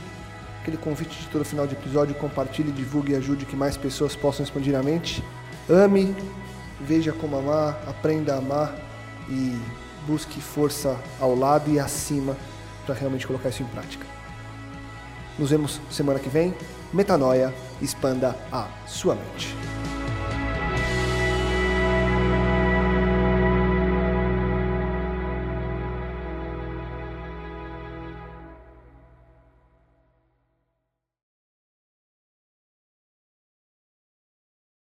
aquele 0.62 0.78
convite 0.78 1.20
de 1.20 1.28
todo 1.28 1.44
final 1.44 1.66
de 1.66 1.74
episódio, 1.74 2.14
compartilhe, 2.16 2.72
divulgue 2.72 3.14
e 3.14 3.16
ajude 3.16 3.46
que 3.46 3.56
mais 3.56 3.76
pessoas 3.76 4.16
possam 4.16 4.44
expandir 4.44 4.76
a 4.76 4.84
mente. 4.84 5.24
Ame, 5.70 6.16
veja 6.80 7.12
como 7.12 7.38
amar, 7.38 7.82
aprenda 7.88 8.36
a 8.36 8.38
amar 8.38 8.91
e 9.30 9.60
busque 10.08 10.42
força 10.42 10.98
ao 11.20 11.36
lado 11.36 11.70
e 11.72 11.80
acima 11.80 12.36
para 12.86 12.96
realmente 12.96 13.28
colocar 13.28 13.50
isso 13.50 13.64
em 13.64 13.68
prática. 13.68 14.06
Nos 15.38 15.50
vemos 15.50 15.80
semana 15.90 16.20
que 16.20 16.30
vem. 16.30 16.54
Metanoia, 16.94 17.54
expanda 17.82 18.36
a 18.52 18.68
sua 18.86 19.16
mente. 19.16 19.56